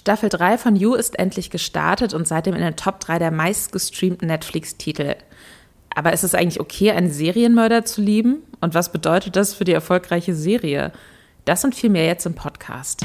[0.00, 4.28] Staffel 3 von You ist endlich gestartet und seitdem in den Top 3 der meistgestreamten
[4.28, 5.16] Netflix-Titel.
[5.94, 8.38] Aber ist es eigentlich okay, einen Serienmörder zu lieben?
[8.62, 10.92] Und was bedeutet das für die erfolgreiche Serie?
[11.44, 13.04] Das und viel mehr jetzt im Podcast.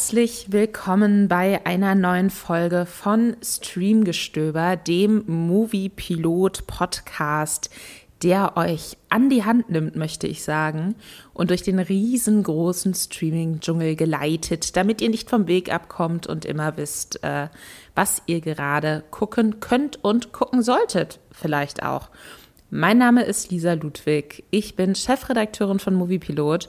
[0.00, 7.68] Herzlich willkommen bei einer neuen Folge von Streamgestöber, dem Movie Pilot Podcast,
[8.22, 10.94] der euch an die Hand nimmt, möchte ich sagen,
[11.34, 17.22] und durch den riesengroßen Streaming-Dschungel geleitet, damit ihr nicht vom Weg abkommt und immer wisst,
[17.22, 17.48] äh,
[17.94, 22.08] was ihr gerade gucken könnt und gucken solltet, vielleicht auch.
[22.72, 24.44] Mein Name ist Lisa Ludwig.
[24.52, 26.68] Ich bin Chefredakteurin von Moviepilot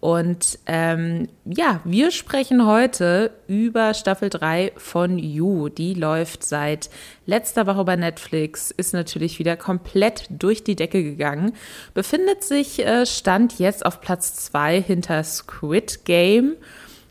[0.00, 5.68] und ähm, ja, wir sprechen heute über Staffel 3 von You.
[5.68, 6.90] Die läuft seit
[7.24, 11.54] letzter Woche bei Netflix, ist natürlich wieder komplett durch die Decke gegangen,
[11.94, 16.56] befindet sich äh, Stand jetzt auf Platz 2 hinter Squid Game.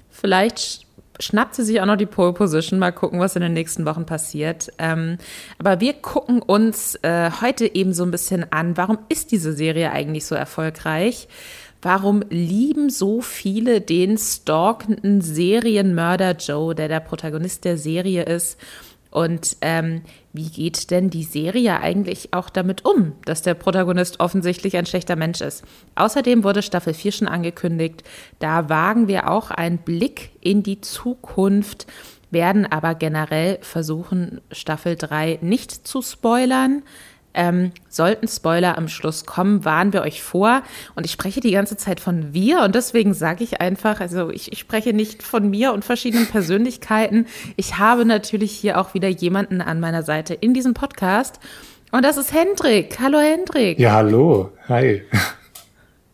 [0.09, 0.86] Vielleicht
[1.19, 2.80] schnappt sie sich auch noch die Pole Position.
[2.80, 4.72] Mal gucken, was in den nächsten Wochen passiert.
[4.78, 5.17] Ähm,
[5.58, 9.91] aber wir gucken uns äh, heute eben so ein bisschen an, warum ist diese Serie
[9.91, 11.28] eigentlich so erfolgreich?
[11.86, 18.59] Warum lieben so viele den stalkenden Serienmörder Joe, der der Protagonist der Serie ist?
[19.11, 20.02] Und ähm,
[20.33, 25.16] wie geht denn die Serie eigentlich auch damit um, dass der Protagonist offensichtlich ein schlechter
[25.16, 25.63] Mensch ist?
[25.94, 28.02] Außerdem wurde Staffel 4 schon angekündigt.
[28.39, 31.86] Da wagen wir auch einen Blick in die Zukunft,
[32.31, 36.81] werden aber generell versuchen, Staffel 3 nicht zu spoilern.
[37.36, 40.64] Ähm, sollten Spoiler am Schluss kommen, warnen wir euch vor.
[40.95, 44.52] Und ich spreche die ganze Zeit von wir und deswegen sage ich einfach, also ich,
[44.53, 47.28] ich spreche nicht von mir und verschiedenen Persönlichkeiten.
[47.58, 51.39] Ich habe natürlich hier auch wieder jemanden an meiner Seite in diesem Podcast.
[51.91, 52.97] Und das ist Hendrik.
[53.00, 53.80] Hallo Hendrik.
[53.80, 54.52] Ja, hallo.
[54.67, 55.03] Hi.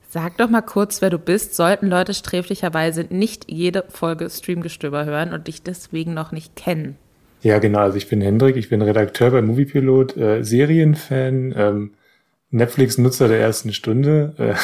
[0.10, 1.56] Sag doch mal kurz, wer du bist.
[1.56, 6.98] Sollten Leute sträflicherweise nicht jede Folge Streamgestöber hören und dich deswegen noch nicht kennen.
[7.42, 7.80] Ja, genau.
[7.80, 11.94] Also ich bin Hendrik, ich bin Redakteur bei Moviepilot, äh, Serienfan, ähm,
[12.52, 14.56] Netflix-Nutzer der ersten Stunde.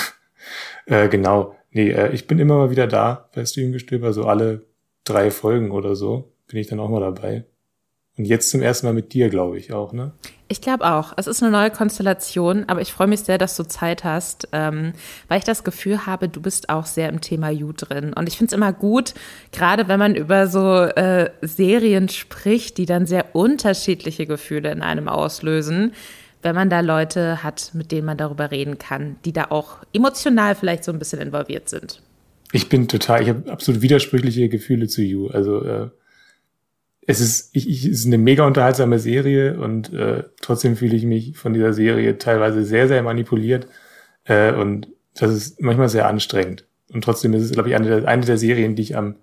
[0.88, 1.56] Äh, äh, genau.
[1.72, 4.64] Nee, äh, ich bin immer mal wieder da bei Streamgestöber, so alle
[5.04, 7.46] drei Folgen oder so bin ich dann auch mal dabei.
[8.18, 10.12] Und jetzt zum ersten Mal mit dir, glaube ich, auch, ne?
[10.48, 11.14] Ich glaube auch.
[11.18, 14.94] Es ist eine neue Konstellation, aber ich freue mich sehr, dass du Zeit hast, ähm,
[15.28, 18.14] weil ich das Gefühl habe, du bist auch sehr im Thema You drin.
[18.14, 19.14] Und ich finde es immer gut,
[19.52, 25.10] gerade wenn man über so äh, Serien spricht, die dann sehr unterschiedliche Gefühle in einem
[25.10, 25.94] auslösen,
[26.42, 30.56] wenn man da Leute hat, mit denen man darüber reden kann, die da auch emotional
[30.56, 32.02] vielleicht so ein bisschen involviert sind.
[32.52, 35.28] Ich bin total, ich habe absolut widersprüchliche Gefühle zu You.
[35.28, 35.90] Also äh
[37.10, 41.06] es ist, ich, ich, es ist eine mega unterhaltsame Serie und äh, trotzdem fühle ich
[41.06, 43.68] mich von dieser Serie teilweise sehr, sehr manipuliert.
[44.26, 46.66] Äh, und das ist manchmal sehr anstrengend.
[46.94, 49.16] Und trotzdem ist es, glaube ich, eine der, eine der Serien, die ich am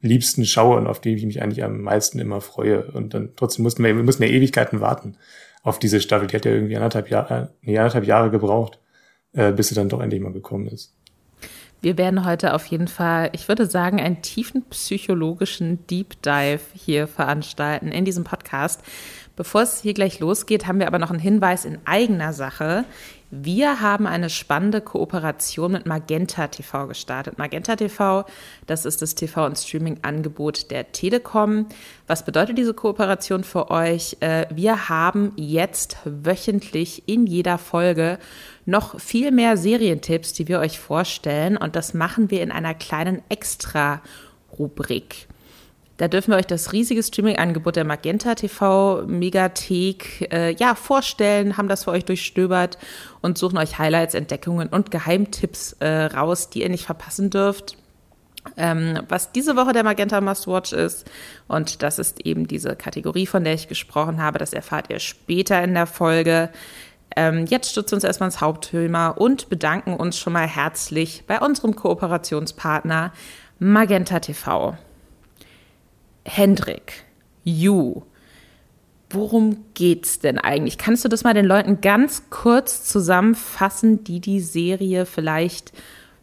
[0.00, 2.84] liebsten schaue und auf die ich mich eigentlich am meisten immer freue.
[2.92, 5.16] Und dann trotzdem mussten wir, wir mussten ja Ewigkeiten warten
[5.64, 6.28] auf diese Staffel.
[6.28, 8.78] Die hat ja irgendwie anderthalb Jahre, nee, anderthalb Jahre gebraucht,
[9.32, 10.94] äh, bis sie dann doch endlich mal gekommen ist.
[11.82, 17.08] Wir werden heute auf jeden Fall, ich würde sagen, einen tiefen psychologischen Deep Dive hier
[17.08, 18.82] veranstalten in diesem Podcast.
[19.34, 22.84] Bevor es hier gleich losgeht, haben wir aber noch einen Hinweis in eigener Sache.
[23.32, 27.38] Wir haben eine spannende Kooperation mit Magenta TV gestartet.
[27.38, 28.26] Magenta TV,
[28.66, 31.66] das ist das TV- und Streaming-Angebot der Telekom.
[32.06, 34.18] Was bedeutet diese Kooperation für euch?
[34.20, 38.18] Äh, wir haben jetzt wöchentlich in jeder Folge
[38.64, 41.56] noch viel mehr Serientipps, die wir euch vorstellen.
[41.56, 45.28] Und das machen wir in einer kleinen Extra-Rubrik.
[45.98, 51.68] Da dürfen wir euch das riesige Streaming-Angebot der Magenta TV Megathek äh, ja, vorstellen, haben
[51.68, 52.78] das für euch durchstöbert
[53.20, 57.76] und suchen euch Highlights, Entdeckungen und Geheimtipps äh, raus, die ihr nicht verpassen dürft.
[58.56, 61.08] Ähm, was diese Woche der Magenta Must Watch ist.
[61.46, 64.40] Und das ist eben diese Kategorie, von der ich gesprochen habe.
[64.40, 66.50] Das erfahrt ihr später in der Folge.
[67.16, 71.76] Ähm, jetzt stützen uns erstmal ins Hauptthema und bedanken uns schon mal herzlich bei unserem
[71.76, 73.12] Kooperationspartner
[73.58, 74.76] Magenta TV.
[76.24, 77.04] Hendrik,
[77.44, 78.02] You,
[79.10, 80.78] worum geht's denn eigentlich?
[80.78, 85.72] Kannst du das mal den Leuten ganz kurz zusammenfassen, die die Serie vielleicht,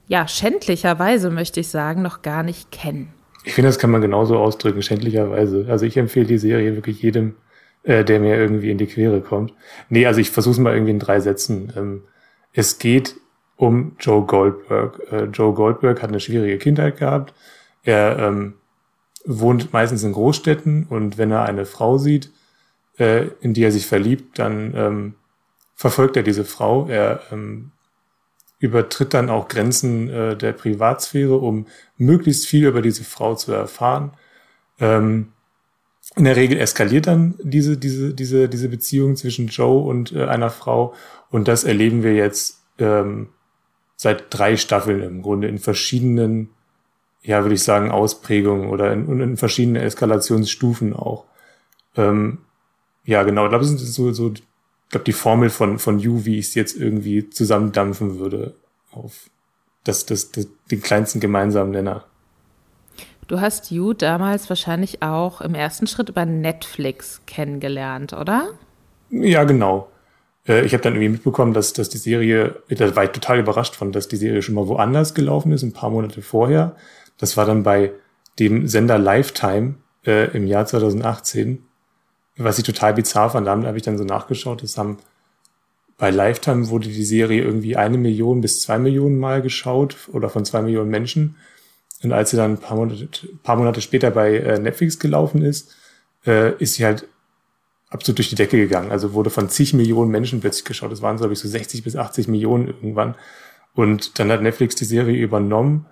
[0.07, 3.13] ja, schändlicherweise möchte ich sagen, noch gar nicht kennen?
[3.43, 5.65] Ich finde, das kann man genauso ausdrücken, schändlicherweise.
[5.69, 7.35] Also ich empfehle die Serie wirklich jedem,
[7.89, 9.51] äh, der mir irgendwie in die Quere kommt.
[9.89, 11.73] Nee, also ich versuche es mal irgendwie in drei Sätzen.
[11.75, 12.03] Ähm,
[12.53, 13.15] es geht
[13.55, 15.01] um Joe Goldberg.
[15.11, 17.33] Äh, Joe Goldberg hat eine schwierige Kindheit gehabt.
[17.81, 18.53] Er ähm,
[19.25, 22.31] wohnt meistens in Großstädten und wenn er eine Frau sieht,
[22.99, 25.15] äh, in die er sich verliebt, dann ähm,
[25.73, 26.87] verfolgt er diese Frau.
[26.87, 27.71] Er ähm,
[28.59, 31.65] übertritt dann auch Grenzen äh, der Privatsphäre, um
[31.97, 34.11] möglichst viel über diese Frau zu erfahren.
[34.79, 35.29] Ähm,
[36.15, 40.49] in der Regel eskaliert dann diese, diese, diese, diese Beziehung zwischen Joe und äh, einer
[40.49, 40.93] Frau.
[41.29, 43.29] Und das erleben wir jetzt ähm,
[43.95, 46.49] seit drei Staffeln im Grunde in verschiedenen,
[47.21, 51.25] ja, würde ich sagen, Ausprägungen oder in, in verschiedenen Eskalationsstufen auch.
[51.95, 52.39] Ähm,
[53.05, 54.43] ja, genau, ich glaube, das ist so, so ich
[54.89, 58.55] glaube, die Formel von, von You, wie ich es jetzt irgendwie zusammendampfen würde,
[58.91, 59.29] auf
[59.83, 62.05] das, das, das, den kleinsten gemeinsamen Nenner.
[63.29, 68.49] Du hast You damals wahrscheinlich auch im ersten Schritt über Netflix kennengelernt, oder?
[69.09, 69.89] Ja, genau.
[70.45, 73.75] Äh, ich habe dann irgendwie mitbekommen, dass, dass die Serie, da war ich total überrascht
[73.77, 76.75] von, dass die Serie schon mal woanders gelaufen ist, ein paar Monate vorher.
[77.17, 77.93] Das war dann bei
[78.39, 81.63] dem Sender Lifetime äh, im Jahr 2018
[82.39, 84.97] was ich total bizarr fand, da habe ich dann so nachgeschaut, das haben
[85.97, 90.45] bei Lifetime wurde die Serie irgendwie eine Million bis zwei Millionen Mal geschaut oder von
[90.45, 91.35] zwei Millionen Menschen.
[92.03, 93.09] Und als sie dann ein paar Monate,
[93.43, 95.75] paar Monate später bei äh, Netflix gelaufen ist,
[96.25, 97.07] äh, ist sie halt
[97.89, 98.91] absolut durch die Decke gegangen.
[98.91, 100.91] Also wurde von zig Millionen Menschen plötzlich geschaut.
[100.91, 103.15] Das waren, glaube ich, so 60 bis 80 Millionen irgendwann.
[103.73, 105.85] Und dann hat Netflix die Serie übernommen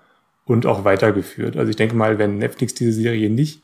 [0.45, 1.57] und auch weitergeführt.
[1.57, 3.61] Also ich denke mal, wenn Netflix diese Serie nicht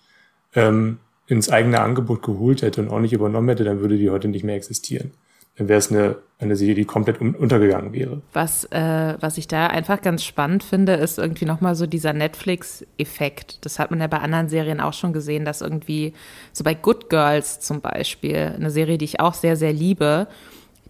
[0.55, 4.27] ähm, ins eigene Angebot geholt hätte und auch nicht übernommen hätte, dann würde die heute
[4.27, 5.11] nicht mehr existieren.
[5.55, 8.21] Dann wäre es eine, eine Serie, die komplett untergegangen wäre.
[8.33, 13.63] Was, äh, was ich da einfach ganz spannend finde, ist irgendwie nochmal so dieser Netflix-Effekt.
[13.63, 16.13] Das hat man ja bei anderen Serien auch schon gesehen, dass irgendwie,
[16.53, 20.27] so bei Good Girls zum Beispiel, eine Serie, die ich auch sehr, sehr liebe,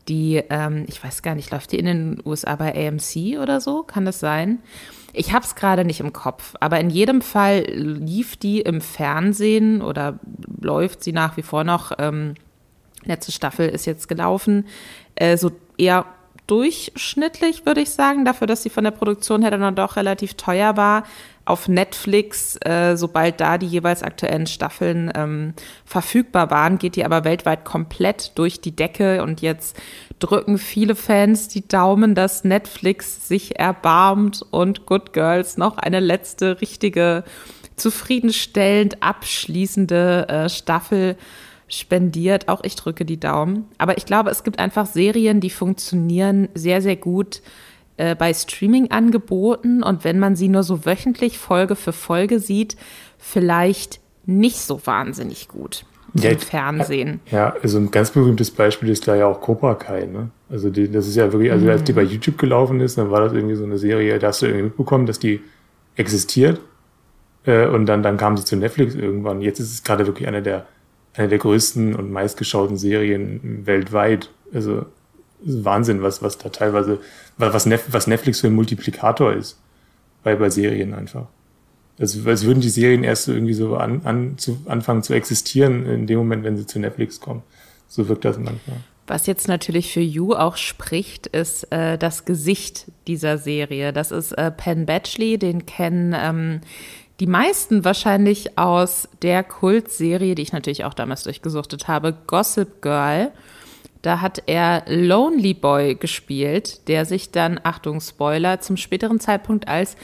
[0.07, 3.83] die, ähm, ich weiß gar nicht, läuft die in den USA bei AMC oder so?
[3.83, 4.59] Kann das sein?
[5.13, 9.81] Ich habe es gerade nicht im Kopf, aber in jedem Fall lief die im Fernsehen
[9.81, 10.19] oder
[10.59, 11.91] läuft sie nach wie vor noch.
[11.99, 12.33] Ähm,
[13.05, 14.67] letzte Staffel ist jetzt gelaufen,
[15.15, 16.05] äh, so eher
[16.47, 20.75] durchschnittlich, würde ich sagen, dafür, dass sie von der Produktion her dann doch relativ teuer
[20.75, 21.03] war.
[21.45, 25.53] Auf Netflix, äh, sobald da die jeweils aktuellen Staffeln ähm,
[25.85, 29.77] verfügbar waren, geht die aber weltweit komplett durch die Decke und jetzt
[30.19, 36.61] drücken viele Fans die Daumen, dass Netflix sich erbarmt und Good Girls noch eine letzte
[36.61, 37.25] richtige,
[37.75, 41.17] zufriedenstellend abschließende äh, Staffel
[41.67, 42.49] spendiert.
[42.49, 43.65] Auch ich drücke die Daumen.
[43.77, 47.41] Aber ich glaube, es gibt einfach Serien, die funktionieren sehr, sehr gut
[47.97, 52.75] äh, bei Streaming-Angeboten und wenn man sie nur so wöchentlich Folge für Folge sieht,
[53.17, 57.19] vielleicht nicht so wahnsinnig gut ja, im Fernsehen.
[57.31, 60.29] Ja, also ein ganz berühmtes Beispiel ist da ja auch Cobra Kai, ne?
[60.49, 61.95] Also die, das ist ja wirklich, also als die mhm.
[61.95, 64.65] bei YouTube gelaufen ist, dann war das irgendwie so eine Serie, da hast du irgendwie
[64.65, 65.41] mitbekommen, dass die
[65.95, 66.59] existiert.
[67.45, 69.41] Äh, und dann, dann kam sie zu Netflix irgendwann.
[69.41, 70.67] Jetzt ist es gerade wirklich eine der,
[71.13, 74.29] eine der größten und meistgeschauten Serien weltweit.
[74.53, 74.85] Also
[75.41, 76.99] Wahnsinn, was, was da teilweise,
[77.37, 79.59] was, was Netflix für ein Multiplikator ist
[80.23, 81.27] bei, bei Serien einfach
[81.99, 86.07] als, als würden die Serien erst irgendwie so an, an, zu, anfangen zu existieren in
[86.07, 87.43] dem Moment, wenn sie zu Netflix kommen.
[87.87, 88.77] So wirkt das manchmal.
[89.05, 93.91] Was jetzt natürlich für You auch spricht, ist äh, das Gesicht dieser Serie.
[93.91, 96.61] Das ist äh, Penn Badgley, den kennen ähm,
[97.19, 103.31] die meisten wahrscheinlich aus der Kultserie, die ich natürlich auch damals durchgesuchtet habe, Gossip Girl.
[104.01, 109.95] Da hat er Lonely Boy gespielt, der sich dann, Achtung, Spoiler, zum späteren Zeitpunkt als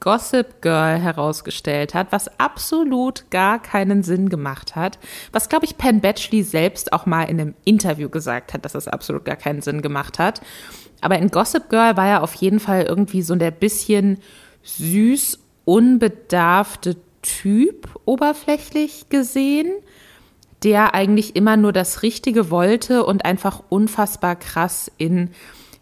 [0.00, 4.98] Gossip Girl herausgestellt hat, was absolut gar keinen Sinn gemacht hat.
[5.32, 8.88] Was, glaube ich, Penn Batchley selbst auch mal in einem Interview gesagt hat, dass es
[8.88, 10.42] absolut gar keinen Sinn gemacht hat.
[11.00, 14.18] Aber in Gossip Girl war er auf jeden Fall irgendwie so der bisschen
[14.64, 19.70] süß, unbedarfte Typ, oberflächlich gesehen,
[20.62, 25.30] der eigentlich immer nur das Richtige wollte und einfach unfassbar krass in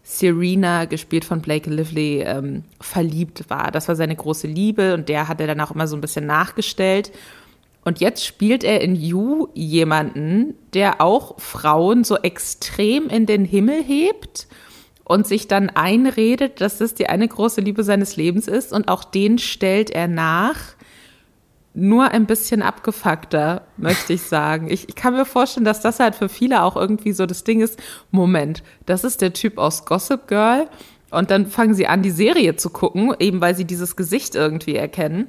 [0.02, 3.70] Serena, gespielt von Blake Lively, ähm, verliebt war.
[3.70, 6.26] Das war seine große Liebe und der hat er dann auch immer so ein bisschen
[6.26, 7.12] nachgestellt.
[7.84, 13.82] Und jetzt spielt er in You jemanden, der auch Frauen so extrem in den Himmel
[13.82, 14.46] hebt
[15.04, 18.73] und sich dann einredet, dass das die eine große Liebe seines Lebens ist.
[18.73, 20.75] Und auch den stellt er nach
[21.75, 24.70] nur ein bisschen abgefuckter, möchte ich sagen.
[24.70, 27.61] Ich, ich, kann mir vorstellen, dass das halt für viele auch irgendwie so das Ding
[27.61, 27.78] ist.
[28.12, 30.68] Moment, das ist der Typ aus Gossip Girl.
[31.11, 34.76] Und dann fangen sie an, die Serie zu gucken, eben weil sie dieses Gesicht irgendwie
[34.76, 35.28] erkennen.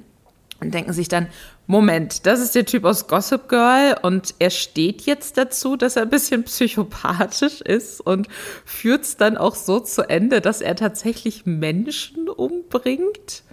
[0.62, 1.28] Und denken sich dann,
[1.68, 6.04] Moment, das ist der Typ aus Gossip Girl und er steht jetzt dazu, dass er
[6.04, 8.30] ein bisschen psychopathisch ist und
[8.64, 13.44] führt es dann auch so zu Ende, dass er tatsächlich Menschen umbringt.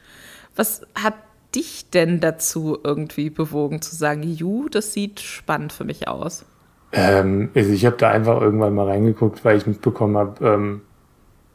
[0.54, 1.14] Was hat
[1.54, 6.44] dich denn dazu irgendwie bewogen zu sagen, ju, das sieht spannend für mich aus?
[6.92, 10.82] Ähm, also ich habe da einfach irgendwann mal reingeguckt, weil ich mitbekommen habe, ähm,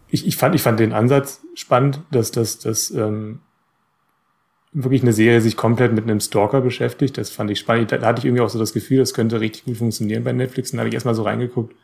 [0.10, 3.40] ich, ich, fand, ich fand den Ansatz spannend, dass das dass, ähm,
[4.84, 7.18] wirklich eine Serie sich komplett mit einem Stalker beschäftigt.
[7.18, 7.92] Das fand ich spannend.
[7.92, 10.72] Da hatte ich irgendwie auch so das Gefühl, das könnte richtig gut funktionieren bei Netflix.
[10.72, 11.76] Dann habe ich erstmal so reingeguckt,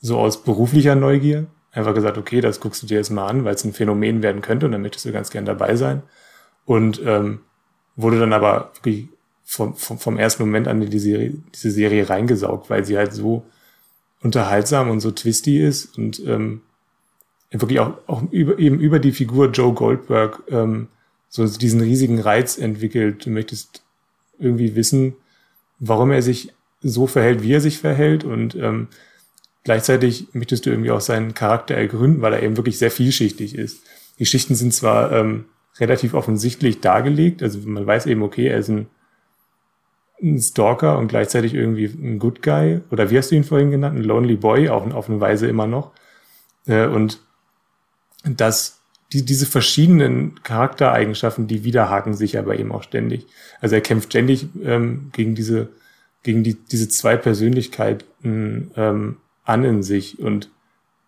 [0.00, 1.46] so aus beruflicher Neugier.
[1.72, 4.42] Einfach gesagt, okay, das guckst du dir jetzt mal an, weil es ein Phänomen werden
[4.42, 6.02] könnte und dann möchtest du ganz gern dabei sein.
[6.66, 7.40] Und ähm,
[7.96, 9.08] wurde dann aber wirklich
[9.44, 13.14] vom, vom, vom ersten Moment an in die Serie, diese Serie reingesaugt, weil sie halt
[13.14, 13.44] so
[14.22, 16.60] unterhaltsam und so twisty ist und ähm,
[17.50, 20.88] wirklich auch, auch über, eben über die Figur Joe Goldberg ähm,
[21.28, 23.26] so diesen riesigen Reiz entwickelt.
[23.26, 23.82] Du möchtest
[24.38, 25.16] irgendwie wissen,
[25.78, 28.88] warum er sich so verhält, wie er sich verhält und ähm,
[29.64, 33.82] gleichzeitig möchtest du irgendwie auch seinen Charakter ergründen, weil er eben wirklich sehr vielschichtig ist.
[34.18, 35.46] Die Schichten sind zwar ähm,
[35.78, 38.88] relativ offensichtlich dargelegt, also man weiß eben, okay, er ist ein
[40.22, 42.80] ein Stalker und gleichzeitig irgendwie ein Good Guy.
[42.90, 43.98] Oder wie hast du ihn vorhin genannt?
[43.98, 45.92] Ein Lonely Boy, auch auf eine Weise immer noch.
[46.66, 47.20] Äh, und
[48.24, 48.77] dass
[49.12, 53.26] die, diese verschiedenen Charaktereigenschaften, die widerhaken sich aber eben auch ständig.
[53.60, 55.68] Also er kämpft ständig ähm, gegen diese,
[56.22, 60.18] gegen die, diese zwei Persönlichkeiten ähm, an in sich.
[60.18, 60.50] Und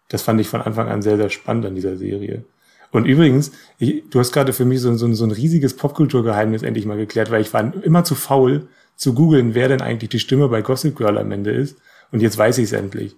[0.09, 2.45] das fand ich von Anfang an sehr, sehr spannend an dieser Serie.
[2.90, 6.87] Und übrigens, ich, du hast gerade für mich so, so, so ein riesiges Popkulturgeheimnis endlich
[6.87, 8.66] mal geklärt, weil ich war immer zu faul,
[8.97, 11.76] zu googeln, wer denn eigentlich die Stimme bei Gossip Girl am Ende ist.
[12.11, 13.14] Und jetzt weiß ich es endlich.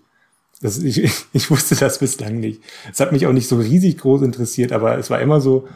[0.62, 2.62] Das, ich, ich wusste das bislang nicht.
[2.90, 5.68] Es hat mich auch nicht so riesig groß interessiert, aber es war immer so,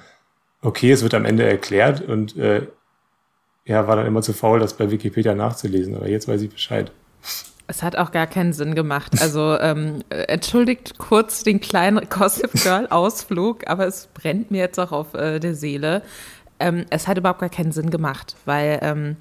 [0.62, 2.66] okay, es wird am Ende erklärt und äh,
[3.66, 5.96] ja, war dann immer zu faul, das bei Wikipedia nachzulesen.
[5.96, 6.92] Aber jetzt weiß ich Bescheid.
[7.66, 9.20] Es hat auch gar keinen Sinn gemacht.
[9.20, 14.92] Also ähm, entschuldigt kurz den kleinen Gossip Girl Ausflug, aber es brennt mir jetzt auch
[14.92, 16.02] auf äh, der Seele.
[16.60, 19.16] Ähm, es hat überhaupt gar keinen Sinn gemacht, weil ähm,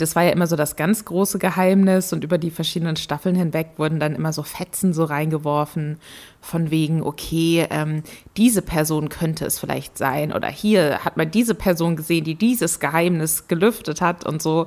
[0.00, 3.72] das war ja immer so das ganz große Geheimnis und über die verschiedenen Staffeln hinweg
[3.76, 5.98] wurden dann immer so Fetzen so reingeworfen
[6.40, 8.02] von wegen, okay, ähm,
[8.36, 12.80] diese Person könnte es vielleicht sein oder hier hat man diese Person gesehen, die dieses
[12.80, 14.66] Geheimnis gelüftet hat und so.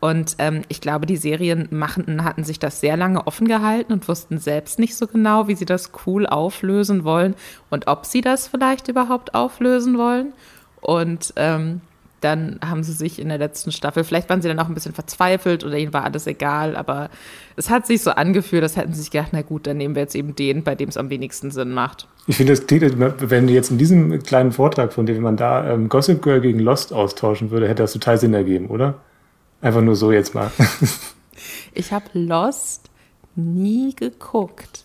[0.00, 4.38] Und ähm, ich glaube, die Serienmachenden hatten sich das sehr lange offen gehalten und wussten
[4.38, 7.36] selbst nicht so genau, wie sie das cool auflösen wollen
[7.70, 10.32] und ob sie das vielleicht überhaupt auflösen wollen.
[10.80, 11.82] Und ähm,
[12.22, 14.94] dann haben sie sich in der letzten Staffel, vielleicht waren sie dann auch ein bisschen
[14.94, 17.10] verzweifelt oder ihnen war alles egal, aber
[17.56, 20.02] es hat sich so angefühlt, als hätten sie sich gedacht, na gut, dann nehmen wir
[20.02, 22.06] jetzt eben den, bei dem es am wenigsten Sinn macht.
[22.26, 25.88] Ich finde, es klingt, wenn jetzt in diesem kleinen Vortrag, von dem man da ähm,
[25.88, 28.94] Gossip Girl gegen Lost austauschen würde, hätte das total Sinn ergeben, oder?
[29.60, 30.50] Einfach nur so jetzt mal.
[31.74, 32.90] ich habe Lost
[33.34, 34.81] nie geguckt.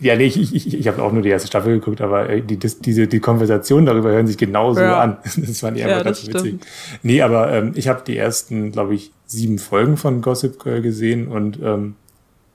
[0.00, 2.58] Ja, nee, ich, ich, ich habe auch nur die erste Staffel geguckt, aber äh, die,
[2.58, 4.98] das, diese, die Konversation darüber hören sich genauso ja.
[4.98, 5.18] an.
[5.36, 6.40] Das fand ich einfach ja, ganz witzig.
[6.40, 6.66] Stimmt.
[7.02, 11.28] Nee, aber ähm, ich habe die ersten, glaube ich, sieben Folgen von Gossip Girl gesehen
[11.28, 11.96] und ähm,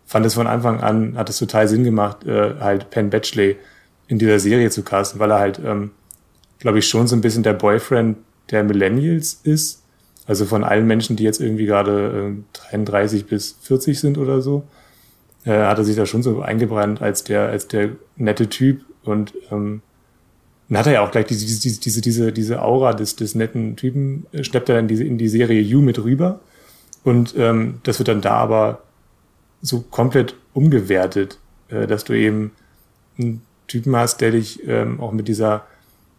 [0.08, 3.58] fand es von Anfang an, hat es total Sinn gemacht, äh, halt Penn Batchley
[4.08, 5.92] in dieser Serie zu casten, weil er halt, ähm,
[6.60, 8.18] glaube ich, schon so ein bisschen der Boyfriend
[8.50, 9.84] der Millennials ist.
[10.26, 14.64] Also von allen Menschen, die jetzt irgendwie gerade äh, 33 bis 40 sind oder so
[15.46, 19.34] äh, hat er sich da schon so eingebrannt als der, als der nette Typ und
[19.52, 19.82] ähm,
[20.68, 23.76] dann hat er ja auch gleich diese, diese, diese, diese, diese Aura des, des netten
[23.76, 26.40] Typen, äh, schleppt er dann diese, in die Serie You mit rüber.
[27.04, 28.82] Und ähm, das wird dann da aber
[29.62, 31.38] so komplett umgewertet,
[31.70, 32.52] äh, dass du eben
[33.20, 35.66] einen Typen hast, der dich ähm, auch mit dieser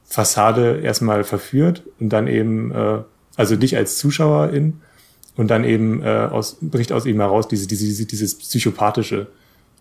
[0.04, 2.98] Fassade erstmal verführt und dann eben, äh,
[3.36, 4.80] also dich als Zuschauerin
[5.36, 9.28] und dann eben äh, aus, bricht aus ihm heraus diese, diese, diese, dieses Psychopathische.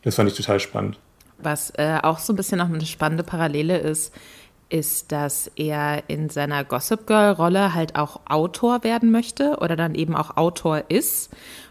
[0.03, 0.99] Das fand ich total spannend.
[1.37, 4.13] Was äh, auch so ein bisschen noch eine spannende Parallele ist,
[4.69, 10.15] ist, dass er in seiner Gossip Girl-Rolle halt auch Autor werden möchte oder dann eben
[10.15, 11.29] auch Autor ist.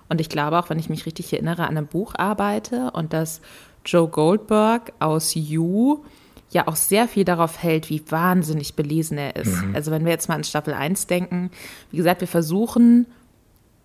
[0.08, 3.40] Und ich glaube auch, wenn ich mich richtig erinnere, an einem Buch arbeite und dass
[3.84, 6.04] Joe Goldberg aus You
[6.50, 9.62] ja auch sehr viel darauf hält, wie wahnsinnig belesen er ist.
[9.62, 9.74] Mhm.
[9.74, 11.50] Also wenn wir jetzt mal an Staffel 1 denken,
[11.90, 13.06] wie gesagt, wir versuchen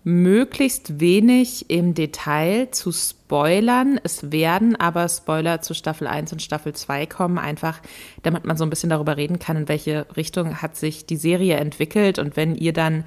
[0.03, 3.99] möglichst wenig im Detail zu spoilern.
[4.03, 7.81] Es werden aber Spoiler zu Staffel 1 und Staffel 2 kommen, einfach
[8.23, 11.57] damit man so ein bisschen darüber reden kann, in welche Richtung hat sich die Serie
[11.57, 12.17] entwickelt.
[12.17, 13.03] Und wenn ihr dann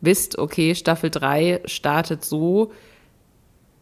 [0.00, 2.72] wisst, okay, Staffel 3 startet so,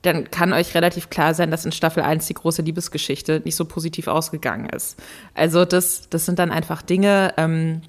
[0.02, 3.64] dann kann euch relativ klar sein, dass in Staffel 1 die große Liebesgeschichte nicht so
[3.64, 4.99] positiv ausgegangen ist.
[5.35, 7.83] Also das, das sind dann einfach Dinge, ähm,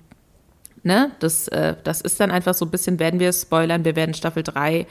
[0.83, 1.11] Ne?
[1.19, 3.85] Das, äh, das ist dann einfach so ein bisschen, werden wir spoilern.
[3.85, 4.87] Wir werden Staffel 3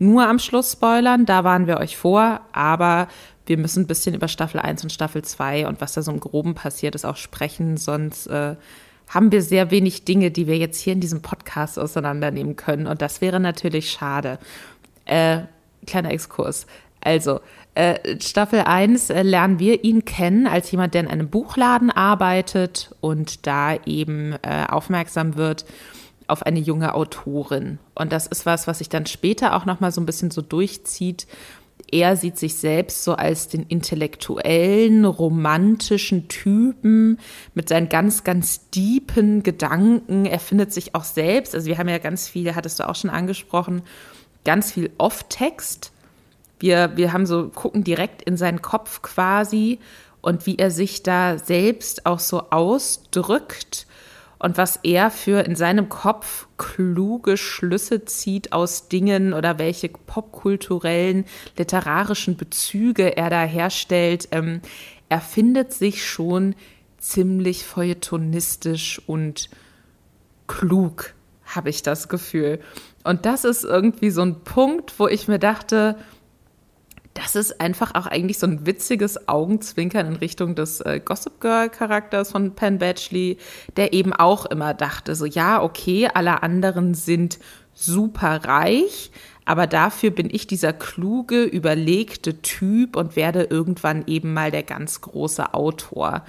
[0.00, 1.26] nur am Schluss spoilern.
[1.26, 2.40] Da waren wir euch vor.
[2.52, 3.08] Aber
[3.46, 6.20] wir müssen ein bisschen über Staffel 1 und Staffel 2 und was da so im
[6.20, 7.76] Groben passiert ist auch sprechen.
[7.76, 8.56] Sonst äh,
[9.08, 12.86] haben wir sehr wenig Dinge, die wir jetzt hier in diesem Podcast auseinandernehmen können.
[12.86, 14.38] Und das wäre natürlich schade.
[15.06, 15.40] Äh,
[15.86, 16.66] kleiner Exkurs.
[17.00, 17.40] Also,
[17.74, 22.94] äh, Staffel 1 äh, lernen wir ihn kennen als jemand, der in einem Buchladen arbeitet
[23.00, 25.64] und da eben äh, aufmerksam wird
[26.28, 27.78] auf eine junge Autorin.
[27.94, 31.26] Und das ist was, was sich dann später auch nochmal so ein bisschen so durchzieht.
[31.90, 37.18] Er sieht sich selbst so als den intellektuellen, romantischen Typen
[37.54, 40.26] mit seinen ganz, ganz deepen Gedanken.
[40.26, 43.10] Er findet sich auch selbst, also wir haben ja ganz viel, hattest du auch schon
[43.10, 43.82] angesprochen,
[44.44, 45.92] ganz viel Off-Text.
[46.58, 49.78] Wir, wir haben so, gucken direkt in seinen Kopf quasi
[50.20, 53.86] und wie er sich da selbst auch so ausdrückt
[54.38, 61.24] und was er für in seinem Kopf kluge Schlüsse zieht aus Dingen oder welche popkulturellen,
[61.56, 64.28] literarischen Bezüge er da herstellt.
[64.30, 64.60] Ähm,
[65.08, 66.54] er findet sich schon
[66.98, 69.48] ziemlich feuilletonistisch und
[70.46, 72.60] klug, habe ich das Gefühl.
[73.04, 75.96] Und das ist irgendwie so ein Punkt, wo ich mir dachte,
[77.18, 81.68] das ist einfach auch eigentlich so ein witziges Augenzwinkern in Richtung des äh, Gossip Girl
[81.68, 83.38] Charakters von Penn Badgley,
[83.76, 87.38] der eben auch immer dachte, so ja, okay, alle anderen sind
[87.74, 89.10] super reich,
[89.44, 95.00] aber dafür bin ich dieser kluge, überlegte Typ und werde irgendwann eben mal der ganz
[95.00, 96.24] große Autor.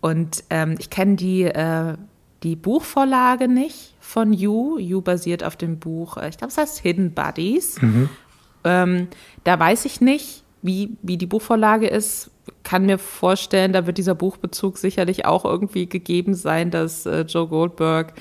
[0.00, 1.94] Und ähm, ich kenne die, äh,
[2.42, 4.78] die Buchvorlage nicht von You.
[4.78, 7.80] You basiert auf dem Buch, äh, ich glaube, es heißt Hidden Buddies.
[7.80, 8.08] Mhm.
[8.64, 9.08] Ähm,
[9.44, 12.30] da weiß ich nicht, wie, wie die Buchvorlage ist.
[12.62, 17.48] Kann mir vorstellen, da wird dieser Buchbezug sicherlich auch irgendwie gegeben sein, dass äh, Joe
[17.48, 18.14] Goldberg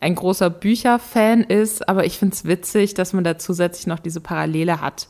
[0.00, 1.88] ein großer Bücherfan ist.
[1.88, 5.08] Aber ich finde es witzig, dass man da zusätzlich noch diese Parallele hat.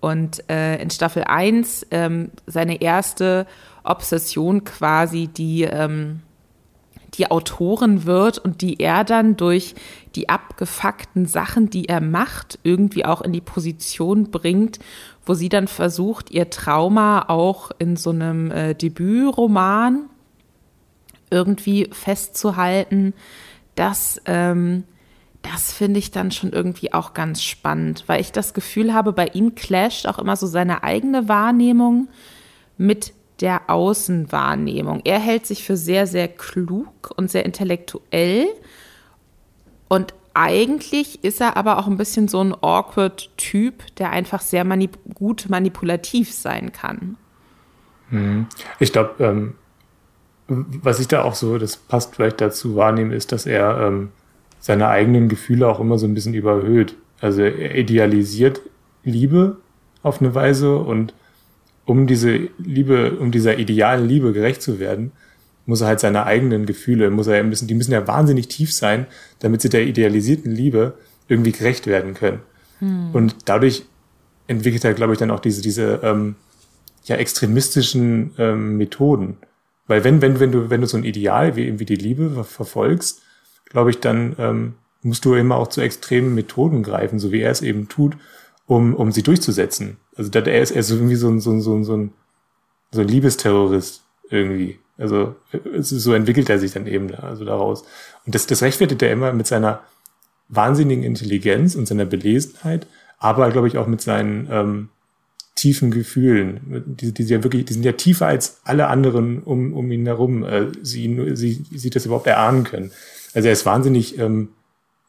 [0.00, 3.46] Und äh, in Staffel 1 ähm, seine erste
[3.84, 6.22] Obsession quasi, die ähm,
[7.14, 9.74] die Autorin wird und die er dann durch
[10.14, 14.78] die abgefuckten Sachen, die er macht, irgendwie auch in die Position bringt,
[15.24, 20.06] wo sie dann versucht, ihr Trauma auch in so einem äh, Debütroman
[21.30, 23.14] irgendwie festzuhalten.
[23.74, 24.84] Das, ähm,
[25.42, 29.28] das finde ich dann schon irgendwie auch ganz spannend, weil ich das Gefühl habe, bei
[29.28, 32.08] ihm clasht auch immer so seine eigene Wahrnehmung
[32.78, 35.02] mit der Außenwahrnehmung.
[35.04, 38.46] Er hält sich für sehr, sehr klug und sehr intellektuell.
[39.88, 44.64] Und eigentlich ist er aber auch ein bisschen so ein awkward Typ, der einfach sehr
[44.64, 47.16] manip gut manipulativ sein kann.
[48.10, 48.46] Mhm.
[48.78, 49.54] Ich glaube, ähm,
[50.46, 54.10] was ich da auch so, das passt vielleicht dazu wahrnehme, ist, dass er ähm,
[54.60, 56.94] seine eigenen Gefühle auch immer so ein bisschen überhöht.
[57.20, 58.60] Also er idealisiert
[59.04, 59.58] Liebe
[60.02, 61.14] auf eine Weise und
[61.84, 65.12] um diese Liebe, um dieser idealen Liebe gerecht zu werden,
[65.66, 69.06] muss er halt seine eigenen Gefühle, muss er müssen, die müssen ja wahnsinnig tief sein,
[69.40, 70.94] damit sie der idealisierten Liebe
[71.28, 72.40] irgendwie gerecht werden können.
[72.78, 73.10] Hm.
[73.12, 73.84] Und dadurch
[74.48, 76.34] entwickelt er, glaube ich, dann auch diese, diese ähm,
[77.04, 79.38] ja, extremistischen ähm, Methoden.
[79.86, 83.22] Weil wenn, wenn, wenn du, wenn du so ein Ideal wie irgendwie die Liebe verfolgst,
[83.66, 87.50] glaube ich, dann ähm, musst du immer auch zu extremen Methoden greifen, so wie er
[87.50, 88.16] es eben tut,
[88.66, 89.96] um, um sie durchzusetzen.
[90.16, 92.12] Also er ist, er ist irgendwie so ein, so ein, so ein, so ein,
[92.90, 94.78] so ein Liebesterrorist irgendwie.
[94.98, 95.36] Also
[95.80, 97.82] so entwickelt er sich dann eben also daraus.
[98.26, 99.82] Und das, das rechtfertigt er immer mit seiner
[100.48, 102.86] wahnsinnigen Intelligenz und seiner Belesenheit,
[103.18, 104.88] aber glaube ich auch mit seinen ähm,
[105.54, 106.84] tiefen Gefühlen.
[106.86, 110.06] Die, die, sind ja wirklich, die sind ja tiefer als alle anderen um, um ihn
[110.06, 112.90] herum, äh, sie, sie, sie das überhaupt erahnen können.
[113.34, 114.50] Also er ist wahnsinnig ähm,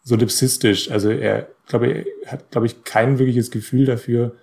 [0.04, 0.92] solipsistisch.
[0.92, 4.36] Also er, glaube ich, hat, glaube ich, kein wirkliches Gefühl dafür,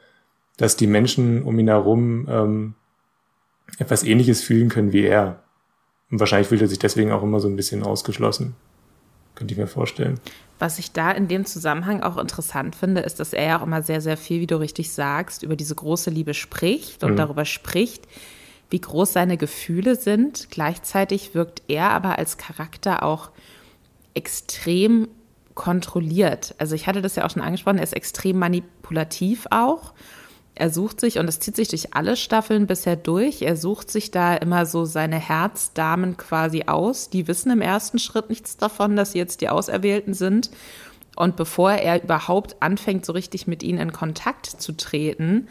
[0.57, 2.75] dass die Menschen um ihn herum ähm,
[3.79, 5.43] etwas Ähnliches fühlen können wie er.
[6.11, 8.55] Und wahrscheinlich fühlt er sich deswegen auch immer so ein bisschen ausgeschlossen.
[9.35, 10.21] Könnte ich mir vorstellen.
[10.59, 13.83] Was ich da in dem Zusammenhang auch interessant finde, ist, dass er ja auch immer
[13.83, 17.17] sehr, sehr viel, wie du richtig sagst, über diese große Liebe spricht und mhm.
[17.17, 18.07] darüber spricht,
[18.69, 20.49] wie groß seine Gefühle sind.
[20.51, 23.31] Gleichzeitig wirkt er aber als Charakter auch
[24.15, 25.09] extrem
[25.55, 26.55] kontrolliert.
[26.59, 29.95] Also ich hatte das ja auch schon angesprochen, er ist extrem manipulativ auch
[30.61, 34.11] er sucht sich, und das zieht sich durch alle Staffeln bisher durch, er sucht sich
[34.11, 37.09] da immer so seine Herzdamen quasi aus.
[37.09, 40.51] Die wissen im ersten Schritt nichts davon, dass sie jetzt die Auserwählten sind.
[41.17, 45.49] Und bevor er überhaupt anfängt, so richtig mit ihnen in Kontakt zu treten,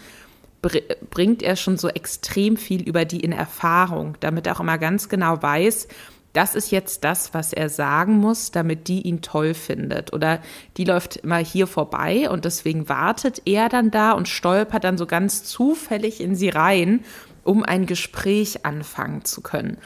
[1.10, 5.10] bringt er schon so extrem viel über die in Erfahrung, damit er auch immer ganz
[5.10, 5.88] genau weiß,
[6.34, 10.14] das ist jetzt das, was er sagen muss, damit die ihn toll findet.
[10.14, 10.42] Oder
[10.78, 15.06] die läuft immer hier vorbei und deswegen wartet er dann da und stolpert dann so
[15.06, 17.04] ganz zufällig in sie rein,
[17.44, 19.78] um ein Gespräch anfangen zu können.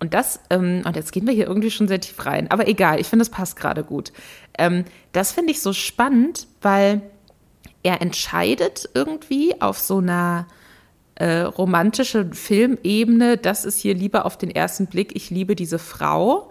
[0.00, 2.98] Und das, ähm, und jetzt gehen wir hier irgendwie schon sehr tief rein, aber egal,
[3.00, 4.12] ich finde, es passt gerade gut.
[4.58, 7.02] Ähm, das finde ich so spannend, weil
[7.84, 10.46] er entscheidet irgendwie auf so einer
[11.22, 16.50] äh, romantischen Filmebene, das ist hier lieber auf den ersten Blick, ich liebe diese Frau.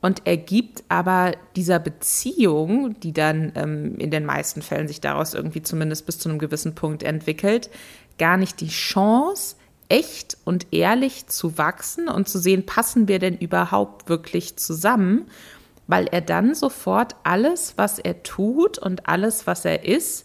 [0.00, 5.34] Und er gibt aber dieser Beziehung, die dann ähm, in den meisten Fällen sich daraus
[5.34, 7.68] irgendwie zumindest bis zu einem gewissen Punkt entwickelt,
[8.18, 9.56] gar nicht die Chance,
[9.90, 15.26] echt und ehrlich zu wachsen und zu sehen, passen wir denn überhaupt wirklich zusammen,
[15.88, 20.24] weil er dann sofort alles, was er tut und alles, was er ist,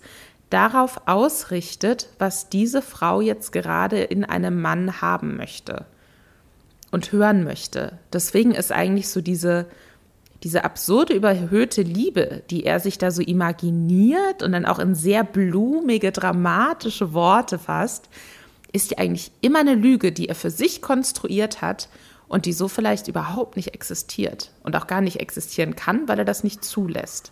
[0.50, 5.86] darauf ausrichtet, was diese Frau jetzt gerade in einem Mann haben möchte
[6.92, 8.00] und hören möchte.
[8.14, 9.66] Deswegen ist eigentlich so diese,
[10.44, 15.24] diese absurde, überhöhte Liebe, die er sich da so imaginiert und dann auch in sehr
[15.24, 18.10] blumige, dramatische Worte fasst,
[18.72, 21.90] ist ja eigentlich immer eine Lüge, die er für sich konstruiert hat
[22.28, 26.26] und die so vielleicht überhaupt nicht existiert und auch gar nicht existieren kann, weil er
[26.26, 27.32] das nicht zulässt.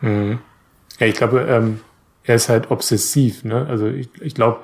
[0.00, 0.40] Mhm.
[0.98, 1.80] Ja, ich glaube, ähm,
[2.24, 3.44] er ist halt obsessiv.
[3.44, 3.66] Ne?
[3.66, 4.60] Also ich, ich glaube,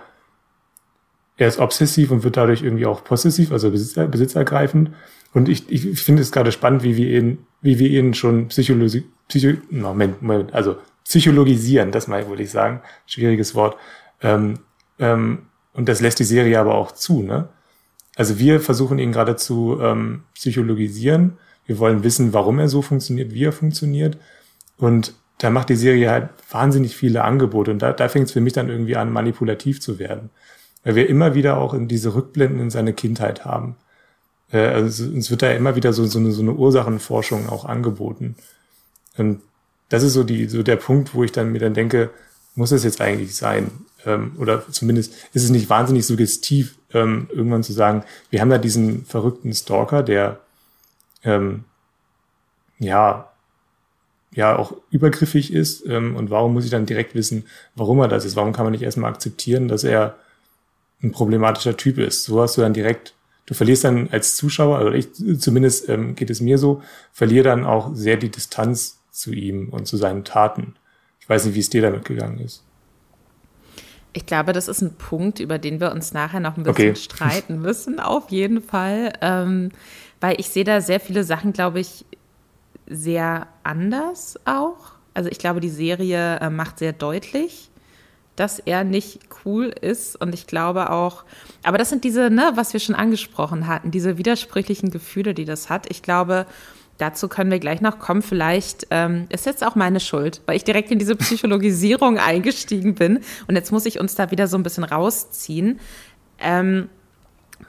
[1.37, 4.91] er ist obsessiv und wird dadurch irgendwie auch possessiv, also besitzer, besitzergreifend.
[5.33, 9.05] Und ich, ich, finde es gerade spannend, wie wir ihn, wie wir ihn schon psychologi
[9.29, 13.77] psycho Moment, Moment, also psychologisieren, das mal würde ich sagen, schwieriges Wort.
[14.23, 14.59] Ähm,
[14.99, 17.49] ähm, und das lässt die Serie aber auch zu, ne?
[18.17, 21.39] Also wir versuchen ihn gerade zu ähm, psychologisieren.
[21.65, 24.19] Wir wollen wissen, warum er so funktioniert, wie er funktioniert.
[24.77, 27.71] Und da macht die Serie halt wahnsinnig viele Angebote.
[27.71, 30.31] Und da, da fängt es für mich dann irgendwie an, manipulativ zu werden.
[30.85, 33.77] Weil wir immer wieder auch in diese Rückblenden in seine Kindheit haben.
[34.53, 38.37] Äh, also uns wird da immer wieder so, so, eine, so eine Ursachenforschung auch angeboten.
[39.17, 39.43] Und
[39.89, 42.11] das ist so, die, so der Punkt, wo ich dann mir dann denke,
[42.55, 43.71] muss es jetzt eigentlich sein?
[44.07, 48.59] ähm, oder zumindest ist es nicht wahnsinnig suggestiv, ähm, irgendwann zu sagen, wir haben da
[48.59, 50.41] diesen verrückten Stalker, der
[51.25, 51.65] ähm,
[52.79, 53.30] ja
[54.33, 58.25] ja auch übergriffig ist ähm, und warum muss ich dann direkt wissen, warum er das
[58.25, 58.37] ist?
[58.37, 60.17] Warum kann man nicht erstmal akzeptieren, dass er
[61.03, 62.25] ein problematischer Typ ist?
[62.25, 63.15] So hast du dann direkt,
[63.47, 65.09] du verlierst dann als Zuschauer, also ich
[65.41, 69.87] zumindest ähm, geht es mir so, verliere dann auch sehr die Distanz zu ihm und
[69.87, 70.77] zu seinen Taten.
[71.19, 72.63] Ich weiß nicht, wie es dir damit gegangen ist.
[74.13, 76.97] Ich glaube, das ist ein Punkt, über den wir uns nachher noch ein bisschen okay.
[76.97, 79.13] streiten müssen, auf jeden Fall.
[79.21, 79.71] Ähm,
[80.21, 82.05] weil ich sehe da sehr viele Sachen, glaube ich,
[82.91, 84.93] sehr anders auch.
[85.15, 87.71] Also ich glaube, die Serie äh, macht sehr deutlich,
[88.37, 90.21] dass er nicht cool ist.
[90.21, 91.25] Und ich glaube auch,
[91.63, 95.71] aber das sind diese, ne, was wir schon angesprochen hatten, diese widersprüchlichen Gefühle, die das
[95.71, 95.91] hat.
[95.91, 96.47] Ich glaube,
[97.01, 98.21] Dazu können wir gleich noch kommen.
[98.21, 103.21] Vielleicht ähm, ist jetzt auch meine Schuld, weil ich direkt in diese Psychologisierung eingestiegen bin.
[103.49, 105.81] Und jetzt muss ich uns da wieder so ein bisschen rausziehen.
[106.39, 106.91] Ähm,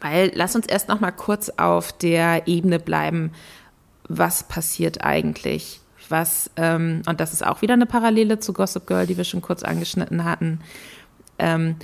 [0.02, 3.32] weil lass uns erst noch mal kurz auf der Ebene bleiben.
[4.08, 5.80] Was passiert eigentlich?
[6.10, 9.42] Was, ähm, und das ist auch wieder eine Parallele zu Gossip Girl, die wir schon
[9.42, 10.60] kurz angeschnitten hatten.
[11.40, 11.76] Ähm,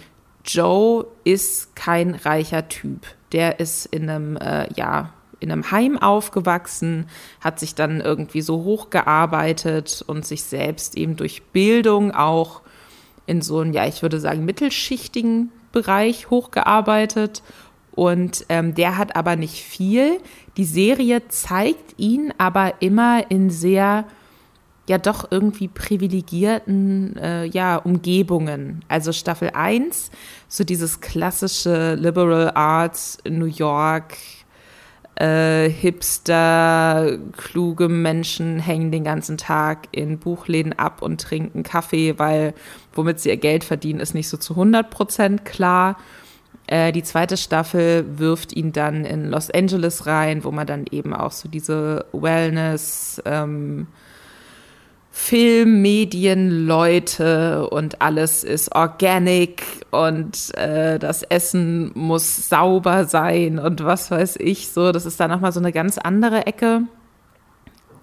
[0.46, 3.08] Joe ist kein reicher Typ.
[3.32, 7.08] Der ist in einem, äh, ja, in einem Heim aufgewachsen,
[7.42, 12.62] hat sich dann irgendwie so hochgearbeitet und sich selbst eben durch Bildung auch
[13.26, 17.44] in so einen, ja, ich würde sagen, mittelschichtigen Bereich hochgearbeitet.
[17.98, 20.20] Und ähm, der hat aber nicht viel.
[20.56, 24.06] Die Serie zeigt ihn aber immer in sehr,
[24.88, 28.86] ja doch irgendwie privilegierten äh, ja, Umgebungen.
[28.88, 30.12] Also Staffel 1,
[30.48, 34.14] so dieses klassische Liberal Arts New York,
[35.16, 42.54] äh, Hipster, kluge Menschen hängen den ganzen Tag in Buchläden ab und trinken Kaffee, weil
[42.94, 45.98] womit sie ihr Geld verdienen, ist nicht so zu 100 Prozent klar.
[46.68, 51.14] Äh, die zweite Staffel wirft ihn dann in Los Angeles rein, wo man dann eben
[51.14, 53.88] auch so diese Wellness, ähm,
[55.10, 63.84] Film, Medien, Leute und alles ist organic und äh, das Essen muss sauber sein und
[63.84, 64.92] was weiß ich so.
[64.92, 66.84] Das ist dann nochmal so eine ganz andere Ecke.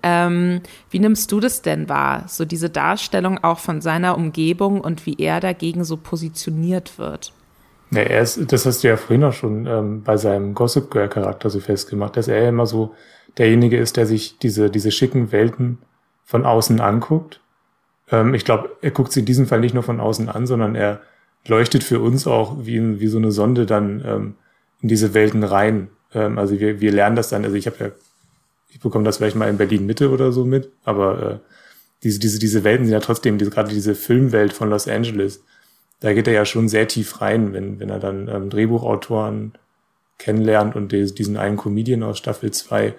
[0.03, 2.25] Ähm, wie nimmst du das denn wahr?
[2.27, 7.33] So diese Darstellung auch von seiner Umgebung und wie er dagegen so positioniert wird?
[7.95, 11.09] Ja, er ist, das hast du ja vorhin auch schon ähm, bei seinem Gossip Girl
[11.09, 12.95] Charakter so festgemacht, dass er immer so
[13.39, 15.79] derjenige ist, der sich diese, diese schicken Welten
[16.25, 17.41] von außen anguckt.
[18.11, 20.75] Ähm, ich glaube, er guckt sie in diesem Fall nicht nur von außen an, sondern
[20.75, 21.03] er
[21.47, 24.35] leuchtet für uns auch wie, wie so eine Sonde dann ähm,
[24.83, 25.89] in diese Welten rein.
[26.13, 27.91] Ähm, also wir, wir lernen das dann, also ich habe ja,
[28.71, 31.39] ich bekomme das vielleicht mal in Berlin Mitte oder so mit, aber äh,
[32.03, 35.45] diese, diese, diese Welten sind ja trotzdem, diese, gerade diese Filmwelt von Los Angeles,
[36.05, 39.55] da geht er ja schon sehr tief rein, wenn, wenn er dann ähm, Drehbuchautoren
[40.19, 42.95] kennenlernt und diesen einen Comedian aus Staffel 2,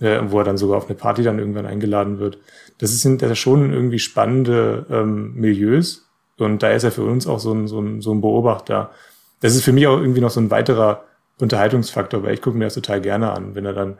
[0.00, 2.38] äh, wo er dann sogar auf eine Party dann irgendwann eingeladen wird.
[2.78, 7.38] Das sind das schon irgendwie spannende ähm, Milieus und da ist er für uns auch
[7.38, 8.90] so ein, so, ein, so ein Beobachter.
[9.38, 11.04] Das ist für mich auch irgendwie noch so ein weiterer
[11.38, 13.98] Unterhaltungsfaktor, weil ich gucke mir das total gerne an, wenn er dann,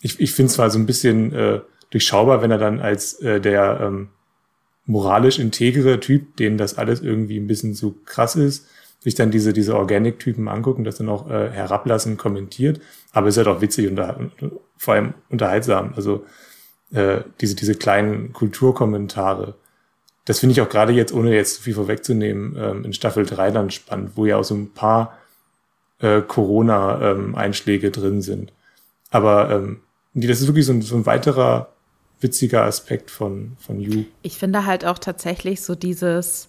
[0.00, 3.40] ich, ich finde es zwar so ein bisschen äh, durchschaubar, wenn er dann als äh,
[3.40, 4.08] der ähm,
[4.86, 8.66] moralisch integere Typ, den das alles irgendwie ein bisschen zu krass ist,
[9.00, 12.80] sich dann diese, diese Organic-Typen angucken, das dann auch äh, herablassen, kommentiert.
[13.12, 14.32] Aber es ist halt auch witzig und, und
[14.76, 15.92] vor allem unterhaltsam.
[15.94, 16.24] Also
[16.92, 19.54] äh, diese, diese kleinen Kulturkommentare.
[20.24, 23.50] Das finde ich auch gerade jetzt, ohne jetzt zu viel vorwegzunehmen, ähm, in Staffel 3
[23.52, 25.16] dann spannend, wo ja auch so ein paar
[26.00, 28.52] äh, Corona-Einschläge ähm, drin sind.
[29.10, 29.80] Aber ähm,
[30.14, 31.68] das ist wirklich so ein, so ein weiterer
[32.20, 34.04] witziger Aspekt von, von You.
[34.22, 36.48] Ich finde halt auch tatsächlich so dieses,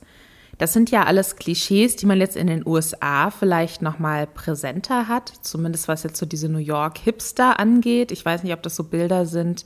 [0.58, 5.08] das sind ja alles Klischees, die man jetzt in den USA vielleicht noch mal präsenter
[5.08, 8.12] hat, zumindest was jetzt so diese New York Hipster angeht.
[8.12, 9.66] Ich weiß nicht, ob das so Bilder sind,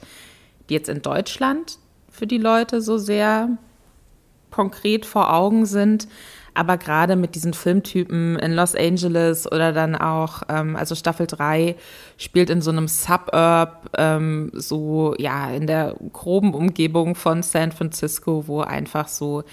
[0.70, 1.78] die jetzt in Deutschland
[2.10, 3.58] für die Leute so sehr
[4.50, 6.08] konkret vor Augen sind.
[6.54, 11.76] Aber gerade mit diesen Filmtypen in Los Angeles oder dann auch, ähm, also Staffel 3
[12.18, 18.48] spielt in so einem Suburb, ähm, so ja, in der groben Umgebung von San Francisco,
[18.48, 19.44] wo einfach so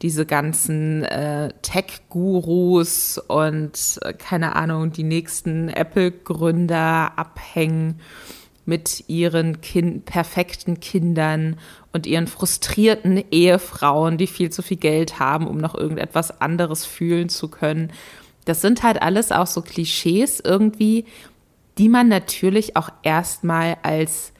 [0.00, 8.00] diese ganzen äh, Tech-Gurus und äh, keine Ahnung, die nächsten Apple-Gründer abhängen
[8.68, 11.56] mit ihren kind perfekten Kindern
[11.94, 17.30] und ihren frustrierten Ehefrauen, die viel zu viel Geld haben, um noch irgendetwas anderes fühlen
[17.30, 17.90] zu können.
[18.44, 21.06] Das sind halt alles auch so Klischees irgendwie,
[21.78, 24.34] die man natürlich auch erstmal als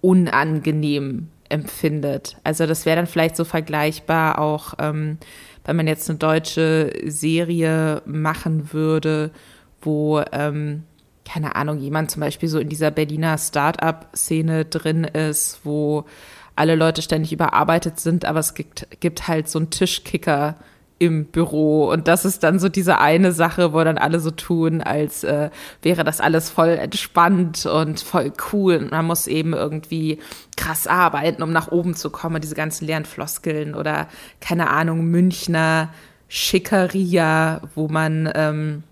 [0.00, 2.38] unangenehm empfindet.
[2.42, 5.18] Also das wäre dann vielleicht so vergleichbar auch, ähm,
[5.64, 9.30] wenn man jetzt eine deutsche Serie machen würde,
[9.82, 10.82] wo ähm,
[11.26, 16.04] keine Ahnung, jemand zum Beispiel so in dieser Berliner Start-up-Szene drin ist, wo
[16.54, 20.56] alle Leute ständig überarbeitet sind, aber es gibt, gibt halt so einen Tischkicker
[20.98, 21.90] im Büro.
[21.90, 25.50] Und das ist dann so diese eine Sache, wo dann alle so tun, als äh,
[25.82, 28.76] wäre das alles voll entspannt und voll cool.
[28.76, 30.18] Und man muss eben irgendwie
[30.56, 34.08] krass arbeiten, um nach oben zu kommen, diese ganzen leeren Floskeln oder
[34.40, 35.90] keine Ahnung, Münchner
[36.28, 38.82] Schickeria, wo man ähm,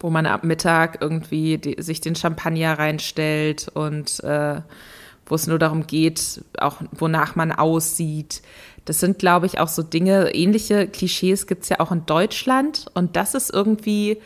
[0.00, 4.60] wo man ab Mittag irgendwie die, sich den Champagner reinstellt und äh,
[5.26, 8.42] wo es nur darum geht, auch wonach man aussieht.
[8.86, 12.86] Das sind, glaube ich, auch so Dinge, ähnliche Klischees gibt es ja auch in Deutschland.
[12.94, 14.18] Und das ist irgendwie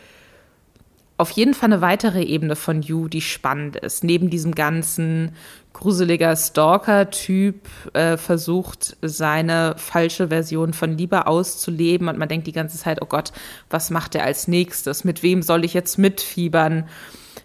[1.17, 4.03] auf jeden Fall eine weitere Ebene von You, die spannend ist.
[4.03, 5.31] Neben diesem ganzen
[5.71, 12.77] gruseliger Stalker-Typ äh, versucht, seine falsche Version von Liebe auszuleben und man denkt die ganze
[12.77, 13.33] Zeit, oh Gott,
[13.69, 15.03] was macht er als nächstes?
[15.03, 16.87] Mit wem soll ich jetzt mitfiebern?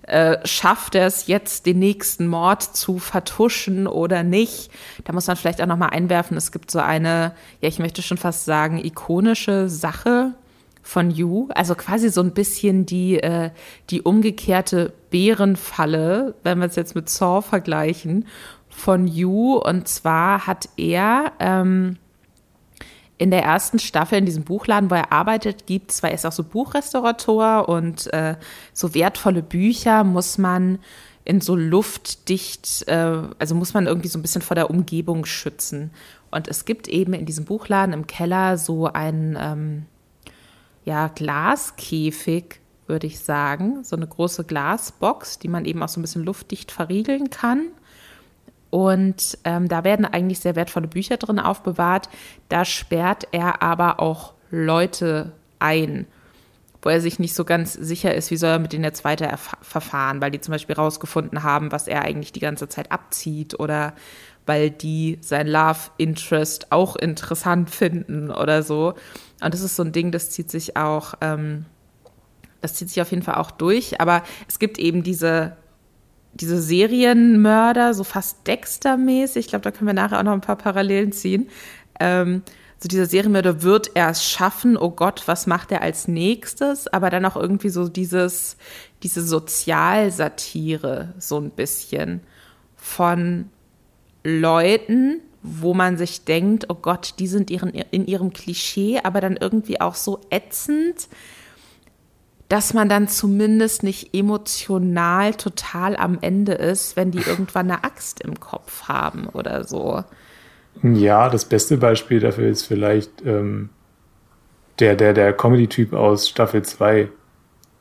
[0.02, 4.70] Äh, schafft er es jetzt, den nächsten Mord zu vertuschen oder nicht?
[5.04, 8.02] Da muss man vielleicht auch noch mal einwerfen, es gibt so eine, ja, ich möchte
[8.02, 10.34] schon fast sagen, ikonische Sache,
[10.90, 13.50] von You, also quasi so ein bisschen die, äh,
[13.90, 18.26] die umgekehrte Bärenfalle, wenn wir es jetzt mit Saw vergleichen,
[18.68, 19.54] von You.
[19.54, 21.96] Und zwar hat er ähm,
[23.18, 26.42] in der ersten Staffel in diesem Buchladen, wo er arbeitet, gibt zwar ist auch so
[26.42, 28.34] Buchrestaurator und äh,
[28.72, 30.80] so wertvolle Bücher muss man
[31.24, 35.92] in so luftdicht, äh, also muss man irgendwie so ein bisschen vor der Umgebung schützen.
[36.32, 39.86] Und es gibt eben in diesem Buchladen im Keller so ein ähm,
[40.84, 43.84] ja, Glaskäfig, würde ich sagen.
[43.84, 47.66] So eine große Glasbox, die man eben auch so ein bisschen luftdicht verriegeln kann.
[48.70, 52.08] Und ähm, da werden eigentlich sehr wertvolle Bücher drin aufbewahrt.
[52.48, 56.06] Da sperrt er aber auch Leute ein,
[56.82, 59.36] wo er sich nicht so ganz sicher ist, wie soll er mit denen jetzt weiter
[59.60, 63.92] verfahren, weil die zum Beispiel rausgefunden haben, was er eigentlich die ganze Zeit abzieht oder
[64.46, 68.94] weil die sein Love Interest auch interessant finden oder so.
[69.40, 71.64] Und das ist so ein Ding, das zieht sich auch, ähm,
[72.60, 74.00] das zieht sich auf jeden Fall auch durch.
[74.00, 75.56] Aber es gibt eben diese,
[76.34, 79.46] diese Serienmörder, so fast Dexter-mäßig.
[79.46, 81.48] Ich glaube, da können wir nachher auch noch ein paar Parallelen ziehen.
[81.98, 82.42] Ähm,
[82.82, 86.88] so dieser Serienmörder wird er es schaffen, oh Gott, was macht er als nächstes?
[86.88, 88.56] Aber dann auch irgendwie so dieses,
[89.02, 92.22] diese Sozialsatire so ein bisschen
[92.76, 93.50] von
[94.24, 99.36] Leuten, wo man sich denkt, oh Gott, die sind ihren, in ihrem Klischee, aber dann
[99.36, 101.08] irgendwie auch so ätzend,
[102.48, 108.20] dass man dann zumindest nicht emotional total am Ende ist, wenn die irgendwann eine Axt
[108.22, 110.02] im Kopf haben oder so.
[110.82, 113.70] Ja, das beste Beispiel dafür ist vielleicht ähm,
[114.78, 117.08] der, der, der Comedy-Typ aus Staffel 2,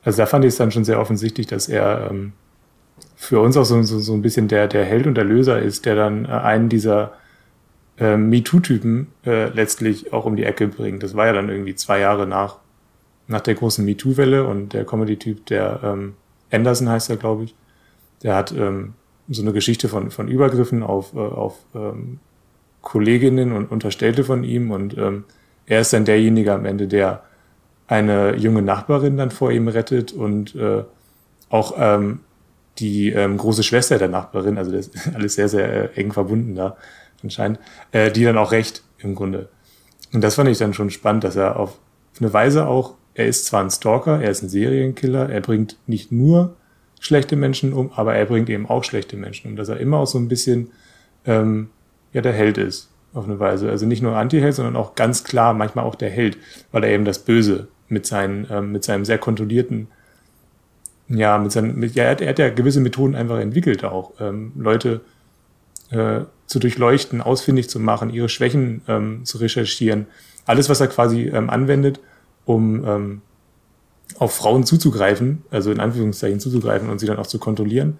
[0.04, 2.34] also da fand ich es dann schon sehr offensichtlich, dass er ähm,
[3.15, 5.86] für uns auch so, so, so ein bisschen der, der Held und der Löser ist,
[5.86, 7.13] der dann äh, einen dieser
[7.99, 11.03] äh, MeToo-Typen äh, letztlich auch um die Ecke bringt.
[11.03, 12.57] Das war ja dann irgendwie zwei Jahre nach,
[13.27, 16.13] nach der großen MeToo-Welle und der Comedy-Typ, der ähm,
[16.51, 17.55] Anderson heißt er, glaube ich,
[18.23, 18.93] der hat ähm,
[19.27, 22.19] so eine Geschichte von, von Übergriffen auf, äh, auf ähm,
[22.81, 25.25] Kolleginnen und Unterstellte von ihm und ähm,
[25.65, 27.23] er ist dann derjenige am Ende, der
[27.88, 30.83] eine junge Nachbarin dann vor ihm rettet und äh,
[31.49, 32.21] auch ähm,
[32.79, 36.55] die ähm, große Schwester der Nachbarin, also das ist alles sehr, sehr äh, eng verbunden
[36.55, 36.77] da
[37.23, 37.60] anscheinend,
[37.91, 39.49] äh, die dann auch recht im Grunde.
[40.13, 41.79] Und das fand ich dann schon spannend, dass er auf
[42.19, 46.12] eine Weise auch, er ist zwar ein Stalker, er ist ein Serienkiller, er bringt nicht
[46.12, 46.55] nur
[46.99, 50.08] schlechte Menschen um, aber er bringt eben auch schlechte Menschen um, dass er immer auch
[50.08, 50.71] so ein bisschen
[51.25, 51.69] ähm,
[52.13, 53.69] ja der Held ist auf eine Weise.
[53.69, 56.38] Also nicht nur Anti-Held, sondern auch ganz klar manchmal auch der Held,
[56.71, 59.88] weil er eben das Böse mit seinen ähm, mit seinem sehr kontrollierten
[61.08, 64.13] ja mit seinen mit, ja er hat, er hat ja gewisse Methoden einfach entwickelt auch
[64.19, 65.01] ähm, Leute
[65.91, 70.08] äh, zu durchleuchten, ausfindig zu machen, ihre Schwächen ähm, zu recherchieren,
[70.45, 71.99] alles was er quasi ähm, anwendet,
[72.45, 73.21] um ähm,
[74.17, 77.99] auf Frauen zuzugreifen, also in Anführungszeichen zuzugreifen und sie dann auch zu kontrollieren,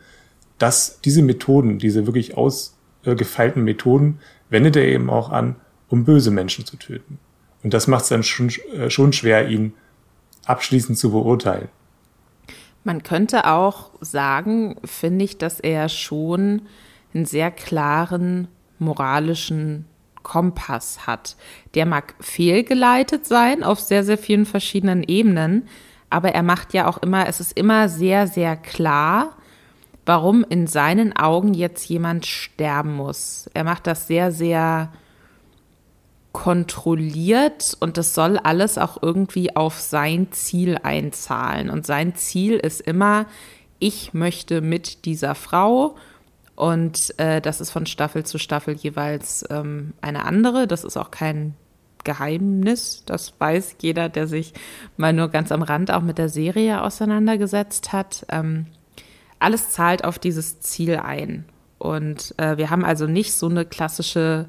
[0.58, 5.56] dass diese Methoden, diese wirklich ausgefeilten Methoden, wendet er eben auch an,
[5.88, 7.20] um böse Menschen zu töten.
[7.64, 9.74] Und das macht es dann schon, äh, schon schwer, ihn
[10.46, 11.70] abschließend zu beurteilen.
[12.84, 16.64] Man könnte auch sagen, finde ich, dass er schon
[17.14, 19.86] einen sehr klaren moralischen
[20.24, 21.36] Kompass hat.
[21.74, 25.68] Der mag fehlgeleitet sein auf sehr, sehr vielen verschiedenen Ebenen,
[26.10, 29.38] aber er macht ja auch immer, es ist immer sehr, sehr klar,
[30.06, 33.50] warum in seinen Augen jetzt jemand sterben muss.
[33.54, 34.92] Er macht das sehr, sehr
[36.32, 41.70] kontrolliert und das soll alles auch irgendwie auf sein Ziel einzahlen.
[41.70, 43.26] Und sein Ziel ist immer,
[43.80, 45.96] ich möchte mit dieser Frau
[46.60, 50.68] und äh, das ist von Staffel zu Staffel jeweils ähm, eine andere.
[50.68, 51.56] Das ist auch kein
[52.04, 53.04] Geheimnis.
[53.06, 54.52] Das weiß jeder, der sich
[54.98, 58.26] mal nur ganz am Rand auch mit der Serie auseinandergesetzt hat.
[58.28, 58.66] Ähm,
[59.40, 61.46] alles zahlt auf dieses Ziel ein.
[61.78, 64.48] Und äh, wir haben also nicht so eine klassische,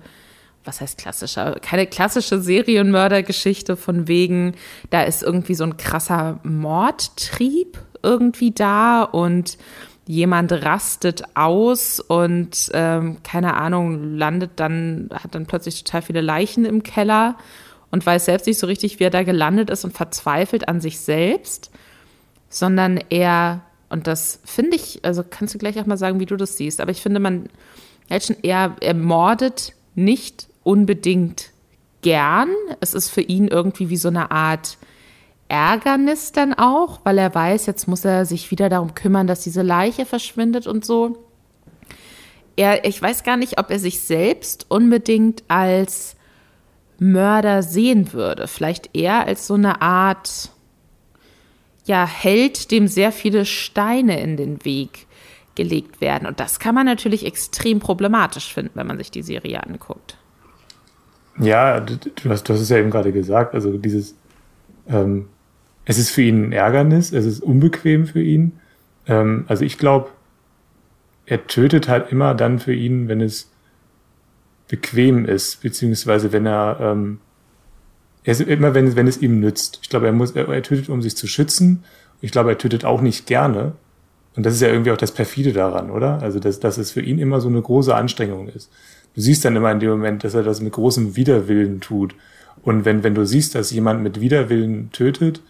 [0.64, 4.56] was heißt klassische, keine klassische Serienmördergeschichte von wegen,
[4.90, 9.58] da ist irgendwie so ein krasser Mordtrieb irgendwie da und
[10.10, 16.64] jemand rastet aus und ähm, keine Ahnung, landet dann, hat dann plötzlich total viele Leichen
[16.64, 17.36] im Keller
[17.92, 20.98] und weiß selbst nicht so richtig, wie er da gelandet ist und verzweifelt an sich
[20.98, 21.70] selbst,
[22.48, 26.36] sondern er, und das finde ich, also kannst du gleich auch mal sagen, wie du
[26.36, 27.48] das siehst, aber ich finde, man,
[28.08, 31.50] er, er mordet nicht unbedingt
[32.02, 32.48] gern.
[32.80, 34.76] Es ist für ihn irgendwie wie so eine Art
[35.50, 39.62] Ärgernis dann auch, weil er weiß, jetzt muss er sich wieder darum kümmern, dass diese
[39.62, 41.18] Leiche verschwindet und so.
[42.56, 46.16] Er, ich weiß gar nicht, ob er sich selbst unbedingt als
[46.98, 48.46] Mörder sehen würde.
[48.46, 50.50] Vielleicht eher als so eine Art,
[51.84, 55.06] ja, Held, dem sehr viele Steine in den Weg
[55.54, 56.28] gelegt werden.
[56.28, 60.16] Und das kann man natürlich extrem problematisch finden, wenn man sich die Serie anguckt.
[61.38, 61.96] Ja, du
[62.28, 64.14] hast, du hast es ja eben gerade gesagt, also dieses,
[64.88, 65.28] ähm,
[65.90, 68.52] es ist für ihn ein Ärgernis, es ist unbequem für ihn.
[69.08, 70.10] Ähm, also ich glaube,
[71.26, 73.50] er tötet halt immer dann für ihn, wenn es
[74.68, 77.18] bequem ist, beziehungsweise wenn er, ähm,
[78.22, 79.80] er ist immer, wenn, wenn es ihm nützt.
[79.82, 81.82] Ich glaube, er muss, er, er tötet, um sich zu schützen.
[82.20, 83.72] Ich glaube, er tötet auch nicht gerne.
[84.36, 86.22] Und das ist ja irgendwie auch das Perfide daran, oder?
[86.22, 88.70] Also, dass, dass es für ihn immer so eine große Anstrengung ist.
[89.16, 92.14] Du siehst dann immer in dem Moment, dass er das mit großem Widerwillen tut.
[92.62, 95.42] Und wenn, wenn du siehst, dass jemand mit Widerwillen tötet,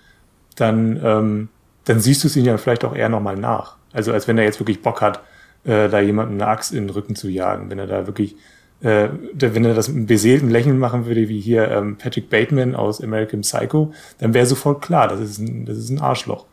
[0.56, 1.48] dann, ähm,
[1.84, 3.76] dann siehst du es ihm ja vielleicht auch eher nochmal nach.
[3.92, 5.20] Also als wenn er jetzt wirklich Bock hat,
[5.64, 7.70] äh, da jemanden eine Axt in den Rücken zu jagen.
[7.70, 8.36] Wenn er da wirklich,
[8.80, 12.74] äh, wenn er das mit einem beseelten Lächeln machen würde, wie hier ähm, Patrick Bateman
[12.74, 16.46] aus American Psycho, dann wäre sofort klar, das ist ein, das ist ein Arschloch.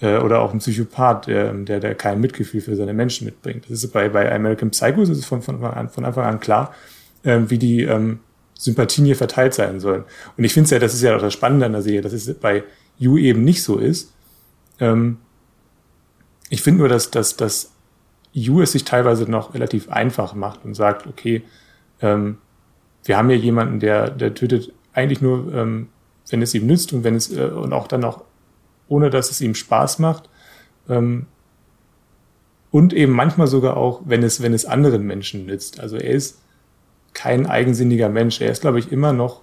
[0.00, 3.64] Äh, oder auch ein Psychopath, der, der, der kein Mitgefühl für seine Menschen mitbringt.
[3.68, 6.74] Das ist bei, bei American Psycho ist es von, von, von Anfang an klar,
[7.22, 8.20] äh, wie die ähm,
[8.58, 10.04] Sympathien hier verteilt sein sollen.
[10.36, 12.12] Und ich finde es ja, das ist ja auch das Spannende an der Serie, das
[12.12, 12.64] ist bei
[12.98, 14.12] You eben nicht so ist.
[14.80, 15.18] Ähm,
[16.48, 17.72] ich finde nur, dass, dass, dass
[18.32, 21.42] You es sich teilweise noch relativ einfach macht und sagt, okay,
[22.00, 22.38] ähm,
[23.04, 25.88] wir haben hier jemanden, der, der tötet eigentlich nur, ähm,
[26.28, 28.24] wenn es ihm nützt und wenn es, äh, und auch dann noch,
[28.88, 30.28] ohne dass es ihm Spaß macht.
[30.88, 31.26] Ähm,
[32.70, 35.80] und eben manchmal sogar auch, wenn es, wenn es anderen Menschen nützt.
[35.80, 36.42] Also er ist
[37.14, 38.40] kein eigensinniger Mensch.
[38.40, 39.40] Er ist, glaube ich, immer noch,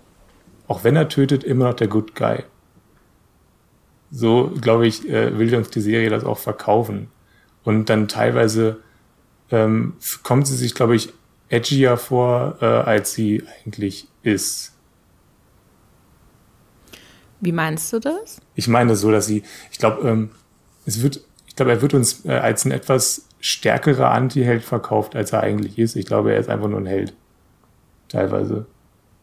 [0.67, 2.43] auch wenn er tötet, immer noch der Good Guy
[4.13, 7.07] so glaube ich, äh, will uns die Serie das auch verkaufen.
[7.63, 8.77] Und dann teilweise
[9.49, 11.11] ähm, kommt sie sich, glaube ich,
[11.49, 14.71] edgier vor, äh, als sie eigentlich ist.
[17.41, 18.39] Wie meinst du das?
[18.55, 20.29] Ich meine so, dass sie, ich glaube, ähm,
[20.85, 25.33] es wird, ich glaube, er wird uns äh, als ein etwas stärkerer Anti-Held verkauft, als
[25.33, 25.95] er eigentlich ist.
[25.95, 27.13] Ich glaube, er ist einfach nur ein Held.
[28.09, 28.67] Teilweise.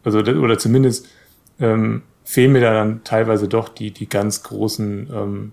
[0.03, 1.07] Also, oder zumindest
[1.59, 5.51] ähm, fehlen mir da dann teilweise doch die, die ganz großen, ähm,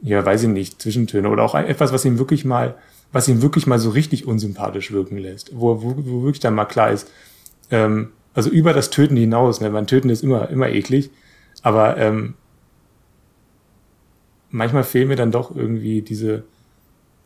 [0.00, 1.28] ja, weiß ich nicht, Zwischentöne.
[1.28, 2.76] Oder auch etwas, was ihm wirklich mal,
[3.12, 5.52] was ihn wirklich mal so richtig unsympathisch wirken lässt.
[5.54, 7.10] Wo, wo, wo wirklich dann mal klar ist,
[7.70, 11.10] ähm, also über das Töten hinaus, ne, man Töten ist immer, immer eklig,
[11.62, 12.34] aber ähm,
[14.50, 16.44] manchmal fehlen mir dann doch irgendwie diese,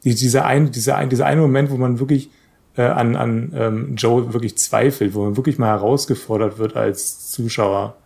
[0.05, 2.31] die, dieser ein, dieser ein, dieser eine Moment, wo man wirklich
[2.77, 7.97] äh, an, an ähm, Joe wirklich zweifelt, wo man wirklich mal herausgefordert wird als Zuschauer,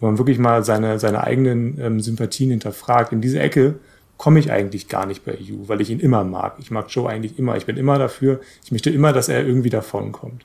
[0.00, 3.12] wo man wirklich mal seine, seine eigenen ähm, Sympathien hinterfragt.
[3.12, 3.78] In diese Ecke
[4.16, 6.56] komme ich eigentlich gar nicht bei Hugh, weil ich ihn immer mag.
[6.58, 7.56] Ich mag Joe eigentlich immer.
[7.56, 8.40] Ich bin immer dafür.
[8.64, 10.44] Ich möchte immer, dass er irgendwie davonkommt.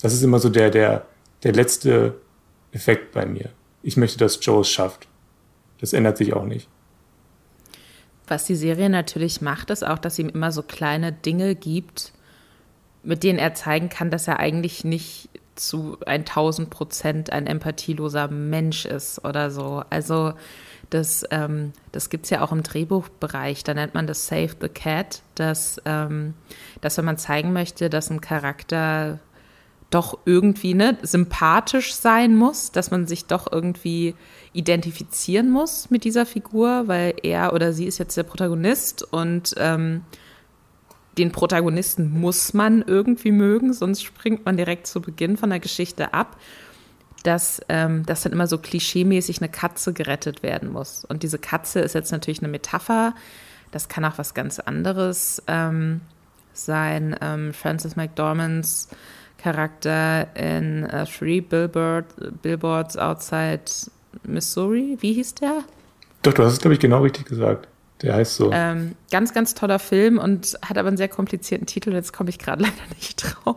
[0.00, 1.06] Das ist immer so der, der,
[1.42, 2.14] der letzte
[2.72, 3.50] Effekt bei mir.
[3.82, 5.08] Ich möchte, dass Joe es schafft.
[5.80, 6.68] Das ändert sich auch nicht.
[8.28, 12.12] Was die Serie natürlich macht, ist auch, dass sie ihm immer so kleine Dinge gibt,
[13.02, 18.84] mit denen er zeigen kann, dass er eigentlich nicht zu 1000 Prozent ein empathieloser Mensch
[18.84, 19.82] ist oder so.
[19.90, 20.34] Also
[20.90, 24.68] das, ähm, das gibt es ja auch im Drehbuchbereich, da nennt man das Save the
[24.68, 26.34] Cat, dass, ähm,
[26.80, 29.18] dass wenn man zeigen möchte, dass ein Charakter
[29.90, 34.14] doch irgendwie ne, sympathisch sein muss, dass man sich doch irgendwie
[34.52, 40.02] identifizieren muss mit dieser Figur, weil er oder sie ist jetzt der Protagonist und ähm,
[41.18, 46.12] den Protagonisten muss man irgendwie mögen, sonst springt man direkt zu Beginn von der Geschichte
[46.12, 46.36] ab,
[47.22, 51.04] dass, ähm, dass dann immer so klischeemäßig eine Katze gerettet werden muss.
[51.04, 53.14] Und diese Katze ist jetzt natürlich eine Metapher,
[53.72, 56.00] das kann auch was ganz anderes ähm,
[56.52, 57.16] sein.
[57.20, 58.88] Ähm, Francis McDormands
[59.38, 62.06] Charakter in uh, Three Billboard,
[62.42, 63.62] Billboards Outside
[64.22, 65.62] Missouri, wie hieß der?
[66.22, 67.68] Doch, du hast es, glaube ich, genau richtig gesagt.
[68.02, 68.50] Der heißt so.
[68.52, 71.92] Ähm, ganz, ganz toller Film und hat aber einen sehr komplizierten Titel.
[71.92, 73.56] Jetzt komme ich gerade leider nicht drauf.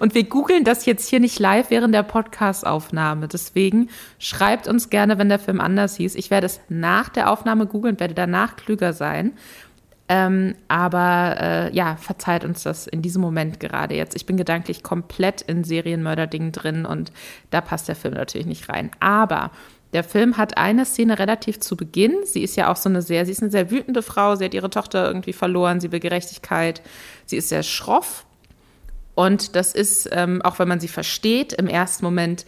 [0.00, 3.28] Und wir googeln das jetzt hier nicht live während der Podcast-Aufnahme.
[3.28, 6.16] Deswegen schreibt uns gerne, wenn der Film anders hieß.
[6.16, 9.32] Ich werde es nach der Aufnahme googeln, werde danach klüger sein.
[10.08, 14.16] Ähm, aber äh, ja, verzeiht uns das in diesem Moment gerade jetzt.
[14.16, 17.12] Ich bin gedanklich komplett in Serienmörder-Dingen drin und
[17.50, 18.90] da passt der Film natürlich nicht rein.
[18.98, 19.52] Aber
[19.92, 22.14] der Film hat eine Szene relativ zu Beginn.
[22.24, 24.36] Sie ist ja auch so eine sehr, sie ist eine sehr wütende Frau.
[24.36, 25.80] Sie hat ihre Tochter irgendwie verloren.
[25.80, 26.80] Sie will Gerechtigkeit.
[27.26, 28.24] Sie ist sehr schroff.
[29.16, 32.46] Und das ist, ähm, auch wenn man sie versteht, im ersten Moment,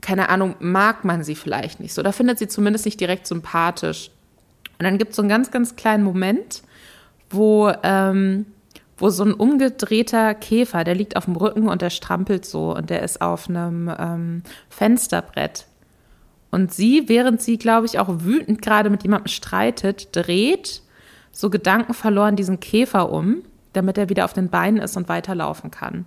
[0.00, 2.02] keine Ahnung, mag man sie vielleicht nicht so.
[2.02, 4.10] Da findet sie zumindest nicht direkt sympathisch.
[4.78, 6.62] Und dann gibt es so einen ganz, ganz kleinen Moment,
[7.30, 8.46] wo, ähm,
[8.96, 12.90] wo so ein umgedrehter Käfer, der liegt auf dem Rücken und der strampelt so und
[12.90, 15.66] der ist auf einem ähm, Fensterbrett.
[16.52, 20.82] Und sie, während sie, glaube ich, auch wütend gerade mit jemandem streitet, dreht
[21.32, 23.42] so Gedanken verloren diesen Käfer um,
[23.72, 26.04] damit er wieder auf den Beinen ist und weiterlaufen kann.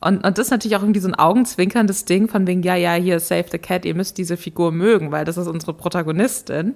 [0.00, 2.94] Und, und das ist natürlich auch irgendwie so ein augenzwinkerndes Ding von wegen, ja, ja,
[2.94, 6.74] hier, Save the Cat, ihr müsst diese Figur mögen, weil das ist unsere Protagonistin.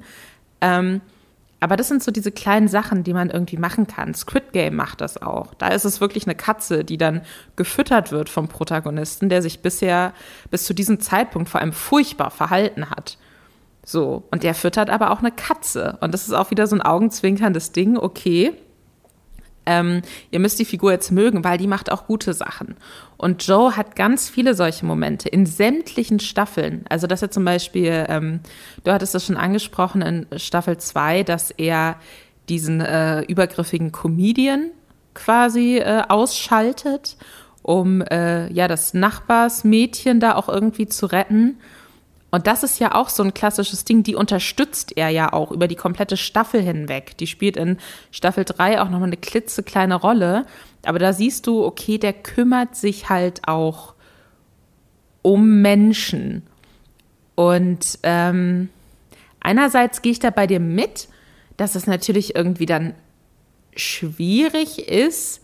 [0.61, 1.01] Ähm,
[1.61, 4.15] aber das sind so diese kleinen Sachen, die man irgendwie machen kann.
[4.15, 5.55] Squid Game macht das auch.
[5.55, 7.23] Da ist es wirklich eine Katze, die dann
[7.57, 10.13] gefüttert wird vom Protagonisten, der sich bisher
[10.51, 13.17] bis zu diesem Zeitpunkt vor allem furchtbar verhalten hat.
[13.85, 14.25] So.
[14.31, 15.97] Und der füttert aber auch eine Katze.
[16.01, 17.97] Und das ist auch wieder so ein augenzwinkerndes Ding.
[17.97, 18.53] Okay,
[19.67, 22.77] ähm, ihr müsst die Figur jetzt mögen, weil die macht auch gute Sachen.
[23.19, 26.85] Und Joe hat ganz viele solche Momente in sämtlichen Staffeln.
[26.89, 28.41] Also, dass er zum Beispiel, ähm,
[28.85, 31.97] du hattest das schon angesprochen in Staffel 2, dass er
[32.49, 34.71] diesen äh, übergriffigen Comedian
[35.15, 37.17] quasi äh, ausschaltet,
[37.63, 41.59] um äh, ja das Nachbarsmädchen da auch irgendwie zu retten.
[42.37, 45.69] Und das ist ja auch so ein klassisches Ding, die unterstützt er ja auch über
[45.69, 47.17] die komplette Staffel hinweg.
[47.17, 47.79] Die spielt in
[48.11, 50.45] Staffel 3 auch nochmal eine klitzekleine Rolle.
[50.85, 53.95] Aber da siehst du, okay, der kümmert sich halt auch
[55.23, 56.43] um Menschen.
[57.37, 58.69] Und ähm,
[59.41, 61.09] einerseits gehe ich da bei dir mit,
[61.57, 62.93] dass es natürlich irgendwie dann
[63.75, 65.41] schwierig ist,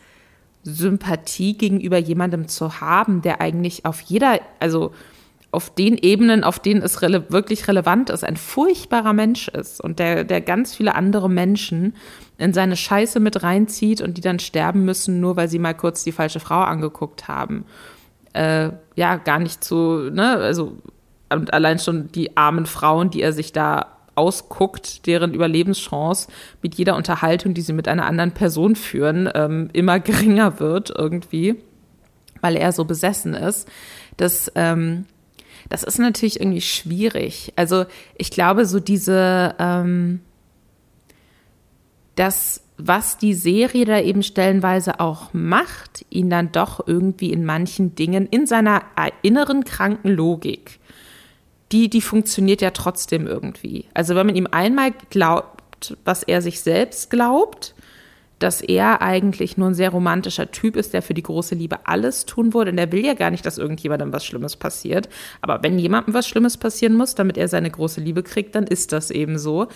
[0.62, 4.92] Sympathie gegenüber jemandem zu haben, der eigentlich auf jeder, also
[5.52, 9.98] auf den Ebenen, auf denen es rele wirklich relevant ist, ein furchtbarer Mensch ist und
[9.98, 11.94] der, der ganz viele andere Menschen
[12.38, 16.04] in seine Scheiße mit reinzieht und die dann sterben müssen, nur weil sie mal kurz
[16.04, 17.66] die falsche Frau angeguckt haben.
[18.32, 20.78] Äh, ja, gar nicht zu, ne, also
[21.28, 26.28] und allein schon die armen Frauen, die er sich da ausguckt, deren Überlebenschance
[26.62, 31.56] mit jeder Unterhaltung, die sie mit einer anderen Person führen, ähm, immer geringer wird irgendwie,
[32.40, 33.68] weil er so besessen ist.
[34.16, 35.06] Das, ähm,
[35.68, 37.52] das ist natürlich irgendwie schwierig.
[37.56, 37.86] Also
[38.16, 40.20] ich glaube, so diese, ähm,
[42.14, 47.94] das, was die Serie da eben stellenweise auch macht, ihn dann doch irgendwie in manchen
[47.94, 48.82] Dingen in seiner
[49.22, 50.80] inneren kranken Logik
[51.72, 53.86] die, die funktioniert ja trotzdem irgendwie.
[53.94, 57.74] Also wenn man ihm einmal glaubt, was er sich selbst glaubt,
[58.42, 62.26] dass er eigentlich nur ein sehr romantischer Typ ist, der für die große Liebe alles
[62.26, 62.70] tun würde.
[62.70, 65.08] Und der will ja gar nicht, dass irgendjemandem was Schlimmes passiert.
[65.40, 68.92] Aber wenn jemandem was Schlimmes passieren muss, damit er seine große Liebe kriegt, dann ist
[68.92, 69.68] das eben so.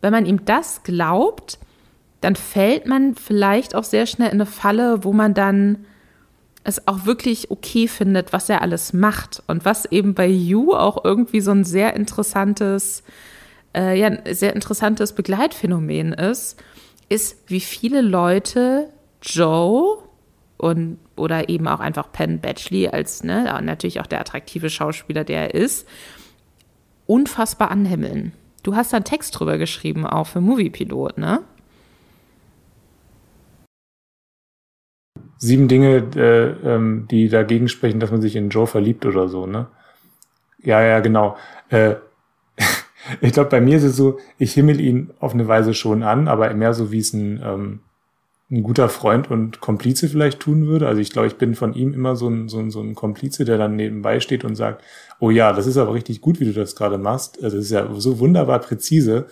[0.00, 1.58] Wenn man ihm das glaubt,
[2.20, 5.84] dann fällt man vielleicht auch sehr schnell in eine Falle, wo man dann
[6.64, 11.04] es auch wirklich okay findet, was er alles macht und was eben bei You auch
[11.04, 13.04] irgendwie so ein sehr interessantes,
[13.76, 16.56] äh, ja, sehr interessantes Begleitphänomen ist,
[17.08, 18.88] ist, wie viele Leute
[19.22, 19.98] Joe
[20.56, 25.54] und oder eben auch einfach Penn Badgley als ne, natürlich auch der attraktive Schauspieler, der
[25.54, 25.88] er ist,
[27.06, 28.32] unfassbar anhimmeln.
[28.62, 31.42] Du hast da einen Text drüber geschrieben, auch für Moviepilot, ne?
[35.38, 39.46] sieben Dinge, äh, ähm, die dagegen sprechen, dass man sich in Joe verliebt oder so,
[39.46, 39.66] ne?
[40.62, 41.36] Ja, ja, genau.
[41.68, 41.96] Äh,
[43.20, 46.28] ich glaube, bei mir ist es so, ich himmel ihn auf eine Weise schon an,
[46.28, 47.80] aber mehr so, wie es ein, ähm,
[48.50, 50.86] ein guter Freund und Komplize vielleicht tun würde.
[50.86, 53.44] Also ich glaube, ich bin von ihm immer so ein, so, ein, so ein Komplize,
[53.44, 54.82] der dann nebenbei steht und sagt,
[55.18, 57.42] oh ja, das ist aber richtig gut, wie du das gerade machst.
[57.42, 59.26] Also das ist ja so wunderbar präzise.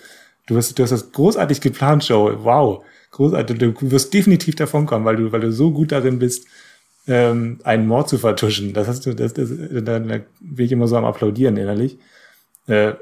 [0.46, 2.44] Du hast, du hast das großartig geplant, Joe.
[2.44, 3.58] Wow großartig.
[3.58, 6.46] Du wirst definitiv davon kommen, weil du, weil du so gut darin bist,
[7.06, 8.72] ähm, einen Mord zu vertuschen.
[8.74, 11.98] Das hast du, das, das, da, da bin ich immer so am Applaudieren innerlich.
[12.66, 12.94] Äh,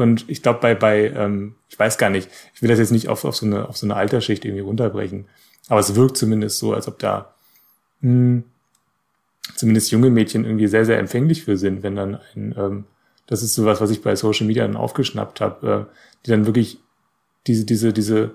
[0.00, 3.08] und ich glaube, bei, bei, ähm, ich weiß gar nicht, ich will das jetzt nicht
[3.08, 5.26] auf, auf, so eine, auf so eine Altersschicht irgendwie runterbrechen.
[5.68, 7.34] Aber es wirkt zumindest so, als ob da
[8.00, 8.44] mh, hm,
[9.56, 12.84] zumindest junge Mädchen irgendwie sehr, sehr empfänglich für sind, wenn dann ein, ähm,
[13.26, 15.94] das ist sowas, was ich bei Social Media dann aufgeschnappt habe, äh,
[16.26, 16.78] die dann wirklich
[17.46, 18.32] diese, diese, diese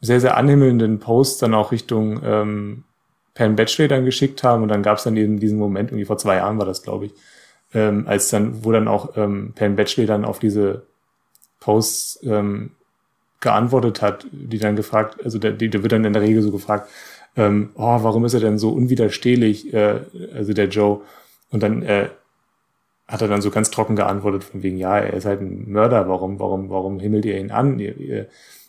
[0.00, 2.84] sehr, sehr anhimmelnden Post dann auch Richtung ähm,
[3.34, 6.18] Penn Batchley dann geschickt haben und dann gab es dann eben diesen Moment, irgendwie vor
[6.18, 7.12] zwei Jahren war das, glaube ich,
[7.74, 10.82] ähm, als dann, wo dann auch ähm, Penn Batchley dann auf diese
[11.60, 12.70] Posts ähm,
[13.40, 16.88] geantwortet hat, die dann gefragt, also der, der wird dann in der Regel so gefragt,
[17.36, 20.00] ähm, oh, warum ist er denn so unwiderstehlich, äh,
[20.34, 21.02] also der Joe,
[21.50, 22.08] und dann äh,
[23.06, 26.08] hat er dann so ganz trocken geantwortet von wegen, ja, er ist halt ein Mörder,
[26.08, 27.78] warum, warum, warum himmelt ihr ihn an?
[27.78, 28.26] Ihr, ihr,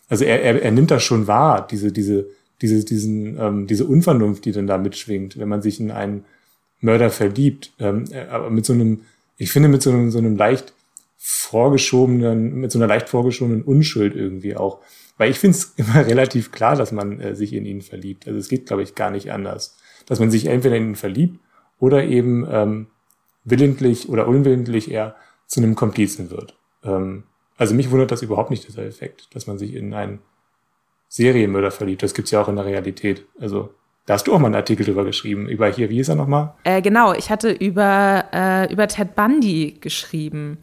[0.08, 2.26] also er, er, er nimmt das schon wahr, diese, diese,
[2.62, 6.24] diese, diesen, ähm, diese Unvernunft, die dann da mitschwingt, wenn man sich in einen
[6.80, 7.72] Mörder verliebt.
[7.78, 9.02] Ähm, aber mit so einem,
[9.36, 10.72] ich finde, mit so einem, so einem leicht
[11.16, 14.80] vorgeschobenen, mit so einer leicht vorgeschobenen Unschuld irgendwie auch.
[15.18, 18.26] Weil ich finde es immer relativ klar, dass man äh, sich in ihn verliebt.
[18.26, 19.76] Also es geht, glaube ich, gar nicht anders.
[20.06, 21.38] Dass man sich entweder in ihn verliebt
[21.78, 22.86] oder eben ähm,
[23.44, 25.16] willentlich oder unwillentlich eher
[25.46, 26.56] zu einem Komplizen wird.
[26.84, 27.24] Ähm,
[27.56, 30.20] also mich wundert das überhaupt nicht, dieser Effekt, dass man sich in einen
[31.08, 32.02] Serienmörder verliebt.
[32.02, 33.26] Das gibt's ja auch in der Realität.
[33.38, 33.74] Also
[34.10, 35.48] da hast du auch mal einen Artikel drüber geschrieben.
[35.48, 36.54] Über hier, wie ist er nochmal?
[36.64, 40.58] Äh, genau, ich hatte über, äh, über Ted Bundy geschrieben.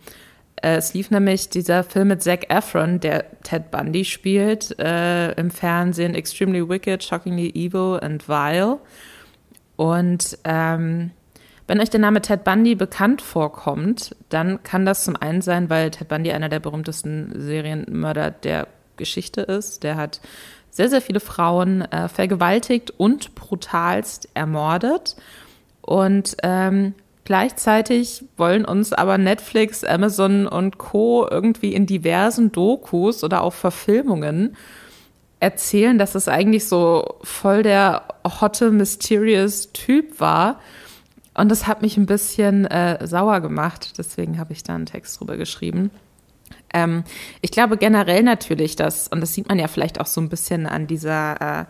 [0.57, 5.49] Äh, es lief nämlich dieser Film mit Zac Efron, der Ted Bundy spielt, äh, im
[5.49, 8.79] Fernsehen Extremely Wicked, Shockingly Evil and Vile.
[9.77, 11.11] Und ähm,
[11.67, 15.91] wenn euch der Name Ted Bundy bekannt vorkommt, dann kann das zum einen sein, weil
[15.91, 18.67] Ted Bundy einer der berühmtesten Serienmörder der
[18.97, 19.85] Geschichte ist.
[19.85, 20.19] Der hat
[20.77, 25.15] sehr, sehr viele Frauen äh, vergewaltigt und brutalst ermordet.
[25.81, 26.93] Und ähm,
[27.25, 31.27] gleichzeitig wollen uns aber Netflix, Amazon und Co.
[31.29, 34.55] irgendwie in diversen Dokus oder auch Verfilmungen
[35.39, 40.59] erzählen, dass es eigentlich so voll der hotte, mysterious Typ war
[41.33, 43.93] und das hat mich ein bisschen äh, sauer gemacht.
[43.99, 45.91] Deswegen habe ich da einen Text drüber geschrieben.
[46.73, 47.03] Ähm,
[47.41, 50.65] ich glaube generell natürlich, dass, und das sieht man ja vielleicht auch so ein bisschen
[50.65, 51.65] an dieser, äh,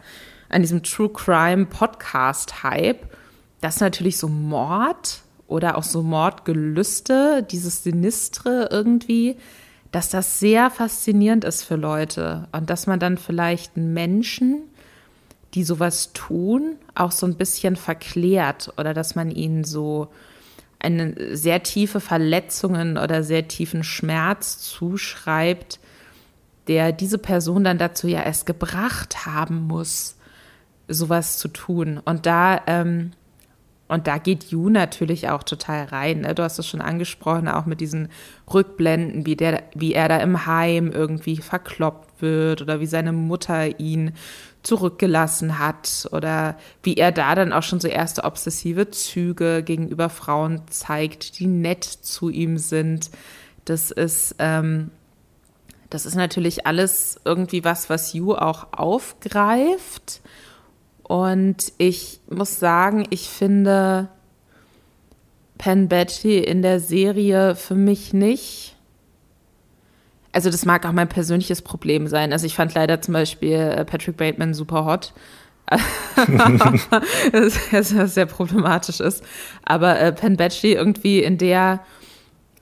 [0.50, 3.16] an diesem True Crime Podcast Hype,
[3.62, 9.38] dass natürlich so Mord oder auch so Mordgelüste, dieses Sinistre irgendwie,
[9.91, 12.48] dass das sehr faszinierend ist für Leute.
[12.52, 14.64] Und dass man dann vielleicht Menschen
[15.54, 20.10] die sowas tun, auch so ein bisschen verklärt oder dass man ihnen so
[20.80, 25.80] eine sehr tiefe Verletzungen oder sehr tiefen Schmerz zuschreibt,
[26.68, 30.18] der diese Person dann dazu ja erst gebracht haben muss,
[30.88, 32.00] sowas zu tun.
[32.04, 33.12] Und da ähm,
[33.88, 36.22] Und da geht Yu natürlich auch total rein.
[36.22, 36.36] Ne?
[36.36, 38.10] Du hast es schon angesprochen, auch mit diesen
[38.54, 43.80] Rückblenden, wie, der, wie er da im Heim irgendwie verkloppt wird oder wie seine Mutter
[43.80, 44.12] ihn
[44.64, 50.62] zurückgelassen hat oder wie er da dann auch schon so erste obsessive Züge gegenüber Frauen
[50.68, 53.10] zeigt, die nett zu ihm sind.
[53.64, 54.92] Das ist, ähm,
[55.90, 60.22] das ist natürlich alles irgendwie was, was Yu auch aufgreift.
[61.08, 64.10] Und ich muss sagen, ich finde
[65.58, 68.76] Penn Badgley in der Serie für mich nicht.
[70.34, 72.34] Also das mag auch mein persönliches Problem sein.
[72.34, 75.14] Also ich fand leider zum Beispiel äh, Patrick Bateman super hot.
[77.32, 79.24] was sehr problematisch ist.
[79.64, 81.80] Aber äh, Penn Badgley irgendwie in der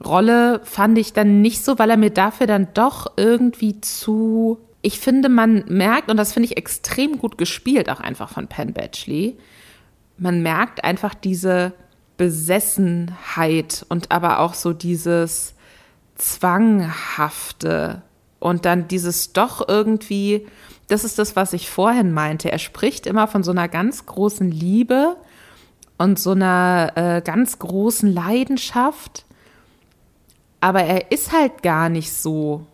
[0.06, 5.00] Rolle fand ich dann nicht so, weil er mir dafür dann doch irgendwie zu ich
[5.00, 9.36] finde, man merkt, und das finde ich extrem gut gespielt, auch einfach von Penn Badgley,
[10.20, 11.74] man merkt einfach diese
[12.18, 15.56] Besessenheit und aber auch so dieses
[16.14, 18.04] Zwanghafte
[18.40, 20.46] und dann dieses doch irgendwie,
[20.88, 22.52] das ist das, was ich vorhin meinte.
[22.52, 25.18] Er spricht immer von so einer ganz großen Liebe
[25.98, 29.26] und so einer äh, ganz großen Leidenschaft,
[30.62, 32.68] aber er ist halt gar nicht so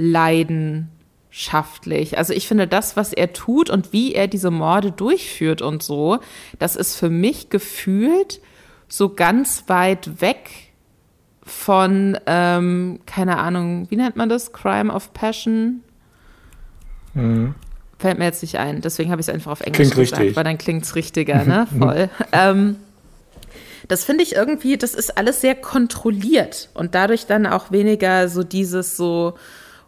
[0.00, 2.16] leidenschaftlich.
[2.16, 6.20] Also ich finde das, was er tut und wie er diese Morde durchführt und so,
[6.58, 8.40] das ist für mich gefühlt
[8.88, 10.70] so ganz weit weg
[11.42, 14.52] von, ähm, keine Ahnung, wie nennt man das?
[14.52, 15.82] Crime of Passion?
[17.14, 17.54] Mhm.
[17.98, 20.36] Fällt mir jetzt nicht ein, deswegen habe ich es einfach auf Englisch klingt gesagt, richtig.
[20.36, 21.66] weil dann klingt es richtiger, ne?
[21.78, 22.08] Voll.
[22.32, 22.76] ähm,
[23.88, 28.44] das finde ich irgendwie, das ist alles sehr kontrolliert und dadurch dann auch weniger so
[28.44, 29.34] dieses so,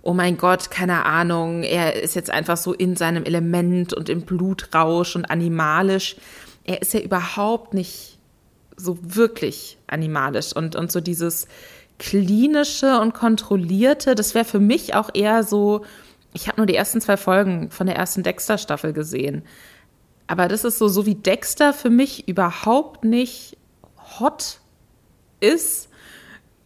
[0.03, 4.23] oh mein Gott, keine Ahnung, er ist jetzt einfach so in seinem Element und im
[4.23, 6.17] Blutrausch und animalisch.
[6.65, 8.19] Er ist ja überhaupt nicht
[8.77, 11.47] so wirklich animalisch und, und so dieses
[11.99, 15.85] klinische und kontrollierte, das wäre für mich auch eher so,
[16.33, 19.43] ich habe nur die ersten zwei Folgen von der ersten Dexter-Staffel gesehen.
[20.27, 23.57] Aber das ist so, so wie Dexter für mich überhaupt nicht
[24.19, 24.59] hot
[25.41, 25.89] ist,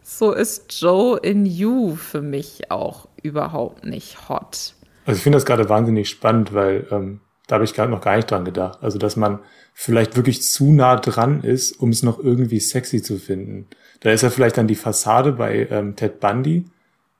[0.01, 4.75] so ist Joe in You für mich auch überhaupt nicht hot.
[5.05, 8.15] Also ich finde das gerade wahnsinnig spannend, weil ähm, da habe ich gerade noch gar
[8.15, 8.79] nicht dran gedacht.
[8.81, 9.39] Also dass man
[9.73, 13.67] vielleicht wirklich zu nah dran ist, um es noch irgendwie sexy zu finden.
[14.01, 16.65] Da ist ja vielleicht dann die Fassade bei ähm, Ted Bundy,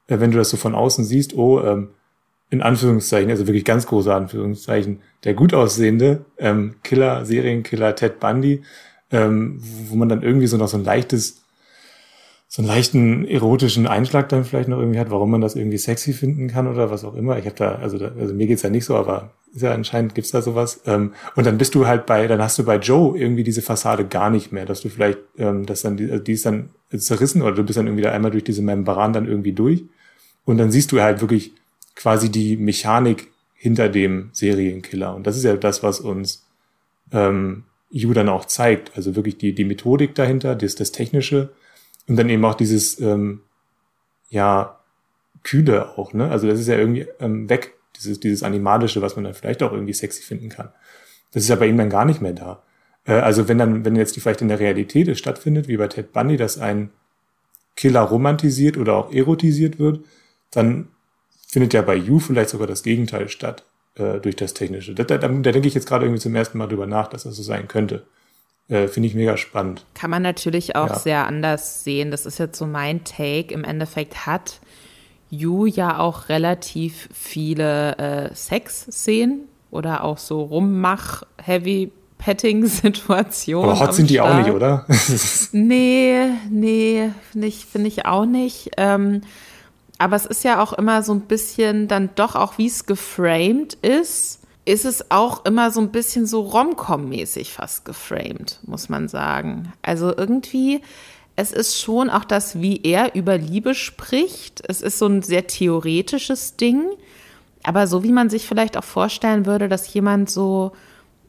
[0.07, 1.89] äh, wenn du das so von außen siehst, oh, ähm,
[2.49, 8.63] in Anführungszeichen, also wirklich ganz große Anführungszeichen, der gut aussehende ähm, Killer, Serienkiller Ted Bundy,
[9.11, 11.43] ähm, wo man dann irgendwie so noch so ein leichtes
[12.49, 16.13] so einen leichten erotischen Einschlag dann vielleicht noch irgendwie hat, warum man das irgendwie sexy
[16.13, 17.37] finden kann oder was auch immer.
[17.37, 20.15] Ich habe da, also, da, also mir geht's ja nicht so, aber ist ja anscheinend
[20.15, 20.81] gibt's da sowas.
[20.85, 24.05] Ähm, und dann bist du halt bei, dann hast du bei Joe irgendwie diese Fassade
[24.05, 27.41] gar nicht mehr, dass du vielleicht, ähm, dass dann die, also die ist dann zerrissen
[27.41, 29.83] oder du bist dann irgendwie da einmal durch diese Membran dann irgendwie durch
[30.45, 31.51] und dann siehst du halt wirklich
[31.95, 36.45] quasi die Mechanik hinter dem Serienkiller und das ist ja das, was uns
[37.11, 41.49] ähm, Ju dann auch zeigt, also wirklich die die Methodik dahinter, das das technische
[42.07, 43.41] und dann eben auch dieses, ähm,
[44.29, 44.79] ja,
[45.43, 46.29] Kühle auch, ne?
[46.29, 49.71] Also das ist ja irgendwie ähm, weg, dieses, dieses Animalische, was man dann vielleicht auch
[49.71, 50.69] irgendwie sexy finden kann.
[51.31, 52.63] Das ist ja bei ihm dann gar nicht mehr da.
[53.05, 55.87] Äh, also wenn dann, wenn jetzt die vielleicht in der Realität es stattfindet, wie bei
[55.87, 56.91] Ted Bundy, dass ein
[57.75, 60.01] Killer romantisiert oder auch erotisiert wird,
[60.51, 60.89] dann
[61.47, 63.63] findet ja bei You vielleicht sogar das Gegenteil statt
[63.95, 64.93] äh, durch das Technische.
[64.95, 67.35] Da, da, da denke ich jetzt gerade irgendwie zum ersten Mal drüber nach, dass das
[67.35, 68.05] so sein könnte.
[68.69, 69.85] Äh, Finde ich mega spannend.
[69.93, 70.99] Kann man natürlich auch ja.
[70.99, 72.11] sehr anders sehen.
[72.11, 73.53] Das ist jetzt so mein Take.
[73.53, 74.59] Im Endeffekt hat
[75.29, 79.41] Yu ja auch relativ viele äh, Sex-Szenen
[79.71, 83.69] oder auch so Rummach-Heavy Petting-Situationen.
[83.69, 84.85] Aber hot sind die auch nicht, oder?
[85.51, 88.71] nee, nee, finde ich, find ich auch nicht.
[88.77, 89.21] Ähm,
[89.97, 93.75] aber es ist ja auch immer so ein bisschen dann doch auch, wie es geframed
[93.75, 99.71] ist ist es auch immer so ein bisschen so Romcom-mäßig fast geframed, muss man sagen.
[99.81, 100.81] Also irgendwie,
[101.37, 104.61] es ist schon auch das, wie er über Liebe spricht.
[104.67, 106.83] Es ist so ein sehr theoretisches Ding,
[107.63, 110.73] aber so wie man sich vielleicht auch vorstellen würde, dass jemand so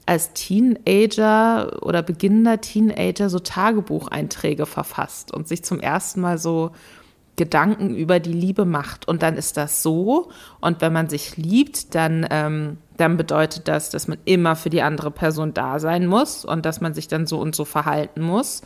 [0.05, 6.73] als Teenager oder beginnender Teenager so Tagebucheinträge verfasst und sich zum ersten Mal so
[7.39, 9.09] Gedanken über die Liebe macht.
[9.09, 10.29] Und dann ist das so.
[10.61, 14.83] Und wenn man sich liebt, dann ähm, dann bedeutet das, dass man immer für die
[14.83, 18.63] andere Person da sein muss und dass man sich dann so und so verhalten muss.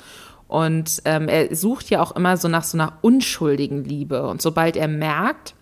[0.49, 4.27] Und ähm, er sucht ja auch immer so nach so einer unschuldigen Liebe.
[4.27, 5.55] Und sobald er merkt,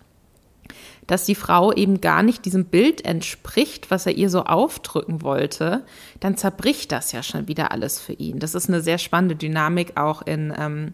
[1.07, 5.83] dass die Frau eben gar nicht diesem Bild entspricht, was er ihr so aufdrücken wollte,
[6.19, 8.39] dann zerbricht das ja schon wieder alles für ihn.
[8.39, 10.93] Das ist eine sehr spannende Dynamik auch in, ähm,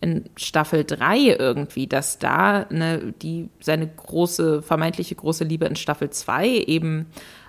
[0.00, 6.10] in Staffel 3 irgendwie, dass da ne, die, seine große, vermeintliche große Liebe in Staffel
[6.10, 7.06] 2 eben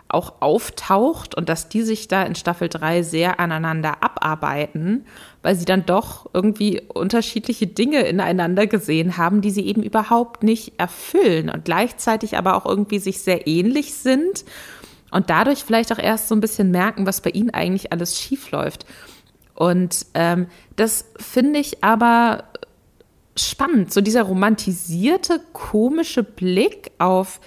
[0.10, 5.06] auch auftaucht und dass die sich da in Staffel 3 sehr aneinander abarbeiten,
[5.42, 10.74] weil sie dann doch irgendwie unterschiedliche Dinge ineinander gesehen haben, die sie eben überhaupt nicht
[10.78, 14.44] erfüllen und gleichzeitig aber auch irgendwie sich sehr ähnlich sind
[15.12, 18.52] und dadurch vielleicht auch erst so ein bisschen merken, was bei ihnen eigentlich alles schief
[18.52, 18.86] läuft.
[19.62, 22.46] Und ähm, das finde ich aber
[23.38, 27.40] spannend, so dieser romantisierte, komische Blick auf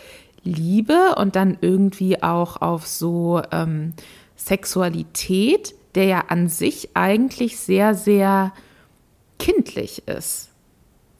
[0.44, 3.94] Liebe und dann irgendwie auch auf so ähm,
[4.36, 8.52] Sexualität, der ja an sich eigentlich sehr, sehr
[9.40, 10.50] kindlich ist,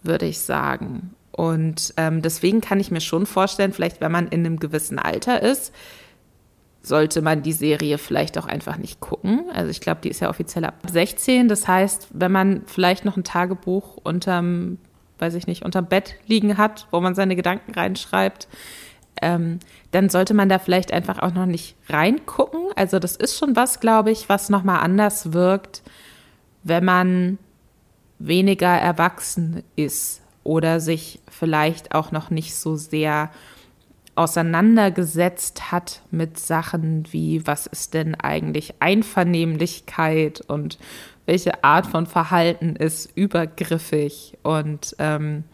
[0.04, 1.12] würde ich sagen.
[1.32, 5.42] Und ähm, deswegen kann ich mir schon vorstellen, vielleicht wenn man in einem gewissen Alter
[5.42, 5.72] ist,
[6.86, 9.44] sollte man die Serie vielleicht auch einfach nicht gucken.
[9.52, 11.48] Also ich glaube, die ist ja offiziell ab 16.
[11.48, 14.78] Das heißt, wenn man vielleicht noch ein Tagebuch unterm,
[15.18, 18.48] weiß ich nicht, unterm Bett liegen hat, wo man seine Gedanken reinschreibt,
[19.22, 19.60] ähm,
[19.92, 22.60] dann sollte man da vielleicht einfach auch noch nicht reingucken.
[22.76, 25.82] Also das ist schon was, glaube ich, was nochmal anders wirkt,
[26.64, 27.38] wenn man
[28.18, 33.30] weniger erwachsen ist oder sich vielleicht auch noch nicht so sehr
[34.16, 40.78] auseinandergesetzt hat mit Sachen wie, was ist denn eigentlich Einvernehmlichkeit und
[41.26, 45.44] welche Art von Verhalten ist übergriffig und ähm,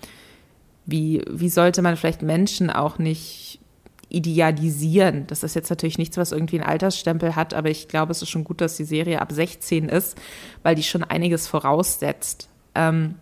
[0.85, 3.61] wie, wie sollte man vielleicht Menschen auch nicht
[4.09, 5.27] idealisieren?
[5.29, 8.31] Das ist jetzt natürlich nichts, was irgendwie einen Altersstempel hat, aber ich glaube, es ist
[8.31, 10.19] schon gut, dass die Serie ab 16 ist,
[10.63, 12.49] weil die schon einiges voraussetzt.
[12.75, 13.15] Ähm,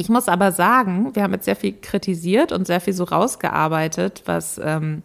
[0.00, 4.22] ich muss aber sagen, wir haben jetzt sehr viel kritisiert und sehr viel so rausgearbeitet,
[4.24, 5.02] was, ähm,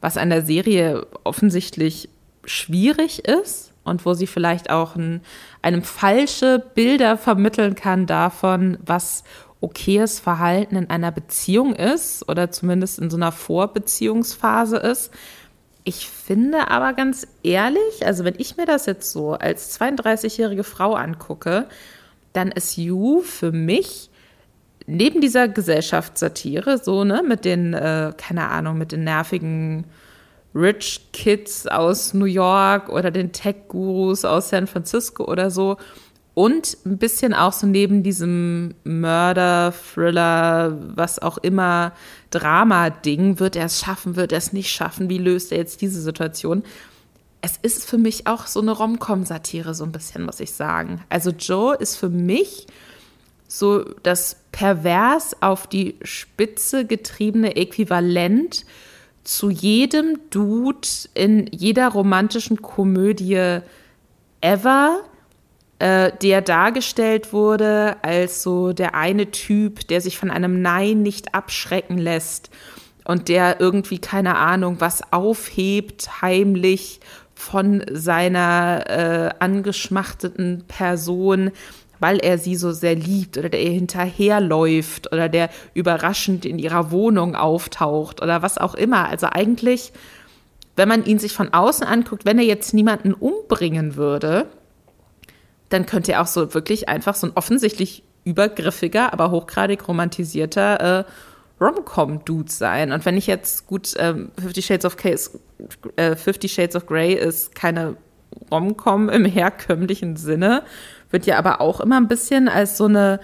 [0.00, 2.08] was an der Serie offensichtlich
[2.44, 5.20] schwierig ist und wo sie vielleicht auch ein,
[5.62, 9.24] einem falsche Bilder vermitteln kann davon, was
[9.60, 15.10] okayes Verhalten in einer Beziehung ist oder zumindest in so einer Vorbeziehungsphase ist.
[15.82, 20.94] Ich finde aber ganz ehrlich, also wenn ich mir das jetzt so als 32-jährige Frau
[20.94, 21.66] angucke,
[22.32, 24.09] dann ist You für mich
[24.86, 29.84] neben dieser Gesellschaftssatire, so, ne, mit den, äh, keine Ahnung, mit den nervigen
[30.54, 35.76] Rich Kids aus New York oder den Tech-Gurus aus San Francisco oder so,
[36.34, 41.92] und ein bisschen auch so neben diesem Mörder, Thriller, was auch immer,
[42.30, 46.00] Drama-Ding, wird er es schaffen, wird er es nicht schaffen, wie löst er jetzt diese
[46.00, 46.62] Situation?
[47.42, 51.02] Es ist für mich auch so eine Rom-Com-Satire, so ein bisschen, muss ich sagen.
[51.08, 52.66] Also Joe ist für mich
[53.52, 58.64] so das pervers auf die Spitze getriebene Äquivalent
[59.24, 63.58] zu jedem Dude in jeder romantischen Komödie
[64.40, 65.00] ever
[65.80, 71.34] äh, der dargestellt wurde als so der eine Typ, der sich von einem Nein nicht
[71.34, 72.50] abschrecken lässt
[73.04, 77.00] und der irgendwie keine Ahnung was aufhebt heimlich
[77.34, 81.50] von seiner äh, angeschmachteten Person,
[82.00, 86.90] weil er sie so sehr liebt oder der ihr hinterherläuft oder der überraschend in ihrer
[86.90, 89.08] Wohnung auftaucht oder was auch immer.
[89.08, 89.92] Also eigentlich,
[90.76, 94.46] wenn man ihn sich von außen anguckt, wenn er jetzt niemanden umbringen würde,
[95.68, 101.04] dann könnte er auch so wirklich einfach so ein offensichtlich übergriffiger, aber hochgradig romantisierter äh,
[101.60, 102.92] Rom-Com-Dude sein.
[102.92, 105.38] Und wenn ich jetzt, gut, ähm, Fifty Shades of Case,
[105.96, 107.96] äh, Fifty Shades of Grey ist keine
[108.50, 110.62] Rom-Com im herkömmlichen Sinne,
[111.10, 113.20] wird ja aber auch immer ein bisschen als so eine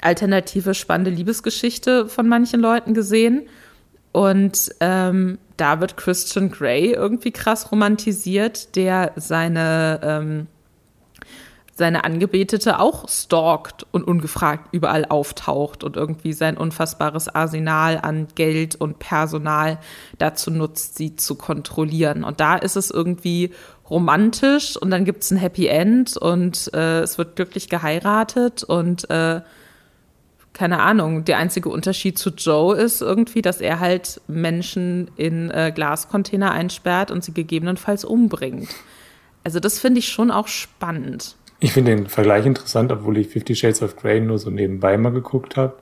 [0.00, 3.48] alternative, spannende Liebesgeschichte von manchen Leuten gesehen.
[4.12, 10.46] Und ähm, da wird Christian Grey irgendwie krass romantisiert, der seine ähm,
[11.80, 18.76] seine Angebetete auch stalkt und ungefragt überall auftaucht und irgendwie sein unfassbares Arsenal an Geld
[18.76, 19.78] und Personal
[20.18, 22.22] dazu nutzt, sie zu kontrollieren.
[22.22, 23.52] Und da ist es irgendwie
[23.90, 29.10] romantisch und dann gibt es ein Happy End und äh, es wird glücklich geheiratet und
[29.10, 29.40] äh,
[30.52, 35.72] keine Ahnung, der einzige Unterschied zu Joe ist irgendwie, dass er halt Menschen in äh,
[35.74, 38.68] Glascontainer einsperrt und sie gegebenenfalls umbringt.
[39.44, 41.36] Also das finde ich schon auch spannend.
[41.60, 45.12] Ich finde den Vergleich interessant, obwohl ich Fifty Shades of Grey nur so nebenbei mal
[45.12, 45.74] geguckt habe.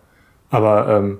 [0.50, 1.18] Aber ähm,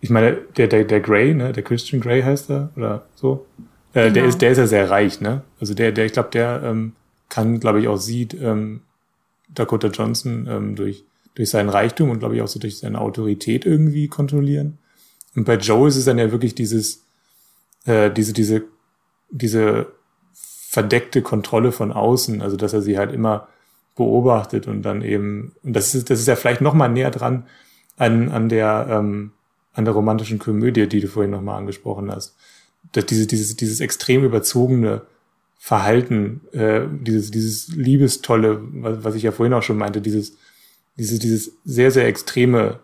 [0.00, 3.46] ich meine, der, der, der Grey, ne, der Christian Grey heißt er oder so,
[3.94, 4.14] äh, genau.
[4.14, 5.42] der ist, der ist ja sehr reich, ne?
[5.60, 6.92] Also der, der, ich glaube, der ähm,
[7.28, 8.82] kann, glaube ich, auch sieht ähm,
[9.48, 13.64] Dakota Johnson ähm, durch durch seinen Reichtum und glaube ich auch so durch seine Autorität
[13.64, 14.78] irgendwie kontrollieren.
[15.34, 17.04] Und bei Joe ist es dann ja wirklich dieses,
[17.86, 18.64] äh, diese, diese,
[19.30, 19.86] diese
[20.32, 23.48] verdeckte Kontrolle von außen, also dass er sie halt immer
[23.96, 27.46] beobachtet und dann eben, und das ist, das ist ja vielleicht noch mal näher dran
[27.96, 29.32] an, an der, ähm,
[29.74, 32.36] an der romantischen Komödie, die du vorhin noch mal angesprochen hast.
[32.90, 35.02] Dass diese, dieses, dieses extrem überzogene
[35.58, 40.36] Verhalten, äh, dieses, dieses Liebestolle, was, was ich ja vorhin auch schon meinte, dieses,
[40.98, 42.80] dieses, dieses sehr, sehr extreme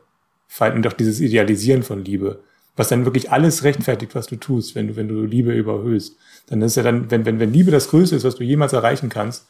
[0.47, 2.41] Verhalten und auch dieses Idealisieren von Liebe,
[2.77, 6.17] was dann wirklich alles rechtfertigt, was du tust, wenn du, wenn du Liebe überhöhst.
[6.47, 9.09] Dann ist ja dann, wenn, wenn, wenn Liebe das Größte ist, was du jemals erreichen
[9.09, 9.47] kannst,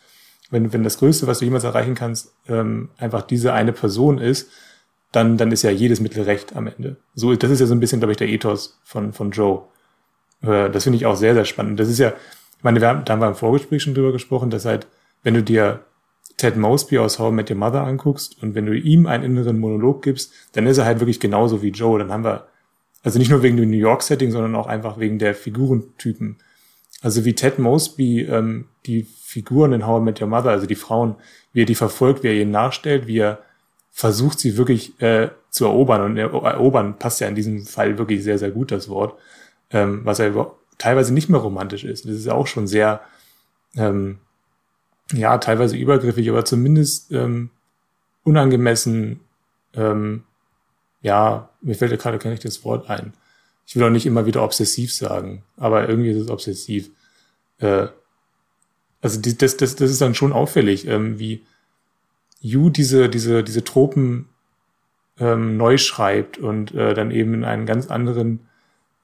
[0.51, 4.49] wenn, wenn das Größte, was du jemals erreichen kannst, ähm, einfach diese eine Person ist,
[5.13, 6.97] dann, dann ist ja jedes Mittel recht am Ende.
[7.15, 9.63] So, das ist ja so ein bisschen, glaube ich, der Ethos von, von Joe.
[10.43, 11.81] Äh, das finde ich auch sehr, sehr spannend.
[11.81, 12.13] Das ist ja,
[12.57, 14.87] ich meine, wir haben, da haben wir im Vorgespräch schon drüber gesprochen, dass halt,
[15.23, 15.85] wenn du dir
[16.37, 19.59] Ted Mosby aus How I Met Your Mother anguckst und wenn du ihm einen inneren
[19.59, 21.99] Monolog gibst, dann ist er halt wirklich genauso wie Joe.
[21.99, 22.47] Dann haben wir,
[23.03, 26.39] also nicht nur wegen dem New York-Setting, sondern auch einfach wegen der Figurentypen.
[27.01, 30.75] Also wie Ted Mosby ähm, die Figuren in How I Met Your Mother, also die
[30.77, 31.17] Frauen,
[31.53, 33.41] wie er die verfolgt, wie er ihnen nachstellt, wie er
[33.91, 36.03] versucht, sie wirklich äh, zu erobern.
[36.03, 39.19] Und erobern passt ja in diesem Fall wirklich sehr, sehr gut, das Wort.
[39.71, 40.31] Ähm, was ja
[40.79, 42.05] teilweise nicht mehr romantisch ist.
[42.05, 43.01] Das ist auch schon sehr,
[43.77, 44.19] ähm,
[45.13, 47.51] ja, teilweise übergriffig, aber zumindest ähm,
[48.23, 49.21] unangemessen,
[49.75, 50.25] ähm,
[51.03, 53.13] ja, mir fällt ja gerade nicht das Wort ein.
[53.67, 56.91] Ich will auch nicht immer wieder obsessiv sagen, aber irgendwie ist es obsessiv.
[57.59, 57.89] Äh,
[59.01, 61.45] also die, das, das, das ist dann schon auffällig, ähm, wie
[62.41, 64.29] Yu diese, diese, diese Tropen
[65.19, 68.48] ähm, neu schreibt und äh, dann eben in einen ganz anderen,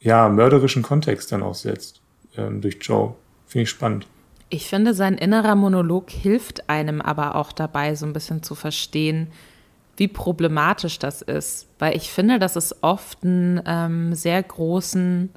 [0.04, 2.00] ja, mörderischen Kontext dann auch setzt
[2.36, 3.14] ähm, durch Joe.
[3.46, 4.06] Finde ich spannend.
[4.50, 9.28] Ich finde, sein innerer Monolog hilft einem aber auch dabei, so ein bisschen zu verstehen,
[9.96, 11.68] wie problematisch das ist.
[11.78, 15.30] Weil ich finde, dass es oft einen ähm, sehr großen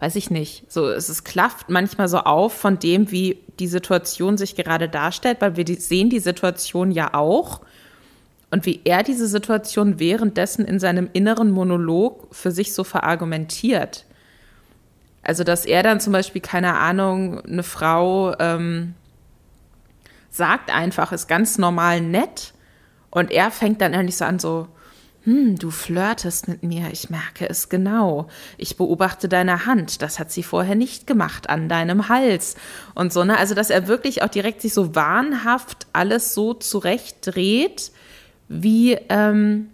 [0.00, 4.36] weiß ich nicht, so es ist, klafft manchmal so auf von dem, wie die Situation
[4.36, 7.60] sich gerade darstellt, weil wir die, sehen die Situation ja auch
[8.54, 14.04] und wie er diese Situation währenddessen in seinem inneren Monolog für sich so verargumentiert.
[15.24, 18.94] Also, dass er dann zum Beispiel, keine Ahnung, eine Frau ähm,
[20.30, 22.54] sagt einfach, ist ganz normal nett
[23.10, 24.68] und er fängt dann eigentlich so an, so,
[25.24, 28.28] hm, du flirtest mit mir, ich merke es genau.
[28.56, 32.54] Ich beobachte deine Hand, das hat sie vorher nicht gemacht, an deinem Hals.
[32.94, 33.36] Und so, ne?
[33.36, 37.90] Also, dass er wirklich auch direkt sich so wahnhaft alles so zurechtdreht,
[38.48, 39.70] wie ähm,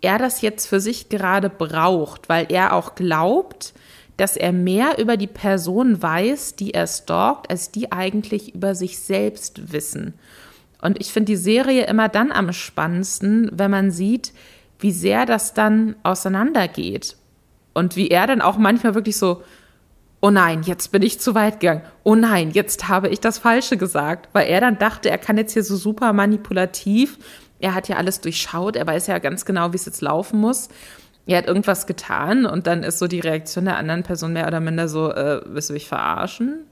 [0.00, 3.74] er das jetzt für sich gerade braucht, weil er auch glaubt,
[4.16, 8.98] dass er mehr über die Person weiß, die er stalkt, als die eigentlich über sich
[8.98, 10.14] selbst wissen.
[10.80, 14.32] Und ich finde die Serie immer dann am spannendsten, wenn man sieht,
[14.80, 17.16] wie sehr das dann auseinandergeht.
[17.74, 19.42] Und wie er dann auch manchmal wirklich so,
[20.20, 21.82] oh nein, jetzt bin ich zu weit gegangen.
[22.02, 24.28] Oh nein, jetzt habe ich das Falsche gesagt.
[24.32, 27.18] Weil er dann dachte, er kann jetzt hier so super manipulativ.
[27.60, 28.76] Er hat ja alles durchschaut.
[28.76, 30.68] Er weiß ja ganz genau, wie es jetzt laufen muss.
[31.26, 34.60] Er hat irgendwas getan und dann ist so die Reaktion der anderen Person mehr oder
[34.60, 36.64] minder so, äh, willst du mich verarschen?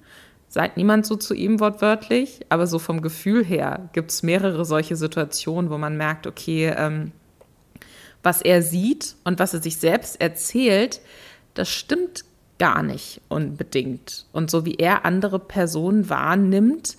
[0.48, 4.96] Sagt niemand so zu ihm wortwörtlich, aber so vom Gefühl her gibt es mehrere solche
[4.96, 7.12] Situationen, wo man merkt, okay, ähm,
[8.22, 11.00] was er sieht und was er sich selbst erzählt,
[11.54, 12.24] das stimmt
[12.58, 14.24] gar nicht unbedingt.
[14.32, 16.96] Und so wie er andere Personen wahrnimmt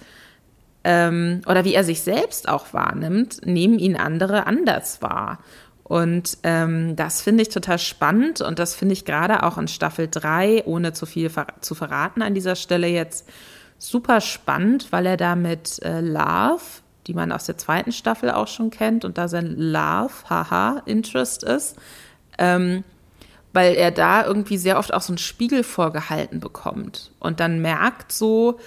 [0.88, 5.40] ähm, oder wie er sich selbst auch wahrnimmt, nehmen ihn andere anders wahr.
[5.84, 10.08] Und ähm, das finde ich total spannend und das finde ich gerade auch in Staffel
[10.10, 13.30] 3, ohne zu viel ver zu verraten an dieser Stelle jetzt,
[13.78, 16.62] super spannend, weil er da mit äh, Love
[17.08, 21.44] die man aus der zweiten Staffel auch schon kennt und da sein Love, haha, Interest
[21.44, 21.78] ist,
[22.38, 22.84] ähm,
[23.54, 28.12] weil er da irgendwie sehr oft auch so einen Spiegel vorgehalten bekommt und dann merkt
[28.12, 28.60] so,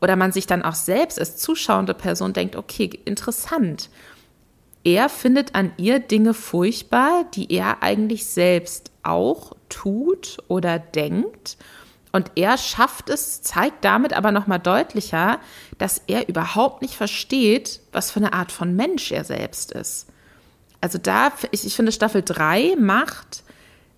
[0.00, 3.90] oder man sich dann auch selbst als zuschauende Person denkt, okay, interessant.
[4.84, 11.56] Er findet an ihr Dinge furchtbar, die er eigentlich selbst auch tut oder denkt.
[12.12, 15.40] Und er schafft es, zeigt damit aber nochmal deutlicher,
[15.78, 20.06] dass er überhaupt nicht versteht, was für eine Art von Mensch er selbst ist.
[20.80, 23.42] Also da, ich, ich finde, Staffel 3 macht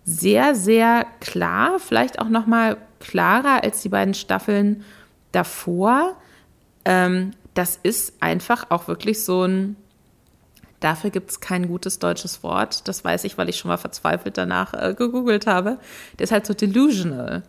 [0.05, 4.85] sehr, sehr klar, vielleicht auch nochmal klarer als die beiden Staffeln
[5.37, 6.17] davor.
[6.85, 9.77] Ähm, das ist einfach auch wirklich so ein,
[10.81, 14.37] dafür gibt es kein gutes deutsches Wort, das weiß ich, weil ich schon mal verzweifelt
[14.39, 15.79] danach äh, gegoogelt habe.
[16.19, 17.43] Der ist halt so delusional.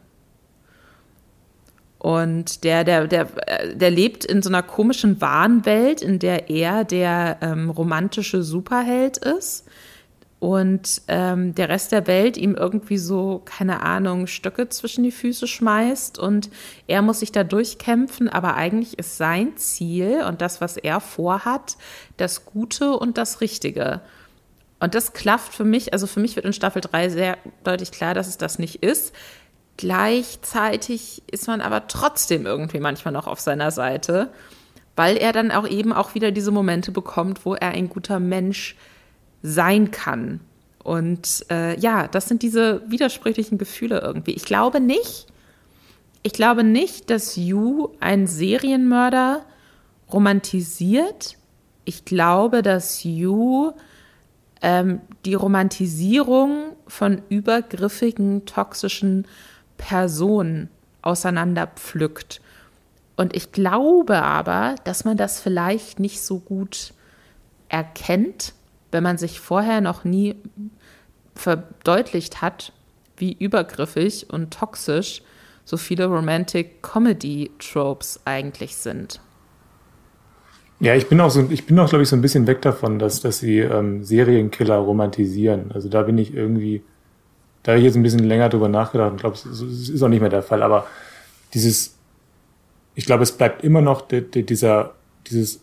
[1.99, 3.25] Und der, der, der,
[3.73, 9.66] der lebt in so einer komischen Wahnwelt, in der er der ähm, romantische Superheld ist.
[10.39, 15.47] Und ähm, der Rest der Welt ihm irgendwie so, keine Ahnung, Stöcke zwischen die Füße
[15.47, 16.51] schmeißt und
[16.85, 21.77] er muss sich da durchkämpfen, aber eigentlich ist sein Ziel und das, was er vorhat,
[22.17, 24.01] das Gute und das Richtige.
[24.79, 28.13] Und das klafft für mich, also für mich wird in Staffel 3 sehr deutlich klar,
[28.13, 29.15] dass es das nicht ist.
[29.77, 34.31] Gleichzeitig ist man aber trotzdem irgendwie manchmal noch auf seiner Seite,
[34.95, 38.75] weil er dann auch eben auch wieder diese Momente bekommt, wo er ein guter Mensch
[39.41, 40.39] sein kann.
[40.83, 44.31] Und äh, ja, das sind diese widersprüchlichen Gefühle irgendwie.
[44.31, 45.27] Ich glaube nicht,
[46.23, 49.45] ich glaube nicht, dass Yu einen Serienmörder
[50.11, 51.37] romantisiert.
[51.85, 53.71] Ich glaube, dass Yu
[54.61, 59.25] ähm, die Romantisierung von übergriffigen, toxischen
[59.77, 60.69] Personen
[61.01, 62.41] auseinanderpflückt.
[63.15, 66.93] Und ich glaube aber, dass man das vielleicht nicht so gut
[67.69, 68.53] erkennt,
[68.91, 70.35] wenn man sich vorher noch nie
[71.35, 72.73] verdeutlicht hat,
[73.17, 75.21] wie übergriffig und toxisch
[75.65, 79.19] so viele Romantic Comedy Tropes eigentlich sind.
[80.79, 82.99] Ja, ich bin auch so, ich bin auch, glaube ich, so ein bisschen weg davon,
[82.99, 85.71] dass, dass sie ähm, Serienkiller romantisieren.
[85.73, 86.83] Also da bin ich irgendwie,
[87.63, 90.21] da habe ich jetzt ein bisschen länger drüber nachgedacht und glaube, es ist auch nicht
[90.21, 90.61] mehr der Fall.
[90.61, 90.85] Aber
[91.53, 91.97] dieses,
[92.93, 94.93] ich glaube, es bleibt immer noch de, de, dieser,
[95.25, 95.61] dieses,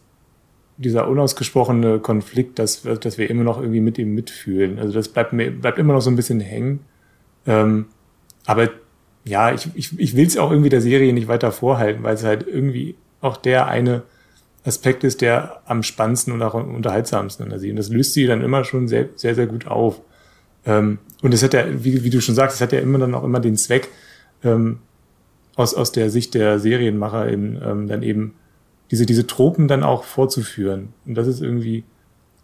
[0.77, 4.79] dieser unausgesprochene Konflikt, dass, dass wir immer noch irgendwie mit ihm mitfühlen.
[4.79, 6.81] Also das bleibt mir, bleibt immer noch so ein bisschen hängen.
[7.47, 7.87] Ähm,
[8.47, 8.71] aber
[9.25, 12.25] ja, ich, ich, ich will es auch irgendwie der Serie nicht weiter vorhalten, weil es
[12.25, 14.03] halt irgendwie auch der eine
[14.65, 17.73] Aspekt ist, der am spannendsten und auch am unterhaltsamsten an der Serie.
[17.73, 20.01] Und das löst sie dann immer schon sehr, sehr, sehr gut auf.
[20.67, 23.15] Ähm, und es hat ja, wie, wie du schon sagst, es hat ja immer dann
[23.15, 23.89] auch immer den Zweck,
[24.43, 24.79] ähm,
[25.57, 28.35] aus, aus der Sicht der Serienmacher in, ähm, dann eben
[28.91, 30.93] diese, diese Tropen dann auch vorzuführen.
[31.07, 31.85] Und das ist irgendwie,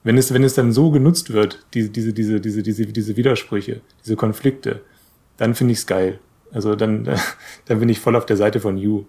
[0.03, 3.81] wenn es, wenn es dann so genutzt wird, diese, diese, diese, diese, diese, diese Widersprüche,
[4.05, 4.81] diese Konflikte,
[5.37, 6.19] dann finde ich es geil.
[6.53, 7.05] Also dann,
[7.67, 9.05] dann bin ich voll auf der Seite von You.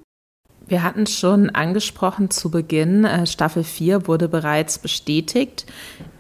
[0.68, 5.66] Wir hatten schon angesprochen zu Beginn, äh, Staffel 4 wurde bereits bestätigt.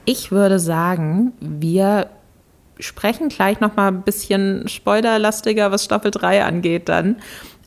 [0.05, 2.09] Ich würde sagen, wir
[2.79, 7.17] sprechen gleich noch mal ein bisschen spoilerlastiger, was Staffel 3 angeht, dann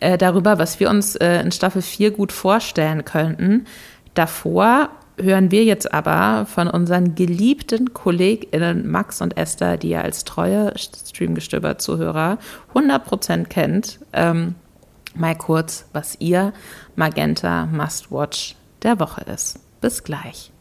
[0.05, 3.67] äh, darüber, was wir uns äh, in Staffel 4 gut vorstellen könnten.
[4.13, 10.25] Davor hören wir jetzt aber von unseren geliebten KollegInnen Max und Esther, die ihr als
[10.25, 12.39] treue Streamgestöber-Zuhörer
[12.75, 14.57] 100% kennt, ähm,
[15.15, 16.53] mal kurz, was ihr
[16.97, 19.59] Magenta Must Watch der Woche ist.
[19.81, 20.53] Bis gleich.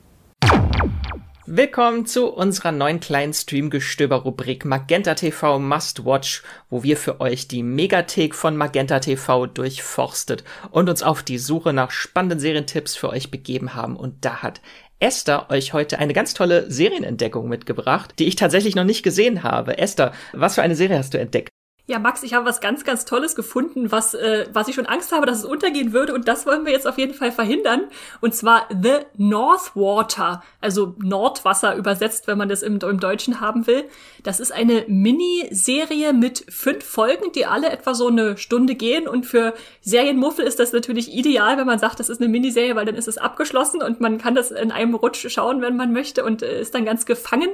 [1.45, 7.63] Willkommen zu unserer neuen kleinen Streamgestöber-Rubrik Magenta TV Must Watch, wo wir für euch die
[7.63, 13.29] Megathek von Magenta TV durchforstet und uns auf die Suche nach spannenden Serientipps für euch
[13.29, 13.97] begeben haben.
[13.97, 14.61] Und da hat
[14.99, 19.77] Esther euch heute eine ganz tolle Serienentdeckung mitgebracht, die ich tatsächlich noch nicht gesehen habe.
[19.77, 21.52] Esther, was für eine Serie hast du entdeckt?
[21.85, 25.11] Ja, Max, ich habe was ganz, ganz Tolles gefunden, was, äh, was ich schon Angst
[25.11, 26.13] habe, dass es untergehen würde.
[26.13, 27.81] Und das wollen wir jetzt auf jeden Fall verhindern.
[28.21, 33.83] Und zwar The Northwater, also Nordwasser übersetzt, wenn man das im, im Deutschen haben will.
[34.23, 39.05] Das ist eine Miniserie mit fünf Folgen, die alle etwa so eine Stunde gehen.
[39.05, 42.85] Und für Serienmuffel ist das natürlich ideal, wenn man sagt, das ist eine Miniserie, weil
[42.85, 46.23] dann ist es abgeschlossen und man kann das in einem Rutsch schauen, wenn man möchte
[46.23, 47.49] und äh, ist dann ganz gefangen.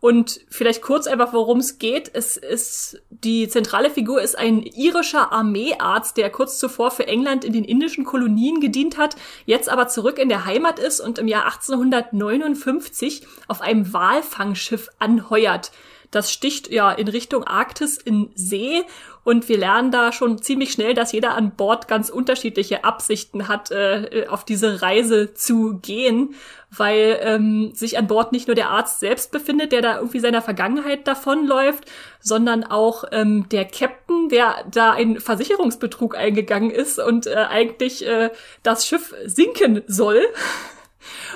[0.00, 2.10] Und vielleicht kurz einfach, worum es geht.
[2.12, 7.52] Es ist, die zentrale Figur ist ein irischer Armeearzt, der kurz zuvor für England in
[7.52, 9.16] den indischen Kolonien gedient hat,
[9.46, 15.72] jetzt aber zurück in der Heimat ist und im Jahr 1859 auf einem Walfangschiff anheuert.
[16.10, 18.84] Das sticht ja in Richtung Arktis in See
[19.26, 23.72] und wir lernen da schon ziemlich schnell, dass jeder an Bord ganz unterschiedliche Absichten hat,
[23.72, 26.36] äh, auf diese Reise zu gehen,
[26.70, 30.42] weil ähm, sich an Bord nicht nur der Arzt selbst befindet, der da irgendwie seiner
[30.42, 31.86] Vergangenheit davonläuft,
[32.20, 38.30] sondern auch ähm, der Captain, der da ein Versicherungsbetrug eingegangen ist und äh, eigentlich äh,
[38.62, 40.22] das Schiff sinken soll.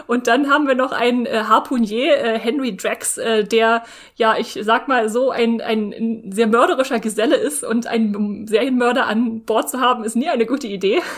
[0.06, 3.84] Und dann haben wir noch einen äh, Harpunier, äh, Henry Drax, äh, der,
[4.16, 9.44] ja, ich sag mal so, ein, ein, sehr mörderischer Geselle ist und einen Serienmörder an
[9.44, 11.00] Bord zu haben, ist nie eine gute Idee.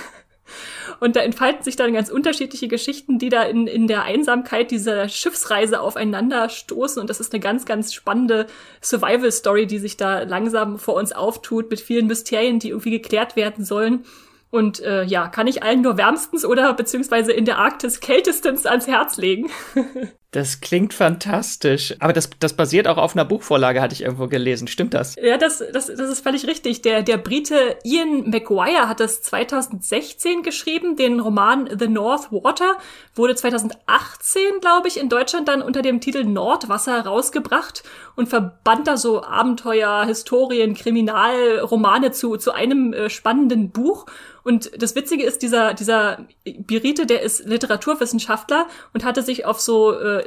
[1.01, 5.09] Und da entfalten sich dann ganz unterschiedliche Geschichten, die da in, in der Einsamkeit dieser
[5.09, 7.01] Schiffsreise aufeinander stoßen.
[7.01, 8.47] Und das ist eine ganz, ganz spannende
[8.83, 13.65] Survival-Story, die sich da langsam vor uns auftut, mit vielen Mysterien, die irgendwie geklärt werden
[13.65, 14.05] sollen.
[14.53, 18.87] Und äh, ja, kann ich allen nur wärmstens oder beziehungsweise in der Arktis kältestens ans
[18.87, 19.51] Herz legen.
[20.33, 21.95] Das klingt fantastisch.
[21.99, 24.67] Aber das, das basiert auch auf einer Buchvorlage, hatte ich irgendwo gelesen.
[24.67, 25.15] Stimmt das?
[25.17, 26.81] Ja, das, das, das ist völlig richtig.
[26.81, 30.97] Der, der Brite Ian McGuire hat das 2016 geschrieben.
[30.97, 32.79] Den Roman The North Water
[33.15, 37.83] wurde 2018, glaube ich, in Deutschland dann unter dem Titel Nordwasser rausgebracht
[38.17, 44.07] und verband da so Abenteuer, Historien, Kriminalromane zu, zu einem äh, spannenden Buch.
[44.45, 49.93] Und das Witzige ist, dieser, dieser Birite, der ist Literaturwissenschaftler und hatte sich auf so
[49.93, 50.25] äh,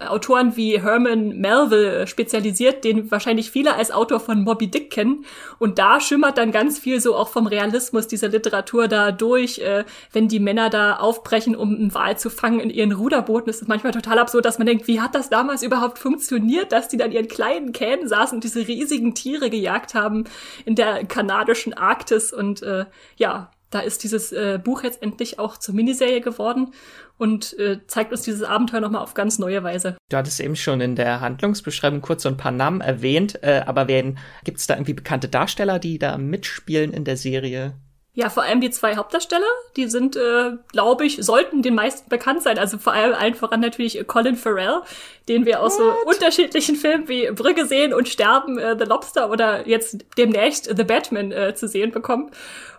[0.00, 5.24] Autoren wie Herman Melville spezialisiert, den wahrscheinlich viele als Autor von Moby Dick kennen.
[5.58, 9.84] Und da schimmert dann ganz viel so auch vom Realismus dieser Literatur da durch, äh,
[10.12, 13.46] wenn die Männer da aufbrechen, um einen Wal zu fangen in ihren Ruderbooten.
[13.46, 16.88] Das ist manchmal total absurd, dass man denkt, wie hat das damals überhaupt funktioniert, dass
[16.90, 20.24] die dann ihren kleinen Kähnen saßen und diese riesigen Tiere gejagt haben
[20.64, 22.86] in der kanadischen Arktis und äh,
[23.16, 26.72] ja, da ist dieses äh, Buch jetzt endlich auch zur Miniserie geworden
[27.18, 29.96] und äh, zeigt uns dieses Abenteuer nochmal auf ganz neue Weise.
[30.10, 33.86] Du hattest eben schon in der Handlungsbeschreibung kurz so ein paar Namen erwähnt, äh, aber
[33.86, 37.74] gibt es da irgendwie bekannte Darsteller, die da mitspielen in der Serie?
[38.12, 39.46] Ja, vor allem die zwei Hauptdarsteller,
[39.76, 42.58] die sind, äh, glaube ich, sollten den meisten bekannt sein.
[42.58, 44.82] Also vor allem allen voran natürlich Colin Farrell,
[45.28, 49.66] den wir aus so unterschiedlichen Filmen wie Brügge sehen und Sterben, äh, The Lobster oder
[49.68, 52.32] jetzt demnächst The Batman äh, zu sehen bekommen.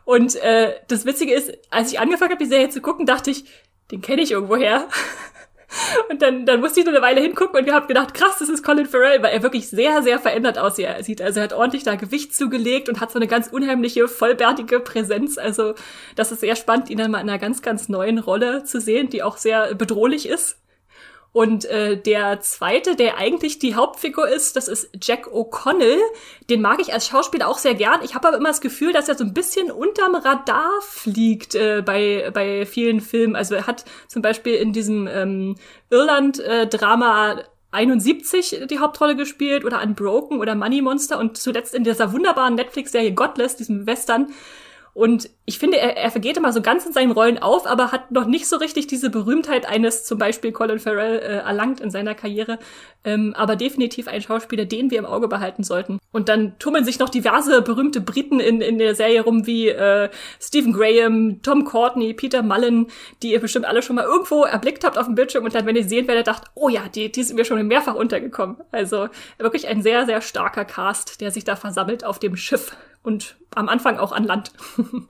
[0.04, 3.46] Und äh, das Witzige ist, als ich angefangen habe, die Serie zu gucken, dachte ich,
[3.92, 4.88] den kenne ich irgendwoher.
[6.10, 8.64] Und dann, dann musste ich nur eine Weile hingucken und habe gedacht, krass, das ist
[8.64, 11.22] Colin Farrell, weil er wirklich sehr, sehr verändert aussieht.
[11.22, 15.38] Also er hat ordentlich da Gewicht zugelegt und hat so eine ganz unheimliche, vollbärtige Präsenz.
[15.38, 15.74] Also
[16.16, 19.10] das ist sehr spannend, ihn dann mal in einer ganz, ganz neuen Rolle zu sehen,
[19.10, 20.61] die auch sehr bedrohlich ist.
[21.34, 26.00] Und äh, der zweite, der eigentlich die Hauptfigur ist, das ist Jack O'Connell.
[26.50, 28.02] Den mag ich als Schauspieler auch sehr gern.
[28.04, 31.82] Ich habe aber immer das Gefühl, dass er so ein bisschen unterm Radar fliegt äh,
[31.86, 33.38] bei, bei vielen Filmen.
[33.38, 35.56] Also er hat zum Beispiel in diesem ähm,
[35.90, 42.12] Irland-Drama äh, 71 die Hauptrolle gespielt oder Unbroken oder Money Monster und zuletzt in dieser
[42.12, 44.34] wunderbaren Netflix-Serie Godless, diesem Western,
[44.94, 48.12] und ich finde, er, er vergeht immer so ganz in seinen Rollen auf, aber hat
[48.12, 52.14] noch nicht so richtig diese Berühmtheit eines zum Beispiel Colin Farrell äh, erlangt in seiner
[52.14, 52.60] Karriere.
[53.04, 56.00] Ähm, aber definitiv ein Schauspieler, den wir im Auge behalten sollten.
[56.12, 60.10] Und dann tummeln sich noch diverse berühmte Briten in, in der Serie rum, wie äh,
[60.40, 62.88] Stephen Graham, Tom Courtney, Peter Mullen,
[63.24, 65.76] die ihr bestimmt alle schon mal irgendwo erblickt habt auf dem Bildschirm und dann, wenn
[65.76, 68.58] ihr sehen werdet, dacht, oh ja, die, die sind mir schon mehrfach untergekommen.
[68.72, 73.38] Also wirklich ein sehr, sehr starker Cast, der sich da versammelt auf dem Schiff und
[73.56, 74.52] am Anfang auch an Land.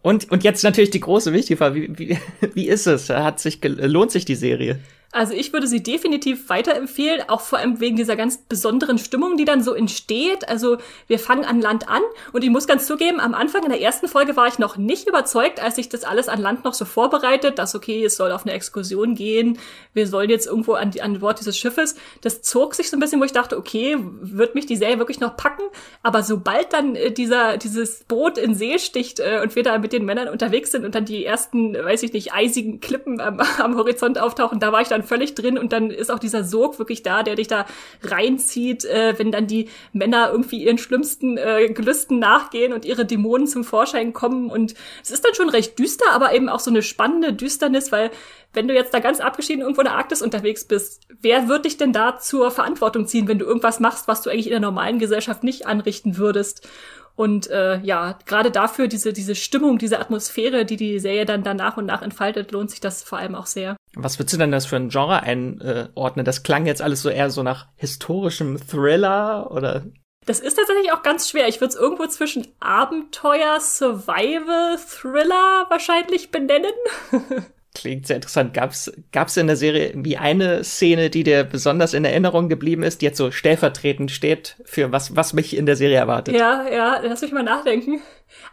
[0.02, 2.18] und, und jetzt natürlich die große wichtige Frage, wie, wie,
[2.54, 3.10] wie ist es?
[3.10, 4.80] Hat sich, lohnt sich die Serie?
[5.14, 9.44] Also ich würde sie definitiv weiterempfehlen, auch vor allem wegen dieser ganz besonderen Stimmung, die
[9.44, 10.48] dann so entsteht.
[10.48, 12.02] Also wir fangen an Land an
[12.32, 15.10] und ich muss ganz zugeben, am Anfang in der ersten Folge war ich noch nicht
[15.10, 18.44] überzeugt, als ich das alles an Land noch so vorbereitet, dass okay, es soll auf
[18.44, 19.60] eine Exkursion gehen,
[19.94, 21.96] wir sollen jetzt irgendwo an, an Bord dieses Schiffes.
[22.22, 25.20] Das zog sich so ein bisschen, wo ich dachte, okay, wird mich die Serie wirklich
[25.20, 25.64] noch packen?
[26.04, 29.92] Aber sobald dann äh, dieser dieses Boot in See sticht äh, und wir da mit
[29.92, 33.76] den Männern unterwegs sind und dann die ersten, weiß ich nicht, eisigen Klippen am, am
[33.76, 36.80] Horizont auftauchen, da war ich dann dann völlig drin und dann ist auch dieser Sog
[36.80, 37.66] wirklich da, der dich da
[38.04, 43.48] reinzieht, äh, wenn dann die Männer irgendwie ihren schlimmsten äh, Gelüsten nachgehen und ihre Dämonen
[43.48, 44.74] zum Vorschein kommen und
[45.04, 48.12] es ist dann schon recht düster, aber eben auch so eine spannende Düsternis, weil
[48.54, 51.78] wenn du jetzt da ganz abgeschieden irgendwo in der Arktis unterwegs bist, wer wird dich
[51.78, 55.00] denn da zur Verantwortung ziehen, wenn du irgendwas machst, was du eigentlich in der normalen
[55.00, 56.68] Gesellschaft nicht anrichten würdest?
[57.16, 61.58] Und äh, ja, gerade dafür diese, diese Stimmung, diese Atmosphäre, die die Serie dann, dann
[61.58, 63.76] nach und nach entfaltet, lohnt sich das vor allem auch sehr.
[63.96, 66.26] Was würdest du denn das für ein Genre einordnen?
[66.26, 69.86] Das klang jetzt alles so eher so nach historischem Thriller oder?
[70.26, 71.48] Das ist tatsächlich auch ganz schwer.
[71.48, 76.72] Ich würde es irgendwo zwischen Abenteuer, Survival, Thriller wahrscheinlich benennen.
[77.74, 78.54] Klingt sehr interessant.
[78.54, 83.02] Gab's, gab's in der Serie wie eine Szene, die dir besonders in Erinnerung geblieben ist,
[83.02, 86.36] die jetzt so stellvertretend steht für was, was mich in der Serie erwartet?
[86.36, 88.02] Ja, ja, lass mich mal nachdenken.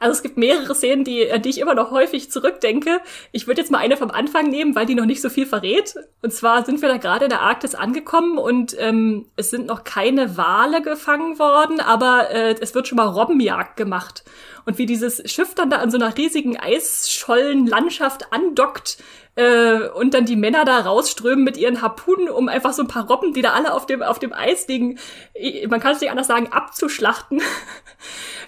[0.00, 3.00] Also es gibt mehrere Szenen, die, an die ich immer noch häufig zurückdenke.
[3.32, 5.94] Ich würde jetzt mal eine vom Anfang nehmen, weil die noch nicht so viel verrät.
[6.22, 9.84] Und zwar sind wir da gerade in der Arktis angekommen und ähm, es sind noch
[9.84, 14.24] keine Wale gefangen worden, aber äh, es wird schon mal Robbenjagd gemacht.
[14.64, 18.98] Und wie dieses Schiff dann da an so einer riesigen Eisschollenlandschaft andockt,
[19.38, 23.06] äh, und dann die Männer da rausströmen mit ihren Harpunen, um einfach so ein paar
[23.06, 24.98] Robben, die da alle auf dem, auf dem Eis liegen,
[25.68, 27.40] man kann es nicht anders sagen, abzuschlachten.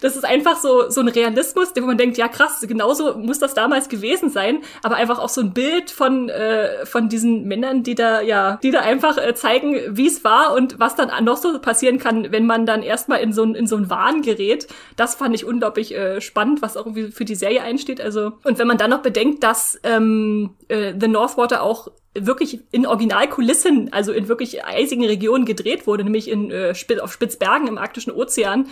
[0.01, 3.53] Das ist einfach so, so ein Realismus, wo man denkt, ja krass, genauso muss das
[3.53, 7.95] damals gewesen sein, aber einfach auch so ein Bild von, äh, von diesen Männern, die
[7.95, 11.59] da, ja, die da einfach äh, zeigen, wie es war und was dann noch so
[11.59, 14.69] passieren kann, wenn man dann erstmal in so ein, in so ein Wahn gerät.
[14.97, 18.01] Das fand ich unglaublich äh, spannend, was auch irgendwie für die Serie einsteht.
[18.01, 22.87] Also, und wenn man dann noch bedenkt, dass ähm, äh, The Northwater auch wirklich in
[22.87, 28.13] Originalkulissen, also in wirklich eisigen Regionen gedreht wurde, nämlich in äh, auf Spitzbergen im arktischen
[28.13, 28.67] Ozean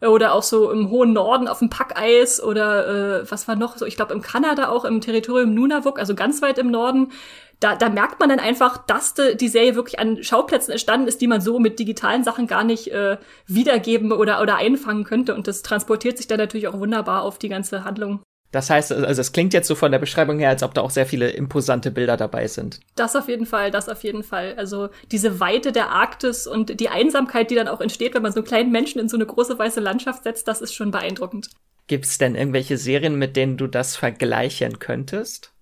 [0.00, 3.86] oder auch so im hohen Norden auf dem Packeis oder äh, was war noch so,
[3.86, 7.12] ich glaube im Kanada auch im Territorium Nunavuk, also ganz weit im Norden.
[7.60, 11.20] Da, da merkt man dann einfach, dass de, die Serie wirklich an Schauplätzen entstanden ist,
[11.20, 13.16] die man so mit digitalen Sachen gar nicht äh,
[13.46, 15.34] wiedergeben oder, oder einfangen könnte.
[15.34, 18.20] Und das transportiert sich dann natürlich auch wunderbar auf die ganze Handlung.
[18.54, 20.90] Das heißt, also es klingt jetzt so von der Beschreibung her, als ob da auch
[20.90, 22.78] sehr viele imposante Bilder dabei sind.
[22.94, 24.54] Das auf jeden Fall, das auf jeden Fall.
[24.56, 28.38] Also diese Weite der Arktis und die Einsamkeit, die dann auch entsteht, wenn man so
[28.38, 31.50] einen kleinen Menschen in so eine große weiße Landschaft setzt, das ist schon beeindruckend.
[31.88, 35.53] Gibt es denn irgendwelche Serien, mit denen du das vergleichen könntest?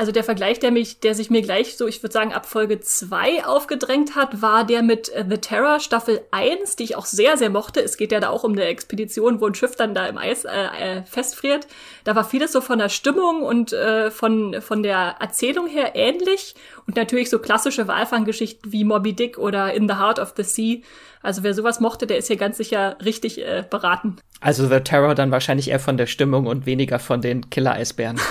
[0.00, 2.80] Also der Vergleich, der mich, der sich mir gleich so, ich würde sagen, ab Folge
[2.80, 7.36] 2 aufgedrängt hat, war der mit äh, The Terror Staffel 1, die ich auch sehr,
[7.36, 7.82] sehr mochte.
[7.82, 10.46] Es geht ja da auch um eine Expedition, wo ein Schiff dann da im Eis
[10.46, 11.66] äh, äh, festfriert.
[12.04, 16.54] Da war vieles so von der Stimmung und äh, von, von der Erzählung her ähnlich.
[16.86, 20.78] Und natürlich so klassische Walfanggeschichten wie Moby Dick oder In the Heart of the Sea.
[21.20, 24.16] Also wer sowas mochte, der ist hier ganz sicher richtig äh, beraten.
[24.40, 28.18] Also The Terror dann wahrscheinlich eher von der Stimmung und weniger von den Killer-Eisbären.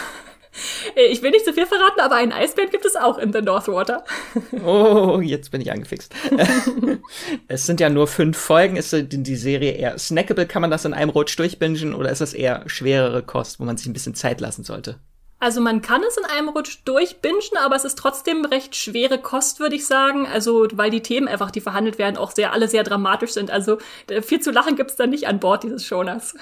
[0.96, 3.42] Äh, ich will nicht zu viel verraten, aber einen Eisbären gibt es auch in The
[3.42, 4.04] Northwater.
[4.66, 6.14] Oh, jetzt bin ich angefixt.
[7.48, 8.76] es sind ja nur fünf Folgen.
[8.76, 10.46] Ist die Serie eher snackable?
[10.46, 13.78] Kann man das in einem Rutsch durchbingen oder ist das eher schwerere Kost, wo man
[13.78, 15.00] sich ein bisschen Zeit lassen sollte?
[15.42, 19.62] Also man kann es in einem Rutsch durchbingen, aber es ist trotzdem recht schwere Kost,
[19.62, 20.28] würde ich sagen.
[20.28, 23.50] Also weil die Themen einfach, die verhandelt werden, auch sehr alle sehr dramatisch sind.
[23.50, 23.78] Also
[24.22, 26.36] viel zu lachen gibt's da nicht an Bord dieses Shoners.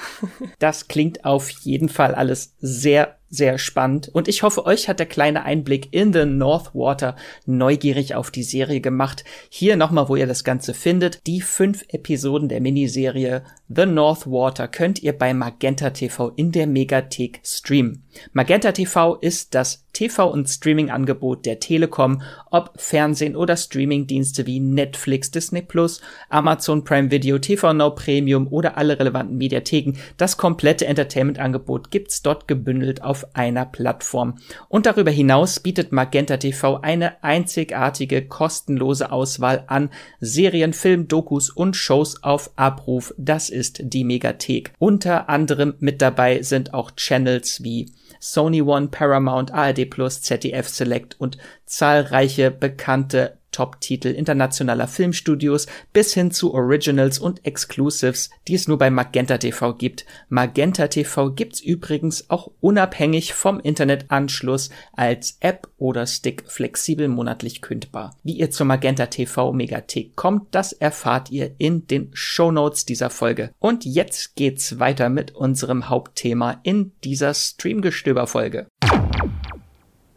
[0.58, 5.06] Das klingt auf jeden Fall alles sehr sehr spannend und ich hoffe, euch hat der
[5.06, 9.24] kleine Einblick in The Northwater neugierig auf die Serie gemacht.
[9.50, 11.26] Hier nochmal, wo ihr das Ganze findet.
[11.28, 17.42] Die fünf Episoden der Miniserie The Northwater könnt ihr bei Magenta TV in der Megathek
[17.44, 18.04] streamen.
[18.34, 22.22] Magenta TV ist das TV- und Streaming-Angebot der Telekom,
[22.52, 28.78] ob Fernsehen oder Streaming-Dienste wie Netflix, Disney Plus, Amazon Prime Video, TV Now Premium oder
[28.78, 29.94] alle relevanten Mediatheken.
[30.18, 34.36] Das komplette Entertainment-Angebot gibt's dort gebündelt auf einer Plattform.
[34.70, 41.76] Und darüber hinaus bietet Magenta TV eine einzigartige kostenlose Auswahl an Serien, Film, Dokus und
[41.76, 43.16] Shows auf Abruf.
[43.18, 44.74] Das ist die Megathek.
[44.78, 47.88] Unter anderem mit dabei sind auch Channels wie
[48.22, 56.30] Sony One, Paramount, ARD Plus, ZDF Select und zahlreiche bekannte Top-Titel internationaler Filmstudios bis hin
[56.30, 60.06] zu Originals und Exclusives, die es nur bei Magenta TV gibt.
[60.30, 68.16] Magenta TV gibt's übrigens auch unabhängig vom Internetanschluss als App oder Stick flexibel monatlich kündbar.
[68.22, 73.10] Wie ihr zur Magenta TV Megathek kommt, das erfahrt ihr in den Show Notes dieser
[73.10, 73.50] Folge.
[73.58, 78.68] Und jetzt geht's weiter mit unserem Hauptthema in dieser Streamgestöber-Folge.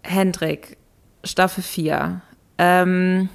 [0.03, 0.77] Hendrik,
[1.25, 2.21] Staffel 4
[2.61, 3.31] ähm,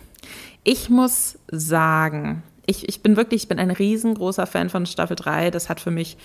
[0.64, 5.50] ich muss sagen, ich, ich bin wirklich, ich bin ein riesengroßer Fan von Staffel 3.
[5.50, 6.18] Das hat für mich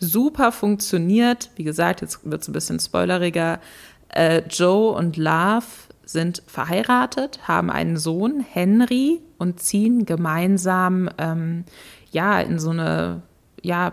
[0.00, 1.50] super funktioniert.
[1.54, 3.60] Wie gesagt, jetzt wird es ein bisschen spoileriger.
[4.08, 5.66] Äh, Joe und Love
[6.04, 11.64] sind verheiratet, haben einen Sohn, Henry, und ziehen gemeinsam ähm,
[12.10, 13.22] ja in so eine
[13.62, 13.92] ja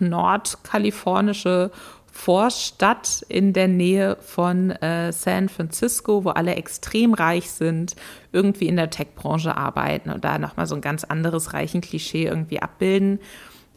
[0.00, 1.70] nordkalifornische
[2.18, 7.94] Vorstadt in der Nähe von äh, San Francisco, wo alle extrem reich sind,
[8.32, 12.60] irgendwie in der Tech-Branche arbeiten und da nochmal so ein ganz anderes reichen Klischee irgendwie
[12.60, 13.20] abbilden.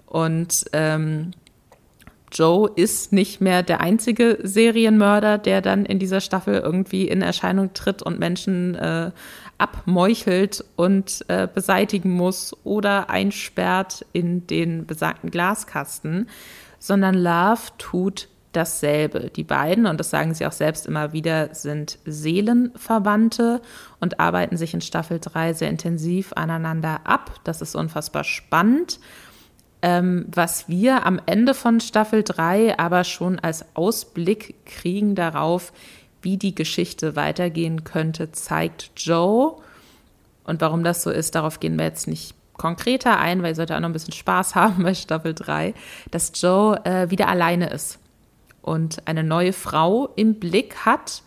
[0.07, 1.31] Und ähm,
[2.31, 7.73] Joe ist nicht mehr der einzige Serienmörder, der dann in dieser Staffel irgendwie in Erscheinung
[7.73, 9.11] tritt und Menschen äh,
[9.59, 16.27] abmeuchelt und äh, beseitigen muss oder einsperrt in den besagten Glaskasten,
[16.81, 19.29] sondern Love tut dasselbe.
[19.33, 23.61] Die beiden, und das sagen sie auch selbst immer wieder, sind Seelenverwandte
[23.99, 27.39] und arbeiten sich in Staffel 3 sehr intensiv aneinander ab.
[27.43, 28.99] Das ist unfassbar spannend.
[29.83, 35.71] Ähm, was wir am Ende von Staffel 3 aber schon als Ausblick kriegen darauf,
[36.21, 39.55] wie die Geschichte weitergehen könnte, zeigt Joe.
[40.43, 43.71] Und warum das so ist, darauf gehen wir jetzt nicht konkreter ein, weil ihr sollt
[43.71, 45.73] auch noch ein bisschen Spaß haben bei Staffel 3,
[46.11, 47.99] dass Joe äh, wieder alleine ist
[48.61, 51.23] und eine neue Frau im Blick hat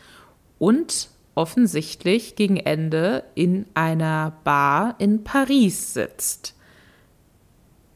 [0.59, 6.55] und offensichtlich gegen Ende in einer Bar in Paris sitzt.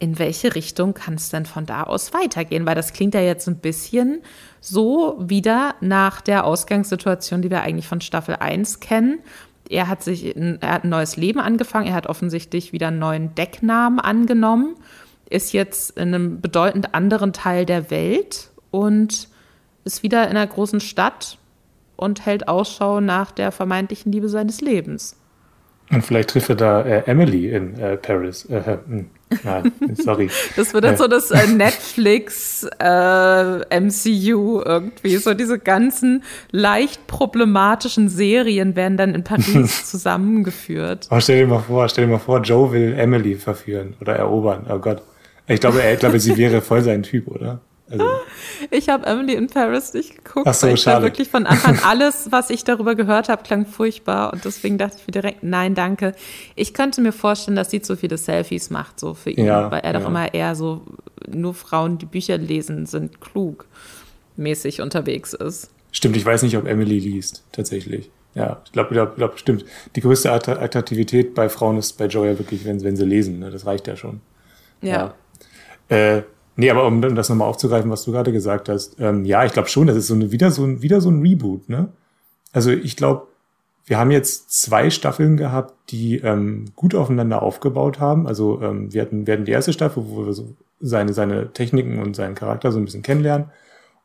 [0.00, 2.66] In welche Richtung kann es denn von da aus weitergehen?
[2.66, 4.22] Weil das klingt ja jetzt ein bisschen
[4.60, 9.20] so wieder nach der Ausgangssituation, die wir eigentlich von Staffel 1 kennen.
[9.68, 13.34] Er hat sich, er hat ein neues Leben angefangen, er hat offensichtlich wieder einen neuen
[13.34, 14.76] Decknamen angenommen,
[15.28, 19.28] ist jetzt in einem bedeutend anderen Teil der Welt und
[19.84, 21.38] ist wieder in einer großen Stadt
[21.96, 25.16] und hält Ausschau nach der vermeintlichen Liebe seines Lebens.
[25.90, 28.44] Und vielleicht trifft er da äh, Emily in äh, Paris.
[28.46, 29.10] Äh, hm.
[29.44, 30.30] Nein, sorry.
[30.56, 35.16] Das wird jetzt so das äh, Netflix äh, MCU irgendwie.
[35.16, 41.08] So diese ganzen leicht problematischen Serien werden dann in Paris zusammengeführt.
[41.10, 44.66] Oh, stell dir mal vor, stell dir mal vor, Joe will Emily verführen oder erobern.
[44.68, 45.02] Oh Gott.
[45.46, 47.60] Ich glaube, er, ich glaube, sie wäre voll sein Typ, oder?
[47.90, 48.04] Also.
[48.70, 50.46] Ich habe Emily in Paris nicht geguckt.
[50.46, 51.04] Ach so, weil ich schade.
[51.04, 55.06] wirklich von Anfang alles, was ich darüber gehört habe, klang furchtbar und deswegen dachte ich
[55.06, 56.14] mir direkt, nein, danke.
[56.54, 59.80] Ich könnte mir vorstellen, dass sie zu viele Selfies macht, so für ihn, Ja, weil
[59.80, 60.06] er doch ja.
[60.08, 60.82] immer eher so
[61.26, 63.66] nur Frauen, die Bücher lesen, sind klug
[64.36, 65.70] mäßig unterwegs ist.
[65.90, 68.10] Stimmt, ich weiß nicht, ob Emily liest, tatsächlich.
[68.34, 69.64] Ja, ich glaube, glaub, glaub, stimmt.
[69.96, 73.38] Die größte Att- Attraktivität bei Frauen ist bei Joe ja wirklich, wenn, wenn sie lesen.
[73.40, 73.50] Ne?
[73.50, 74.20] Das reicht ja schon.
[74.82, 75.14] Ja.
[75.88, 76.22] Äh,
[76.58, 79.68] nee, aber um, das nochmal aufzugreifen, was du gerade gesagt hast, ähm, ja, ich glaube
[79.68, 81.88] schon, das ist so eine, wieder, so ein, wieder so ein Reboot, ne?
[82.52, 83.28] Also ich glaube,
[83.86, 88.26] wir haben jetzt zwei Staffeln gehabt, die ähm, gut aufeinander aufgebaut haben.
[88.26, 91.98] Also ähm, wir hatten, wir hatten die erste Staffel, wo wir so seine, seine Techniken
[91.98, 93.46] und seinen Charakter so ein bisschen kennenlernen.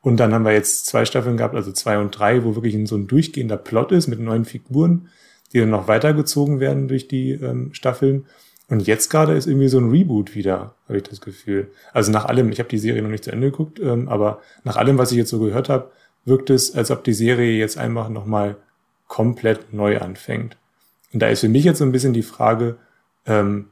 [0.02, 2.96] Und dann haben wir jetzt zwei Staffeln gehabt, also zwei und drei, wo wirklich so
[2.96, 5.10] ein durchgehender Plot ist mit neuen Figuren,
[5.52, 8.26] die dann noch weitergezogen werden durch die ähm, Staffeln.
[8.70, 11.72] Und jetzt gerade ist irgendwie so ein Reboot wieder, habe ich das Gefühl.
[11.92, 14.78] Also nach allem, ich habe die Serie noch nicht zu Ende geguckt, ähm, aber nach
[14.78, 15.92] allem, was ich jetzt so gehört habe,
[16.26, 18.56] wirkt es, als ob die Serie jetzt einfach nochmal
[19.08, 20.58] komplett neu anfängt.
[21.14, 22.78] Und da ist für mich jetzt so ein bisschen die Frage,
[23.26, 23.68] ähm,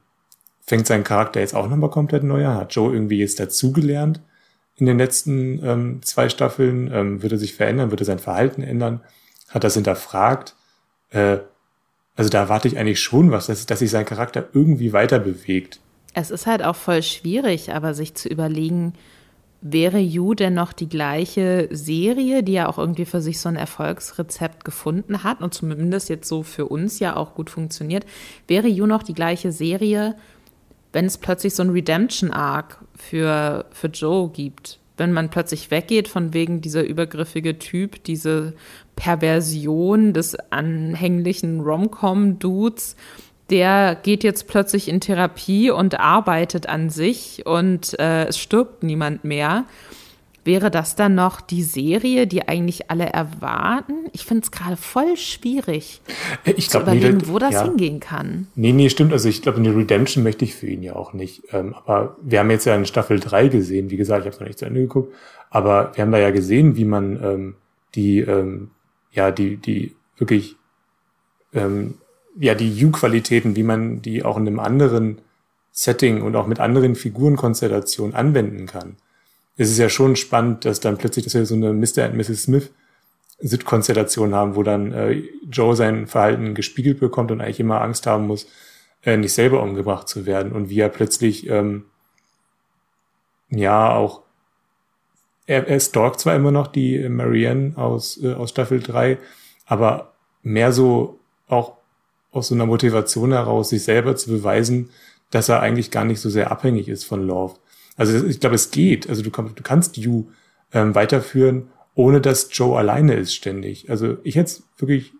[0.61, 2.57] fängt sein Charakter jetzt auch nochmal komplett neu an?
[2.57, 4.21] Hat Joe irgendwie jetzt dazugelernt
[4.75, 6.91] in den letzten ähm, zwei Staffeln?
[6.93, 7.91] Ähm, wird er sich verändern?
[7.91, 9.01] Wird er sein Verhalten ändern?
[9.49, 10.55] Hat das hinterfragt?
[11.09, 11.39] Äh,
[12.15, 15.79] also da erwarte ich eigentlich schon was, dass, dass sich sein Charakter irgendwie weiter bewegt.
[16.13, 18.93] Es ist halt auch voll schwierig, aber sich zu überlegen,
[19.61, 23.55] wäre You denn noch die gleiche Serie, die ja auch irgendwie für sich so ein
[23.55, 28.05] Erfolgsrezept gefunden hat und zumindest jetzt so für uns ja auch gut funktioniert,
[28.47, 30.15] wäre You noch die gleiche Serie,
[30.91, 34.80] wenn es plötzlich so ein Redemption-Arc für, für Joe gibt?
[35.01, 38.53] Wenn man plötzlich weggeht von wegen dieser übergriffige Typ, diese
[38.95, 42.95] Perversion des anhänglichen Rom-Com-Dudes,
[43.49, 49.23] der geht jetzt plötzlich in Therapie und arbeitet an sich und äh, es stirbt niemand
[49.23, 49.65] mehr.
[50.43, 53.93] Wäre das dann noch die Serie, die eigentlich alle erwarten?
[54.11, 56.01] Ich finde es gerade voll schwierig
[56.45, 57.63] Äh, Ich zu glaube, überlegen, wo das ja.
[57.63, 58.47] hingehen kann.
[58.55, 59.13] Nee, nee, stimmt.
[59.13, 61.43] Also ich glaube, eine Redemption möchte ich für ihn ja auch nicht.
[61.51, 64.39] Ähm, aber wir haben jetzt ja in Staffel 3 gesehen, wie gesagt, ich habe es
[64.39, 65.13] noch nicht zu Ende geguckt,
[65.49, 67.55] aber wir haben da ja gesehen, wie man ähm,
[67.93, 68.71] die, ähm,
[69.11, 70.55] ja, die, die wirklich,
[71.53, 71.95] ähm,
[72.39, 75.19] ja, die U-Qualitäten, wie man die auch in einem anderen
[75.71, 78.95] Setting und auch mit anderen Figurenkonstellationen anwenden kann.
[79.57, 82.09] Es ist ja schon spannend, dass dann plötzlich, dass wir so eine Mr.
[82.09, 82.43] und Mrs.
[82.43, 82.71] Smith
[83.65, 88.27] Konstellation haben, wo dann äh, Joe sein Verhalten gespiegelt bekommt und eigentlich immer Angst haben
[88.27, 88.47] muss,
[89.03, 91.85] äh, nicht selber umgebracht zu werden und wie er plötzlich ähm,
[93.49, 94.21] ja auch
[95.47, 99.17] er, er stalkt zwar immer noch die Marianne aus, äh, aus Staffel 3,
[99.65, 100.13] aber
[100.43, 101.77] mehr so auch
[102.31, 104.91] aus so einer Motivation heraus, sich selber zu beweisen,
[105.29, 107.55] dass er eigentlich gar nicht so sehr abhängig ist von Love.
[108.01, 109.07] Also ich glaube, es geht.
[109.07, 110.25] Also du, kannst du kannst You
[110.73, 113.91] ähm, weiterführen, ohne dass Joe alleine ist ständig.
[113.91, 115.13] Also ich hätte es wirklich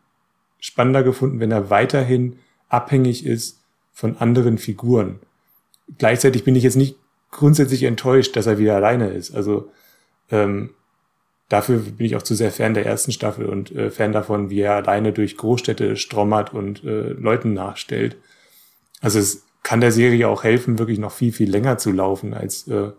[0.59, 2.39] spannender gefunden, wenn er weiterhin
[2.69, 3.59] abhängig ist
[3.93, 5.19] von anderen Figuren.
[5.99, 6.95] Gleichzeitig bin ich jetzt nicht
[7.29, 9.35] grundsätzlich enttäuscht, dass er wieder alleine ist.
[9.35, 9.69] Also
[10.31, 10.71] ähm,
[11.49, 14.61] dafür bin ich auch zu sehr Fan der ersten Staffel und äh, Fan davon, wie
[14.61, 18.17] er alleine durch Großstädte strommert und äh, Leuten nachstellt.
[19.01, 22.67] Also es kann der Serie auch helfen, wirklich noch viel, viel länger zu laufen, als,
[22.67, 22.91] äh,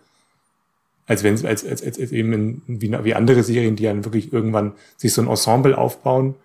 [1.07, 4.33] als wenn als, als, als, als eben in, wie, wie andere Serien, die dann wirklich
[4.33, 6.37] irgendwann sich so ein Ensemble aufbauen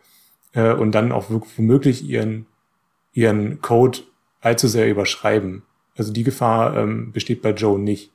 [0.53, 2.47] äh, und dann auch womöglich ihren,
[3.13, 3.99] ihren Code
[4.41, 5.63] allzu sehr überschreiben.
[5.95, 8.11] Also die Gefahr ähm, besteht bei Joe nicht,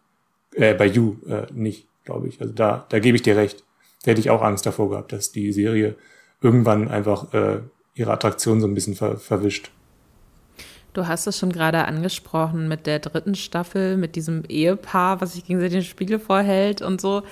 [0.54, 2.40] äh, bei You äh, nicht, glaube ich.
[2.40, 3.64] Also da, da gebe ich dir recht.
[4.04, 5.96] Da hätte ich auch Angst davor gehabt, dass die Serie
[6.40, 7.60] irgendwann einfach äh,
[7.94, 9.70] ihre Attraktion so ein bisschen ver verwischt.
[10.92, 15.46] Du hast es schon gerade angesprochen mit der dritten Staffel, mit diesem Ehepaar, was sich
[15.46, 17.22] gegenseitig den Spiegel vorhält und so.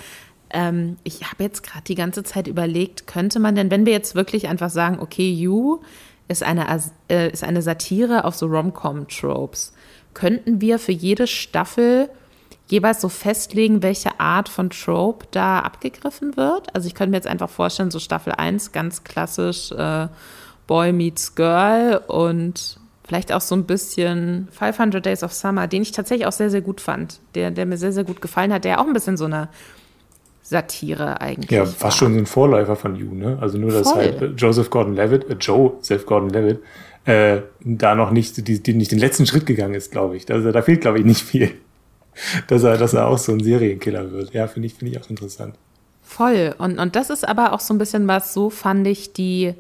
[0.49, 4.15] Ähm, ich habe jetzt gerade die ganze Zeit überlegt, könnte man denn, wenn wir jetzt
[4.15, 5.81] wirklich einfach sagen, okay, You
[6.29, 6.67] ist eine,
[7.09, 9.75] äh, ist eine Satire auf so Rom-Com-Tropes,
[10.15, 12.09] könnten wir für jede Staffel
[12.69, 16.75] jeweils so festlegen, welche Art von Trope da abgegriffen wird?
[16.75, 20.09] Also ich könnte mir jetzt einfach vorstellen, so Staffel 1 ganz klassisch äh,
[20.67, 22.80] Boy meets Girl und
[23.11, 26.61] vielleicht auch so ein bisschen 500 Days of Summer, den ich tatsächlich auch sehr, sehr
[26.61, 29.25] gut fand, der, der mir sehr, sehr gut gefallen hat, der auch ein bisschen so
[29.25, 29.49] eine
[30.45, 31.51] Satire eigentlich.
[31.51, 31.91] Ja, fast war.
[31.91, 33.37] schon so ein Vorläufer von You, ne?
[33.41, 33.97] Also nur, dass Voll.
[33.97, 36.61] halt Joseph Gordon-Levitt, äh, Joseph Gordon-Levitt,
[37.05, 40.31] äh, da noch nicht, die, die, nicht den letzten Schritt gegangen ist, glaube ich.
[40.31, 41.51] Also, da fehlt, glaube ich, nicht viel
[42.47, 44.33] dass er, dass er auch so ein Serienkiller wird.
[44.33, 45.57] Ja, finde ich, finde ich auch interessant.
[46.03, 46.55] Voll.
[46.59, 49.55] Und, und das ist aber auch so ein bisschen was, so fand ich die,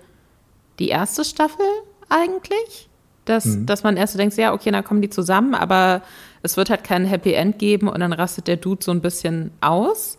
[0.78, 1.66] die erste Staffel
[2.08, 2.89] eigentlich.
[3.30, 3.66] Dass, mhm.
[3.66, 6.02] dass man erst so denkt, ja, okay, dann kommen die zusammen, aber
[6.42, 9.52] es wird halt kein Happy End geben und dann rastet der Dude so ein bisschen
[9.60, 10.18] aus.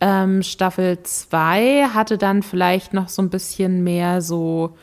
[0.00, 4.74] Ähm, Staffel 2 hatte dann vielleicht noch so ein bisschen mehr so,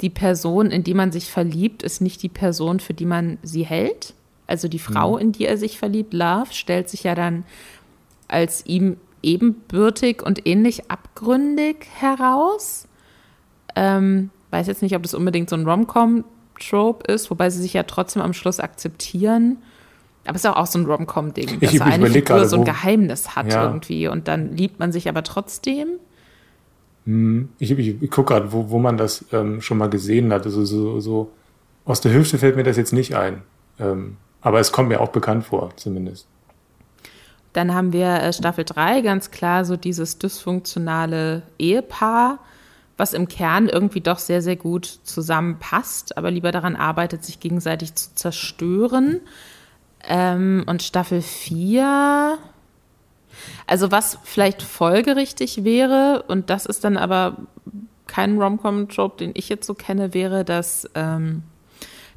[0.00, 3.64] die Person, in die man sich verliebt, ist nicht die Person, für die man sie
[3.64, 4.14] hält.
[4.46, 5.18] Also die Frau, mhm.
[5.18, 7.44] in die er sich verliebt, Love, stellt sich ja dann
[8.28, 12.86] als ihm ebenbürtig und ähnlich abgründig heraus.
[13.76, 15.66] Ähm, weiß jetzt nicht, ob das unbedingt so ein
[16.54, 19.58] Rom-Com-Trope ist, wobei sie sich ja trotzdem am Schluss akzeptieren.
[20.26, 22.64] Aber es ist auch, auch so ein Rom-Com-Ding, dass ich, eine Figur gerade, so ein
[22.64, 23.64] Geheimnis hat ja.
[23.66, 25.88] irgendwie und dann liebt man sich aber trotzdem.
[27.04, 27.50] Mhm.
[27.58, 30.46] Ich, ich, ich gucke gerade, wo, wo man das ähm, schon mal gesehen hat.
[30.46, 31.30] Also so, so
[31.84, 33.42] aus der Hüfte fällt mir das jetzt nicht ein.
[33.78, 36.26] Ähm, aber es kommt mir auch bekannt vor, zumindest.
[37.52, 42.38] Dann haben wir äh, Staffel 3, ganz klar so dieses dysfunktionale Ehepaar,
[42.96, 47.94] was im Kern irgendwie doch sehr, sehr gut zusammenpasst, aber lieber daran arbeitet, sich gegenseitig
[47.94, 49.20] zu zerstören.
[50.06, 52.38] Ähm, und Staffel 4,
[53.66, 57.38] also was vielleicht folgerichtig wäre, und das ist dann aber
[58.06, 61.42] kein Rom-Com-Job, den ich jetzt so kenne, wäre, dass ähm,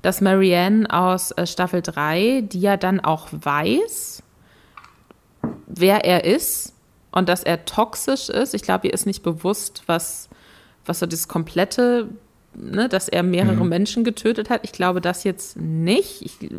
[0.01, 4.23] dass Marianne aus äh, Staffel 3, die ja dann auch weiß,
[5.65, 6.73] wer er ist
[7.11, 8.53] und dass er toxisch ist.
[8.53, 10.29] Ich glaube, ihr ist nicht bewusst, was,
[10.87, 12.09] was so das komplette,
[12.55, 13.69] ne, dass er mehrere mhm.
[13.69, 14.61] Menschen getötet hat.
[14.63, 16.21] Ich glaube das jetzt nicht.
[16.21, 16.49] Ich,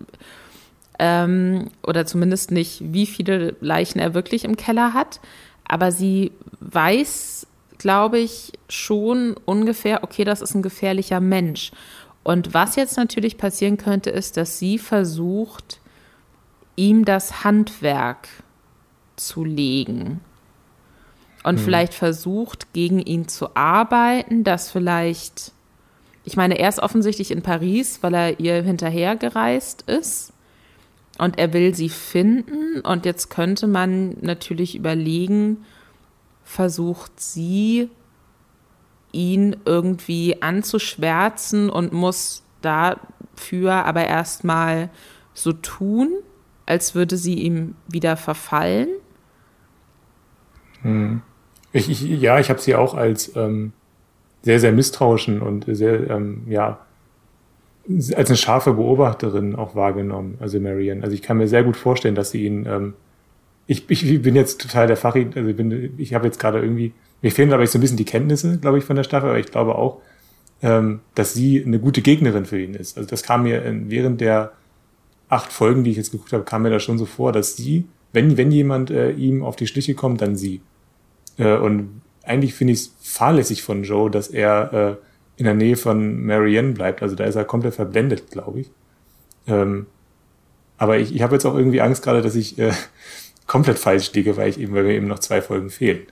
[0.98, 5.20] ähm, oder zumindest nicht, wie viele Leichen er wirklich im Keller hat.
[5.64, 7.46] Aber sie weiß,
[7.78, 11.70] glaube ich, schon ungefähr, okay, das ist ein gefährlicher Mensch.
[12.24, 15.80] Und was jetzt natürlich passieren könnte, ist, dass sie versucht,
[16.76, 18.28] ihm das Handwerk
[19.16, 20.20] zu legen.
[21.44, 21.64] Und hm.
[21.64, 25.52] vielleicht versucht, gegen ihn zu arbeiten, dass vielleicht,
[26.24, 30.32] ich meine, er ist offensichtlich in Paris, weil er ihr hinterhergereist ist.
[31.18, 32.80] Und er will sie finden.
[32.80, 35.64] Und jetzt könnte man natürlich überlegen,
[36.44, 37.90] versucht sie
[39.12, 44.90] ihn irgendwie anzuschwärzen und muss dafür aber erstmal
[45.34, 46.10] so tun,
[46.66, 48.88] als würde sie ihm wieder verfallen.
[50.82, 51.22] Hm.
[51.78, 53.72] Ich, ich, ja, ich habe sie auch als ähm,
[54.42, 56.78] sehr, sehr misstrauischen und sehr, ähm, ja,
[57.88, 61.02] als eine scharfe Beobachterin auch wahrgenommen, also Marianne.
[61.02, 62.94] Also ich kann mir sehr gut vorstellen, dass sie ihn, ähm,
[63.66, 66.92] ich, ich bin jetzt total der Fachi, also ich, bin, ich habe jetzt gerade irgendwie
[67.22, 69.38] mir fehlen, glaube ich, so ein bisschen die Kenntnisse, glaube ich, von der Staffel, aber
[69.38, 70.00] ich glaube auch,
[70.62, 72.96] ähm, dass sie eine gute Gegnerin für ihn ist.
[72.96, 74.52] Also das kam mir während der
[75.28, 77.84] acht Folgen, die ich jetzt geguckt habe, kam mir da schon so vor, dass sie,
[78.12, 80.60] wenn, wenn jemand äh, ihm auf die Schliche kommt, dann sie.
[81.38, 84.96] Äh, und eigentlich finde ich es fahrlässig von Joe, dass er äh,
[85.38, 87.02] in der Nähe von Marianne bleibt.
[87.02, 88.70] Also da ist er komplett verblendet, glaube ich.
[89.46, 89.86] Ähm,
[90.76, 92.72] aber ich, ich habe jetzt auch irgendwie Angst gerade, dass ich äh,
[93.46, 96.06] komplett falsch liege, weil ich eben, weil mir eben noch zwei Folgen fehlen.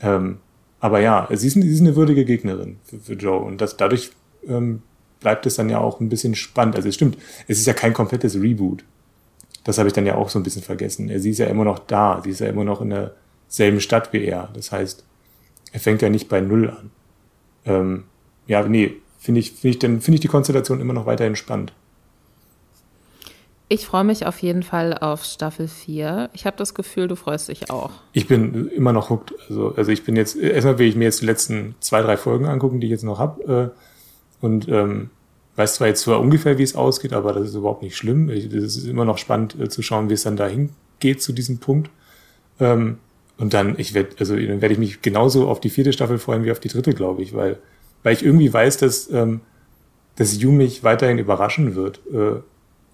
[0.00, 0.38] Ähm,
[0.78, 4.12] aber ja, sie ist, sie ist eine würdige Gegnerin für, für Joe und das, dadurch
[4.46, 4.82] ähm,
[5.20, 6.76] bleibt es dann ja auch ein bisschen spannend.
[6.76, 7.18] Also es stimmt,
[7.48, 8.84] es ist ja kein komplettes Reboot.
[9.64, 11.10] Das habe ich dann ja auch so ein bisschen vergessen.
[11.20, 13.10] Sie ist ja immer noch da, sie ist ja immer noch in
[13.50, 14.48] derselben Stadt wie er.
[14.54, 15.04] Das heißt,
[15.72, 16.90] er fängt ja nicht bei Null an.
[17.66, 18.04] Ähm,
[18.46, 21.72] ja, nee, finde ich, finde ich, dann finde ich die Konstellation immer noch weiterhin spannend.
[23.72, 26.30] Ich freue mich auf jeden Fall auf Staffel 4.
[26.32, 27.92] Ich habe das Gefühl, du freust dich auch.
[28.12, 29.32] Ich bin immer noch hooked.
[29.48, 32.46] Also, also ich bin jetzt, erstmal will ich mir jetzt die letzten zwei, drei Folgen
[32.46, 33.72] angucken, die ich jetzt noch habe.
[33.72, 35.10] Äh, und ähm,
[35.54, 38.28] weiß zwar jetzt zwar ungefähr, wie es ausgeht, aber das ist überhaupt nicht schlimm.
[38.28, 41.58] Es ist immer noch spannend äh, zu schauen, wie es dann dahin geht zu diesem
[41.58, 41.90] Punkt.
[42.58, 42.98] Ähm,
[43.40, 46.44] und dann, ich werde, also dann werde ich mich genauso auf die vierte Staffel freuen
[46.44, 47.58] wie auf die dritte, glaube ich, weil,
[48.02, 49.40] weil ich irgendwie weiß, dass, ähm,
[50.16, 52.00] dass Yu mich weiterhin überraschen wird.
[52.12, 52.40] Äh,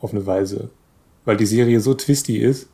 [0.00, 0.70] auf eine Weise.
[1.24, 2.68] Weil die Serie so twisty ist,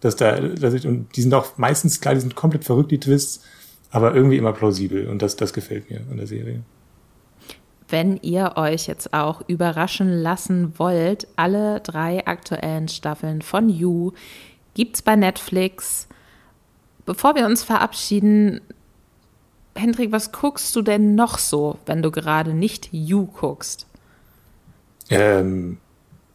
[0.00, 3.00] dass da, dass ich, und die sind auch meistens klar, die sind komplett verrückt, die
[3.00, 3.44] Twists,
[3.90, 6.62] aber irgendwie immer plausibel und das, das gefällt mir an der Serie.
[7.88, 14.12] Wenn ihr euch jetzt auch überraschen lassen wollt, alle drei aktuellen Staffeln von You
[14.74, 16.06] gibt's bei Netflix.
[17.10, 18.60] Bevor wir uns verabschieden,
[19.74, 23.88] Hendrik, was guckst du denn noch so, wenn du gerade nicht You guckst?
[25.08, 25.78] Ähm,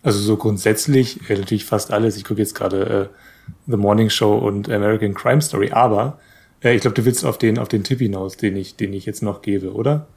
[0.03, 2.17] also so grundsätzlich äh, natürlich fast alles.
[2.17, 6.19] Ich gucke jetzt gerade äh, The Morning Show und American Crime Story, aber
[6.61, 9.05] äh, ich glaube, du willst auf den auf den Tipp hinaus, den ich den ich
[9.05, 10.07] jetzt noch gebe, oder?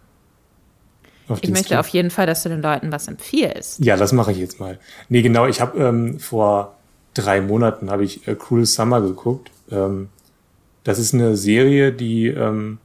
[1.28, 1.78] Auf ich möchte Strip.
[1.78, 3.84] auf jeden Fall, dass du den Leuten was empfiehlst.
[3.84, 4.80] Ja, das mache ich jetzt mal.
[5.08, 6.74] Nee, genau, ich habe ähm, vor
[7.14, 9.52] drei Monaten habe ich äh, Cruel Summer geguckt.
[9.70, 10.08] Ähm,
[10.88, 12.78] das ist eine Serie, die ähm,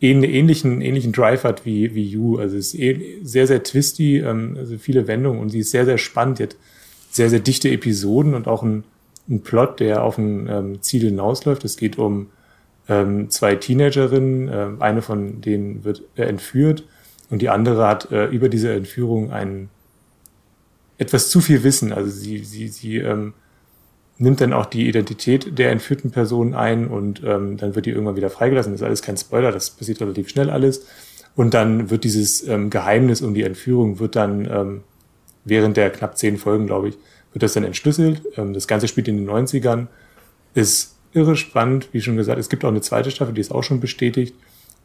[0.00, 2.38] ähnlichen, ähnlichen Drive hat wie, wie You.
[2.38, 5.84] Also es ist eh sehr, sehr twisty, ähm, also viele Wendungen und sie ist sehr,
[5.84, 6.38] sehr spannend.
[6.38, 6.54] Die hat
[7.10, 8.84] sehr, sehr dichte Episoden und auch ein,
[9.28, 11.64] ein Plot, der auf ein ähm, Ziel hinausläuft.
[11.64, 12.28] Es geht um
[12.88, 16.84] ähm, zwei Teenagerinnen, äh, eine von denen wird äh, entführt
[17.30, 19.70] und die andere hat äh, über diese Entführung ein
[20.98, 21.92] etwas zu viel Wissen.
[21.92, 23.34] Also sie, sie, sie ähm,
[24.20, 28.16] nimmt dann auch die Identität der entführten Person ein und ähm, dann wird die irgendwann
[28.16, 28.72] wieder freigelassen.
[28.72, 30.86] Das ist alles kein Spoiler, das passiert relativ schnell alles.
[31.36, 34.80] Und dann wird dieses ähm, Geheimnis um die Entführung wird dann ähm,
[35.44, 36.98] während der knapp zehn Folgen, glaube ich,
[37.32, 38.20] wird das dann entschlüsselt.
[38.36, 39.86] Ähm, das Ganze spielt in den 90ern,
[40.52, 42.38] ist irre spannend, wie schon gesagt.
[42.38, 44.34] Es gibt auch eine zweite Staffel, die ist auch schon bestätigt.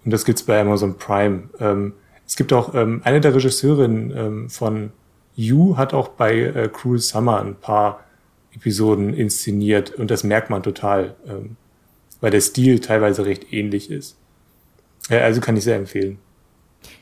[0.05, 1.49] Und das gibt's bei Amazon Prime.
[1.59, 1.91] Ähm,
[2.25, 4.91] es gibt auch ähm, eine der Regisseurinnen ähm, von
[5.35, 8.04] You hat auch bei äh, Cruel Summer ein paar
[8.55, 11.57] Episoden inszeniert und das merkt man total, ähm,
[12.21, 14.17] weil der Stil teilweise recht ähnlich ist.
[15.09, 16.17] Ja, also kann ich sehr empfehlen.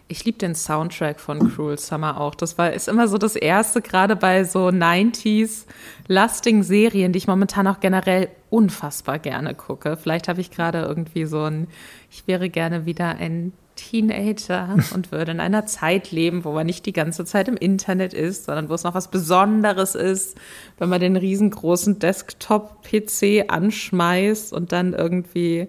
[0.07, 2.35] Ich liebe den Soundtrack von Cruel Summer auch.
[2.35, 5.65] Das war ist immer so das erste, gerade bei so 90s
[6.07, 9.97] lastigen Serien, die ich momentan auch generell unfassbar gerne gucke.
[9.97, 11.67] Vielleicht habe ich gerade irgendwie so ein,
[12.11, 16.85] ich wäre gerne wieder ein Teenager und würde in einer Zeit leben, wo man nicht
[16.85, 20.37] die ganze Zeit im Internet ist, sondern wo es noch was Besonderes ist,
[20.77, 25.67] wenn man den riesengroßen Desktop-PC anschmeißt und dann irgendwie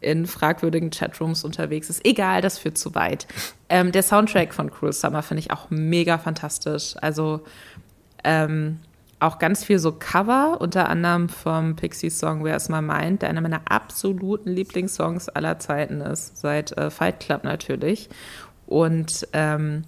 [0.00, 2.04] in fragwürdigen Chatrooms unterwegs ist.
[2.04, 3.26] Egal, das führt zu weit.
[3.68, 6.94] Ähm, der Soundtrack von Cruel Summer finde ich auch mega fantastisch.
[7.00, 7.42] Also
[8.24, 8.80] ähm,
[9.22, 13.62] auch ganz viel so Cover, unter anderem vom Pixies-Song Where's My Mind, der einer meiner
[13.68, 18.08] absoluten Lieblingssongs aller Zeiten ist, seit äh, Fight Club natürlich.
[18.66, 19.84] Und ähm,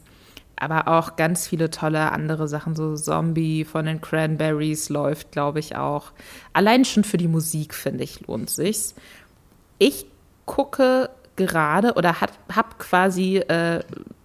[0.57, 5.77] aber auch ganz viele tolle andere Sachen, so Zombie von den Cranberries läuft, glaube ich,
[5.77, 6.13] auch.
[6.53, 8.95] Allein schon für die Musik, finde ich, lohnt sich's.
[9.79, 10.07] Ich
[10.47, 13.81] gucke gerade oder habe quasi äh,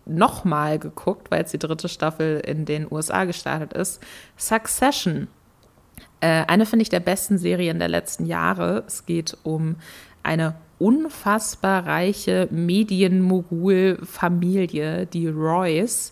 [0.10, 4.02] nochmal geguckt, weil jetzt die dritte Staffel in den USA gestartet ist.
[4.38, 5.28] Succession.
[6.22, 8.84] Äh, eine, finde ich, der besten Serien der letzten Jahre.
[8.88, 9.78] Es geht um
[10.24, 16.12] eine unfassbar reiche Medienmogul-Familie, die Royce.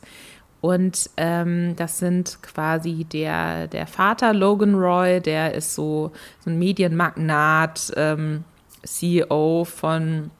[0.60, 6.11] Und ähm, das sind quasi der, der Vater Logan Roy, der ist so,
[6.44, 8.44] so ein Medienmagnat, ähm,
[8.84, 10.32] CEO von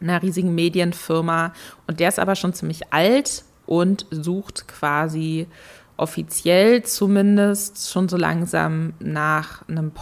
[0.00, 1.52] einer riesigen Medienfirma
[1.86, 5.46] und der ist aber schon ziemlich alt und sucht quasi
[5.96, 9.92] offiziell zumindest schon so langsam nach einem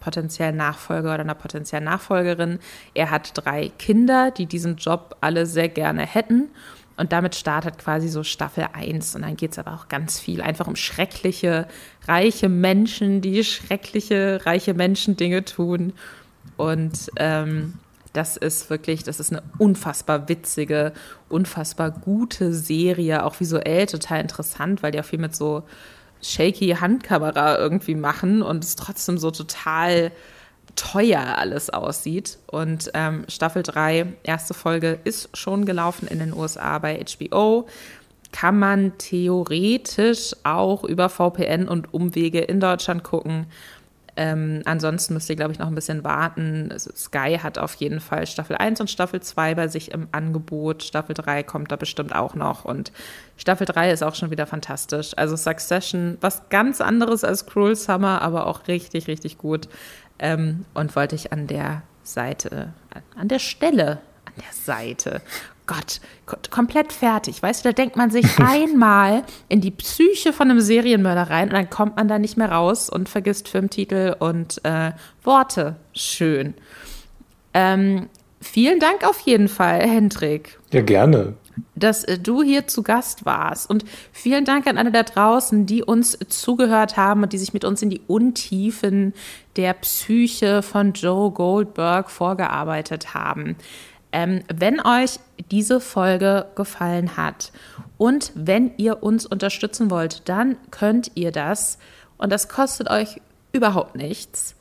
[0.00, 2.58] potenziellen Nachfolger oder einer potenziellen Nachfolgerin.
[2.94, 6.48] Er hat drei Kinder, die diesen Job alle sehr gerne hätten.
[6.96, 9.16] Und damit startet quasi so Staffel 1.
[9.16, 11.66] Und dann geht es aber auch ganz viel einfach um schreckliche,
[12.06, 15.92] reiche Menschen, die schreckliche, reiche Menschen Dinge tun.
[16.56, 17.74] Und ähm,
[18.14, 20.92] das ist wirklich, das ist eine unfassbar witzige,
[21.28, 25.64] unfassbar gute Serie, auch visuell total interessant, weil die auch viel mit so
[26.22, 30.12] shaky Handkamera irgendwie machen und es trotzdem so total
[30.76, 32.38] teuer alles aussieht.
[32.46, 37.66] Und ähm, Staffel 3, erste Folge, ist schon gelaufen in den USA bei HBO.
[38.32, 43.46] Kann man theoretisch auch über VPN und Umwege in Deutschland gucken.
[44.16, 46.68] Ähm, ansonsten müsst ihr, glaube ich, noch ein bisschen warten.
[46.70, 50.84] Also Sky hat auf jeden Fall Staffel 1 und Staffel 2 bei sich im Angebot.
[50.84, 52.64] Staffel 3 kommt da bestimmt auch noch.
[52.64, 52.92] Und
[53.36, 55.12] Staffel 3 ist auch schon wieder fantastisch.
[55.16, 59.68] Also Succession, was ganz anderes als Cruel Summer, aber auch richtig, richtig gut.
[60.20, 62.72] Ähm, und wollte ich an der Seite,
[63.16, 65.22] an der Stelle, an der Seite
[65.66, 66.00] Gott,
[66.50, 67.42] komplett fertig.
[67.42, 71.54] Weißt du, da denkt man sich einmal in die Psyche von einem Serienmörder rein und
[71.54, 74.92] dann kommt man da nicht mehr raus und vergisst Filmtitel und äh,
[75.22, 75.76] Worte.
[75.94, 76.54] Schön.
[77.54, 78.08] Ähm,
[78.40, 80.58] vielen Dank auf jeden Fall, Hendrik.
[80.70, 81.34] Ja, gerne.
[81.76, 83.70] dass äh, du hier zu Gast warst.
[83.70, 87.64] Und vielen Dank an alle da draußen, die uns zugehört haben und die sich mit
[87.64, 89.14] uns in die Untiefen
[89.56, 93.56] der Psyche von Joe Goldberg vorgearbeitet haben.
[94.14, 95.18] Ähm, wenn euch
[95.50, 97.50] diese Folge gefallen hat
[97.98, 101.78] und wenn ihr uns unterstützen wollt, dann könnt ihr das,
[102.16, 103.20] und das kostet euch
[103.52, 104.54] überhaupt nichts,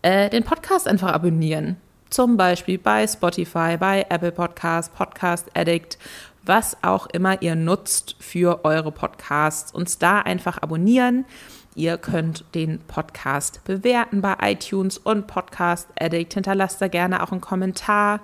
[0.00, 1.76] äh, den Podcast einfach abonnieren.
[2.08, 5.98] Zum Beispiel bei Spotify, bei Apple Podcast, Podcast Addict,
[6.42, 9.70] was auch immer ihr nutzt für eure Podcasts.
[9.74, 11.26] Uns da einfach abonnieren.
[11.74, 16.32] Ihr könnt den Podcast bewerten bei iTunes und Podcast Addict.
[16.32, 18.20] Hinterlasst da gerne auch einen Kommentar.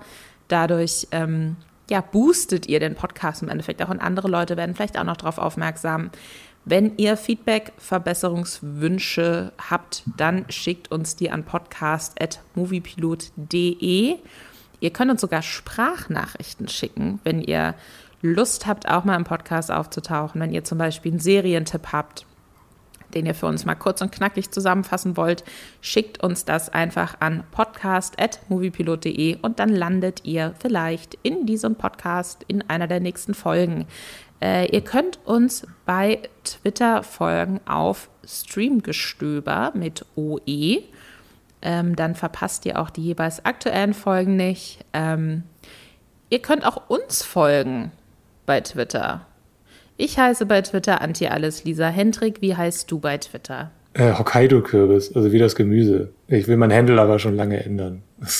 [0.51, 1.55] Dadurch ähm,
[1.89, 5.17] ja, boostet ihr den Podcast im Endeffekt auch und andere Leute werden vielleicht auch noch
[5.17, 6.11] darauf aufmerksam.
[6.63, 14.15] Wenn ihr Feedback, Verbesserungswünsche habt, dann schickt uns die an podcast.moviepilot.de.
[14.79, 17.73] Ihr könnt uns sogar Sprachnachrichten schicken, wenn ihr
[18.21, 20.39] Lust habt, auch mal im Podcast aufzutauchen.
[20.39, 22.27] Wenn ihr zum Beispiel einen Serientipp habt,
[23.15, 25.43] den ihr für uns mal kurz und knackig zusammenfassen wollt,
[25.81, 32.69] schickt uns das einfach an podcast.moviepilot.de und dann landet ihr vielleicht in diesem Podcast in
[32.69, 33.85] einer der nächsten Folgen.
[34.41, 40.83] Äh, ihr könnt uns bei Twitter folgen auf Streamgestöber mit OE.
[41.61, 44.83] Ähm, dann verpasst ihr auch die jeweils aktuellen Folgen nicht.
[44.93, 45.43] Ähm,
[46.29, 47.91] ihr könnt auch uns folgen
[48.47, 49.27] bei Twitter.
[50.01, 52.41] Ich heiße bei Twitter Anti-Alles Lisa Hendrik.
[52.41, 53.69] Wie heißt du bei Twitter?
[53.93, 56.09] Äh, Hokkaido-Kürbis, also wie das Gemüse.
[56.27, 58.01] Ich will mein Handle aber schon lange ändern.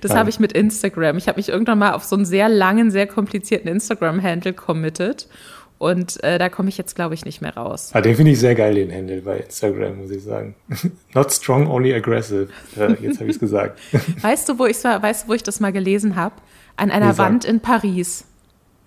[0.00, 1.18] Das habe ich mit Instagram.
[1.18, 5.28] Ich habe mich irgendwann mal auf so einen sehr langen, sehr komplizierten Instagram-Handle committed.
[5.76, 7.90] Und äh, da komme ich jetzt, glaube ich, nicht mehr raus.
[7.92, 10.54] Ah, den finde ich sehr geil, den Handle bei Instagram, muss ich sagen.
[11.14, 12.48] Not strong, only aggressive.
[12.76, 13.78] Äh, jetzt habe ich es gesagt.
[14.22, 16.36] Weißt du, wo ich weißt du, wo ich das mal gelesen habe?
[16.76, 18.24] An einer Wand in Paris.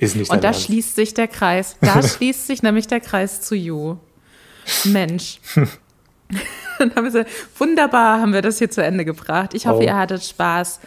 [0.01, 0.63] Ist nicht Und da Ernst.
[0.63, 1.77] schließt sich der Kreis.
[1.79, 3.97] Da schließt sich nämlich der Kreis zu You.
[4.83, 5.39] Mensch.
[6.79, 7.25] Dann haben wir,
[7.59, 9.53] wunderbar haben wir das hier zu Ende gebracht.
[9.53, 9.83] Ich hoffe, oh.
[9.83, 10.79] ihr hattet Spaß.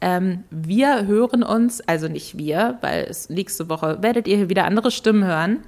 [0.00, 4.66] Ähm, wir hören uns, also nicht wir, weil es nächste Woche werdet ihr hier wieder
[4.66, 5.64] andere Stimmen hören.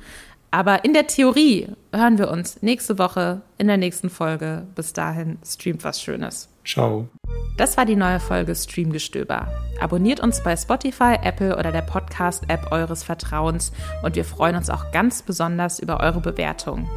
[0.52, 4.68] Aber in der Theorie hören wir uns nächste Woche in der nächsten Folge.
[4.76, 6.51] Bis dahin, streamt was Schönes.
[6.64, 7.08] Ciao.
[7.56, 9.48] Das war die neue Folge Streamgestöber.
[9.80, 13.72] Abonniert uns bei Spotify, Apple oder der Podcast-App eures Vertrauens
[14.02, 16.88] und wir freuen uns auch ganz besonders über eure Bewertung.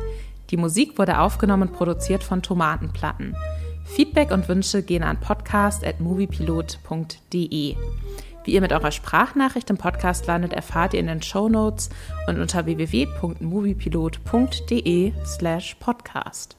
[0.52, 3.36] Die Musik wurde aufgenommen und produziert von Tomatenplatten.
[3.86, 7.76] Feedback und Wünsche gehen an podcast.moviepilot.de.
[8.44, 11.90] Wie ihr mit eurer Sprachnachricht im Podcast landet, erfahrt ihr in den Show Notes
[12.28, 16.56] und unter www.moviepilot.de slash podcast.